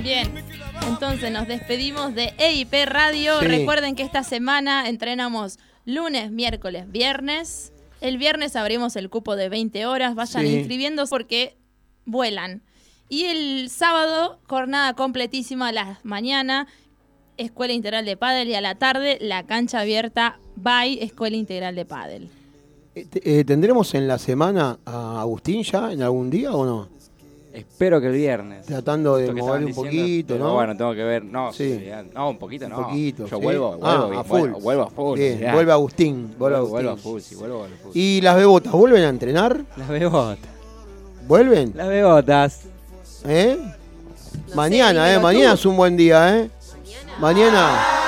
[0.00, 0.30] Bien,
[0.88, 3.40] entonces nos despedimos de EIP Radio.
[3.40, 3.46] Sí.
[3.46, 7.72] Recuerden que esta semana entrenamos lunes, miércoles, viernes.
[8.00, 10.14] El viernes abrimos el cupo de 20 horas.
[10.14, 10.56] Vayan Sí.
[10.58, 11.56] inscribiéndose porque
[12.04, 12.62] vuelan.
[13.08, 16.66] Y el sábado, jornada completísima a las mañana.
[17.36, 21.84] Escuela Integral de Padel y a la tarde la cancha abierta by Escuela Integral de
[21.84, 22.30] Padel.
[22.98, 26.88] Eh, ¿Tendremos en la semana a Agustín ya en algún día o no?
[27.52, 28.64] Espero que el viernes.
[28.64, 30.54] Tratando de moverle un diciendo, poquito, ¿no?
[30.54, 31.22] Bueno, tengo que ver.
[31.24, 31.88] No, Sí.
[32.14, 32.82] no un poquito, Un no.
[32.84, 33.42] poquito, Yo sí.
[33.42, 34.38] vuelvo, vuelvo, Ah, bien, a full.
[34.40, 35.18] vuelvo, vuelvo a full.
[35.18, 36.34] Bien, vuelve Agustín.
[36.38, 36.72] Vuelvo, Agustín.
[36.74, 37.90] vuelvo a full, sí, vuelvo a full.
[37.94, 39.62] ¿Y las bebotas vuelven a entrenar?
[39.76, 40.38] Las bebotas.
[41.28, 41.72] ¿Vuelven?
[41.74, 42.60] Las bebotas.
[43.26, 43.58] ¿Eh?
[44.54, 45.18] mañana, ¿eh?
[45.18, 45.54] Mañana tú.
[45.56, 46.50] es un buen día, ¿eh?
[47.20, 47.68] Mañana.
[47.72, 48.05] Complicados.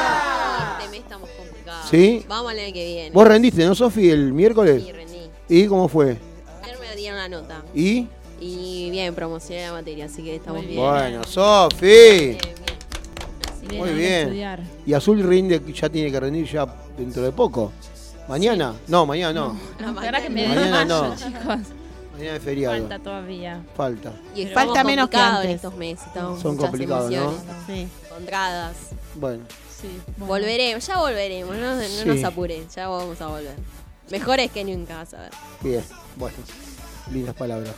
[1.91, 2.25] ¿Sí?
[2.29, 3.11] Vamos al año que viene.
[3.11, 4.83] ¿Vos rendiste, no, Sofi, el miércoles?
[4.85, 5.19] Sí, rendí.
[5.49, 6.19] ¿Y cómo fue?
[6.63, 7.63] Ayer me dieron la nota.
[7.75, 8.07] ¿Y?
[8.41, 10.81] Y bien, promocioné la materia, así que estamos bien.
[10.81, 12.37] Bueno, Sofi.
[13.69, 14.69] Bien, Muy Bien.
[14.87, 17.73] Y Azul rinde, ya tiene que rendir ya dentro de poco.
[18.29, 18.75] ¿Mañana?
[18.87, 19.59] No, mañana no.
[19.81, 21.15] No, que me Mañana no.
[21.17, 21.33] chicos.
[22.13, 22.77] Mañana es feriado.
[22.79, 23.63] Falta todavía.
[23.77, 24.13] Falta.
[24.35, 25.51] Y Pero falta menos que antes.
[25.57, 26.07] estos meses.
[26.07, 27.17] Estamos Son muchas complicados, ¿no?
[27.17, 27.89] emociones, Sí.
[28.07, 28.77] encontradas.
[29.15, 29.45] Bueno.
[29.81, 30.27] Sí, bueno.
[30.35, 32.03] Volveremos, ya volveremos, no, no Sí.
[32.07, 33.55] nos apuren, ya vamos a volver.
[34.11, 35.31] Mejores que nunca, vas a ver.
[35.63, 35.85] Bien.
[36.17, 36.37] Bueno.
[37.13, 37.75] Lindas palabras.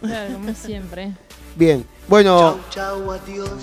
[0.00, 1.12] Claro, como siempre.
[1.56, 1.84] Bien.
[2.08, 2.58] Bueno.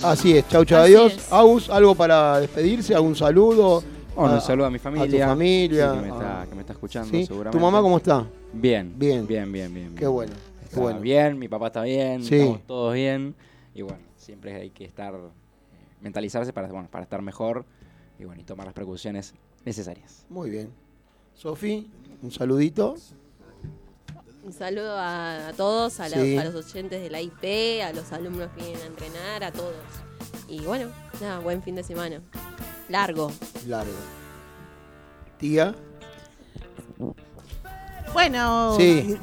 [0.02, 0.48] Así es.
[0.48, 1.12] Chau, chau, Así adiós.
[1.14, 1.32] es.
[1.32, 2.94] Agus, ¿algo para despedirse?
[2.94, 3.82] ¿Algún saludo?
[4.14, 5.24] Bueno, A- un saludo a mi familia.
[5.24, 5.90] A tu familia.
[5.92, 7.24] sí, que, me está, que me está escuchando, ¿Sí?
[7.26, 7.58] seguramente.
[7.58, 8.26] ¿Tu mamá cómo está?
[8.52, 8.92] Bien.
[8.96, 9.26] Bien.
[9.26, 9.94] Bien, bien, bien.
[9.94, 10.32] Qué bueno.
[10.60, 11.00] Qué Está bueno.
[11.00, 12.34] bien, mi papá está bien, Sí.
[12.36, 13.34] estamos todos bien.
[13.74, 15.14] Y bueno, siempre hay que estar,
[16.00, 17.64] mentalizarse para, bueno, para estar mejor
[18.18, 20.24] y bueno, y tomar las precauciones necesarias.
[20.28, 20.70] Muy bien.
[21.34, 21.90] Sofi,
[22.22, 22.96] un saludito.
[24.42, 26.36] Un saludo a, a todos, a, la- Sí.
[26.38, 29.74] a los oyentes de la IP, a los alumnos que vienen a entrenar, a todos.
[30.48, 30.88] Y bueno,
[31.20, 32.22] nada, buen fin de semana.
[32.88, 33.30] Largo.
[33.66, 33.92] Largo.
[35.38, 35.74] Tía.
[38.12, 39.16] Bueno, Sí.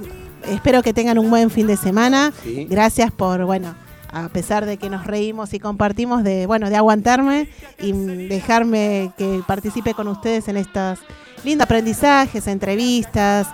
[0.46, 2.32] espero que tengan un buen fin de semana.
[2.44, 2.66] Sí.
[2.70, 3.76] Gracias por, bueno,
[4.16, 9.42] a pesar de que nos reímos y compartimos, de, bueno, de aguantarme y dejarme que
[9.46, 11.00] participe con ustedes en estos
[11.44, 13.48] lindos aprendizajes, entrevistas,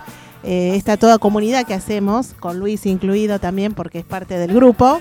[0.44, 5.00] eh, esta toda comunidad que hacemos, con Luis incluido también, porque es parte del grupo.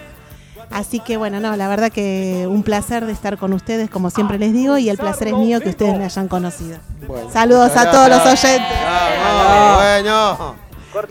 [0.71, 4.39] Así que bueno, no, la verdad que un placer de estar con ustedes, como siempre
[4.39, 6.79] les digo, y el placer es mío que ustedes me hayan conocido.
[7.07, 7.29] Bueno.
[7.31, 8.77] Saludos a todos los oyentes.
[9.23, 10.55] Vamos,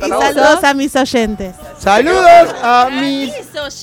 [0.05, 1.55] Y saludos a mis oyentes.
[1.79, 3.33] Saludos a mis.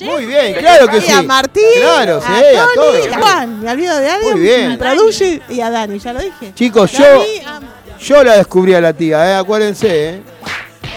[0.04, 1.12] Muy bien, claro que Y sí.
[1.12, 3.08] a Martín, Claro, a sí, a Tony, todos.
[3.08, 4.32] y a Juan, me olvido de alguien.
[4.34, 4.78] Muy bien.
[4.78, 6.54] Produce y a Dani, ya lo dije.
[6.54, 7.06] Chicos, yo,
[7.48, 7.60] a-
[8.00, 9.36] yo la descubrí a la tía, ¿eh?
[9.36, 10.10] acuérdense.
[10.10, 10.22] ¿eh?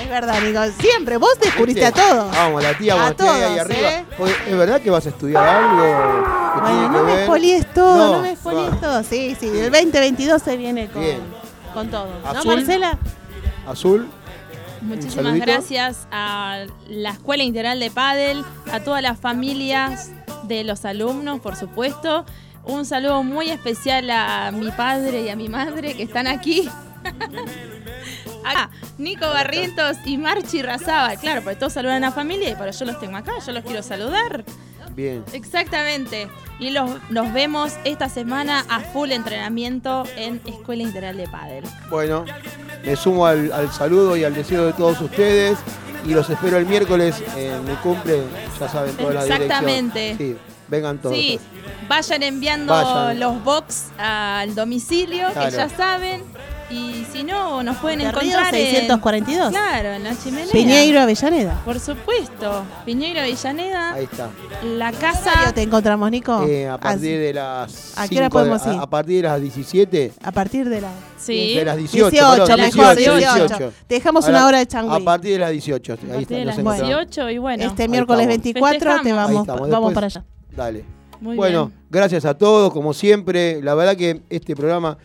[0.03, 2.31] es verdad, Nico, siempre vos descubriste a todos.
[2.33, 3.91] Vamos, la tía, A cuando esté ahí todos, arriba.
[3.93, 4.05] ¿eh?
[4.19, 6.61] Oye, ¿Es verdad que vas a estudiar algo?
[6.63, 7.19] Bueno, no me ver?
[7.21, 8.81] expolies todo, No, no, me expolies va.
[8.81, 9.03] todo.
[9.05, 11.21] Sí, sí, el 2022 se viene con, Bien.
[11.73, 12.09] con todo.
[12.25, 12.57] ¿No, Azul.
[12.57, 12.99] Marcela?
[13.69, 14.09] Azul.
[14.83, 20.11] Muchísimas gracias a la Escuela Integral de Padel, a todas las familias
[20.45, 22.25] de los alumnos, por supuesto.
[22.65, 26.69] Un saludo muy especial a mi padre y a mi madre que están aquí.
[28.45, 31.17] Acá, Nico Barrientos y Marchi Razaba.
[31.17, 33.65] Claro, porque todos saludan a la familia y para yo los tengo acá, yo los
[33.65, 34.45] quiero saludar.
[34.95, 35.25] Bien.
[35.33, 36.29] Exactamente.
[36.59, 41.65] Y los, nos vemos esta semana a full entrenamiento en Escuela Integral de Padel.
[41.89, 42.25] Bueno,
[42.85, 45.59] me sumo al, al saludo y al deseo de todos ustedes.
[46.07, 48.23] Y los espero el miércoles en mi cumple.
[48.59, 49.43] Ya saben toda la dirección.
[49.51, 50.15] Exactamente.
[50.17, 50.37] Sí,
[50.69, 51.15] vengan todos.
[51.15, 51.39] Sí,
[51.89, 53.21] vayan enviando Vayan.
[53.21, 55.51] los box al domicilio, Claro.
[55.51, 56.23] que ya saben.
[56.71, 59.51] Y si no, nos pueden De Río encontrar en- 642.
[59.51, 60.53] Claro, en la chimenea.
[60.53, 61.61] Piñeiro Avellaneda.
[61.65, 62.65] Por supuesto.
[62.85, 63.95] Piñeiro Avellaneda.
[63.95, 64.29] Ahí está.
[64.63, 65.33] La casa.
[65.37, 66.45] ¿Dónde te encontramos, Nico?
[66.47, 67.99] Eh, a partir de las.
[67.99, 68.81] ¿A qué hora 5 de- podemos ir?
[68.81, 70.13] A, a partir de las 17.
[70.23, 70.91] A partir de la...
[71.19, 71.55] Sí.
[71.57, 72.11] De las 18.
[72.11, 73.73] 18, perdón, mejor, 18, 18.
[73.89, 75.03] Te dejamos Ahora, una hora de changüí.
[75.03, 75.93] A partir de las 18.
[75.93, 76.89] A Ahí partir está, de las encontramos.
[76.89, 77.65] 18 y bueno.
[77.65, 78.43] este miércoles estamos.
[78.45, 79.17] 24 te Festejamos.
[79.27, 79.61] Vamos, estamos.
[79.71, 80.25] vamos Después- para allá.
[80.57, 80.85] Dale.
[81.21, 81.79] Muy bueno, bien.
[81.91, 83.61] gracias a todos, como siempre.
[83.61, 84.97] La verdad que este programa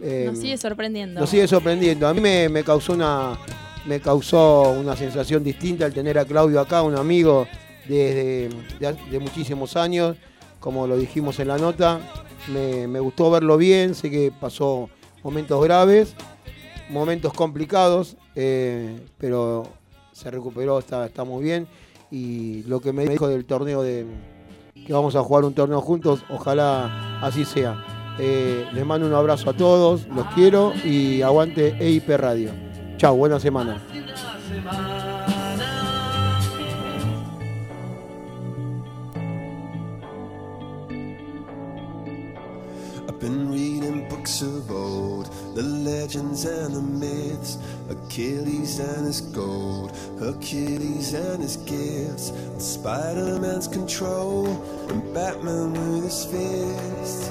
[0.00, 1.20] eh, Nos sigue sorprendiendo.
[1.20, 2.06] nos sigue sorprendiendo.
[2.06, 3.38] A mí me, me causó una
[3.86, 7.48] me causó una sensación distinta el tener a Claudio acá, un amigo
[7.88, 10.16] desde de, de muchísimos años,
[10.60, 12.00] como lo dijimos en la nota.
[12.52, 14.88] Me, me gustó verlo bien, sé que pasó
[15.22, 16.14] momentos graves,
[16.90, 19.64] momentos complicados, eh, pero
[20.12, 21.66] se recuperó, está, está muy bien.
[22.10, 24.06] Y lo que me dijo del torneo de
[24.86, 27.84] que vamos a jugar un torneo juntos, ojalá así sea.
[28.18, 32.50] Eh, les mando un abrazo a todos, los quiero y aguante EIP Radio.
[32.96, 33.80] Chao, buena semana.
[43.22, 47.56] Been reading books of old, the legends and the myths,
[47.88, 54.48] Achilles and his gold, Hercules and his gifts, Spider Man's control,
[54.88, 57.30] and Batman with his fists.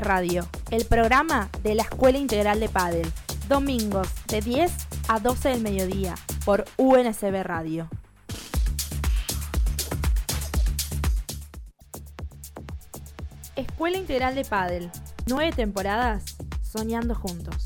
[0.00, 3.10] Radio, el programa de la Escuela Integral de Padel.
[3.48, 4.72] Domingos de 10
[5.08, 6.14] a 12 del mediodía
[6.44, 7.88] por UNSB Radio.
[13.56, 14.90] Escuela Integral de Padel.
[15.26, 17.63] Nueve temporadas soñando juntos.